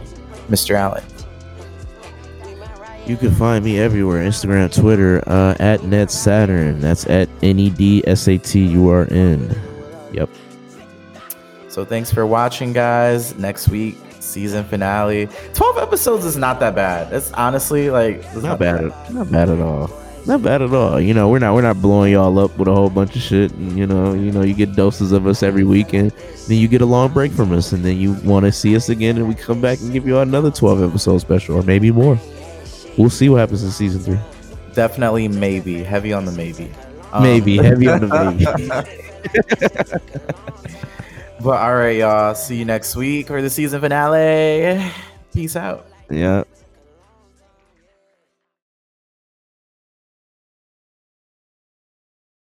Mr. 0.50 0.76
Allen? 0.76 1.04
You 3.08 3.18
can 3.18 3.34
find 3.34 3.66
me 3.66 3.80
everywhere: 3.80 4.24
Instagram, 4.24 4.74
Twitter, 4.74 5.24
uh, 5.28 5.56
at 5.60 5.84
Ned 5.84 6.12
Saturn. 6.12 6.80
That's 6.80 7.08
at 7.08 7.28
N 7.42 7.58
E 7.60 7.70
D 7.72 8.04
S 8.06 8.28
A 8.28 8.38
T 8.38 8.64
U 8.68 8.90
R 8.90 9.08
N. 9.12 9.60
Yep. 10.14 10.30
So 11.68 11.84
thanks 11.84 12.12
for 12.14 12.28
watching, 12.28 12.74
guys. 12.74 13.36
Next 13.38 13.70
week, 13.70 13.98
season 14.32 14.64
finale. 14.66 15.28
12 15.54 15.78
episodes 15.78 16.26
is 16.26 16.38
not 16.38 16.60
that 16.60 16.76
bad. 16.76 17.12
It's 17.14 17.32
honestly 17.34 17.90
like 17.90 18.16
it's 18.18 18.36
Not 18.44 18.60
bad. 18.60 18.86
At, 18.86 19.14
not 19.14 19.32
bad 19.32 19.50
at 19.50 19.60
all. 19.60 19.90
Not 20.28 20.44
bad 20.44 20.62
at 20.62 20.72
all. 20.74 21.02
You 21.02 21.14
know, 21.14 21.30
we're 21.30 21.40
not 21.40 21.54
we're 21.56 21.64
not 21.64 21.82
blowing 21.82 22.14
y'all 22.14 22.38
up 22.38 22.56
with 22.58 22.68
a 22.68 22.74
whole 22.74 22.90
bunch 22.92 23.16
of 23.16 23.22
shit. 23.22 23.52
And, 23.54 23.78
you 23.78 23.88
know, 23.88 24.14
you 24.14 24.32
know, 24.32 24.44
you 24.44 24.54
get 24.54 24.76
doses 24.76 25.12
of 25.12 25.26
us 25.26 25.42
every 25.42 25.64
weekend. 25.64 26.12
Then 26.48 26.58
you 26.58 26.68
get 26.68 26.82
a 26.82 26.86
long 26.86 27.12
break 27.12 27.32
from 27.32 27.52
us, 27.52 27.72
and 27.72 27.84
then 27.84 27.98
you 27.98 28.14
want 28.24 28.46
to 28.46 28.52
see 28.52 28.76
us 28.76 28.90
again, 28.90 29.18
and 29.18 29.28
we 29.28 29.34
come 29.34 29.62
back 29.62 29.80
and 29.80 29.92
give 29.92 30.06
you 30.06 30.20
another 30.20 30.52
twelve 30.52 30.84
episode 30.84 31.18
special, 31.20 31.56
or 31.56 31.64
maybe 31.64 31.92
more. 31.92 32.20
We'll 32.98 33.10
see 33.10 33.30
what 33.30 33.40
happens 33.40 33.64
in 33.64 33.72
season 33.72 34.02
three. 34.02 34.20
Definitely 34.74 35.28
maybe. 35.28 35.82
Heavy 35.84 36.14
on 36.14 36.26
the 36.26 36.32
maybe. 36.32 36.72
Um, 37.14 37.24
Maybe 37.24 37.58
heavy 37.58 37.90
on 37.90 38.02
the 38.02 38.08
maybe. 40.48 40.88
But 41.44 41.60
all 41.60 41.74
right, 41.76 41.98
y'all. 41.98 42.36
See 42.36 42.58
you 42.58 42.66
next 42.66 42.96
week 42.96 43.28
for 43.28 43.42
the 43.42 43.50
season 43.50 43.82
finale. 43.82 44.92
Peace 45.34 45.56
out. 45.56 45.88
Yeah. 46.08 46.44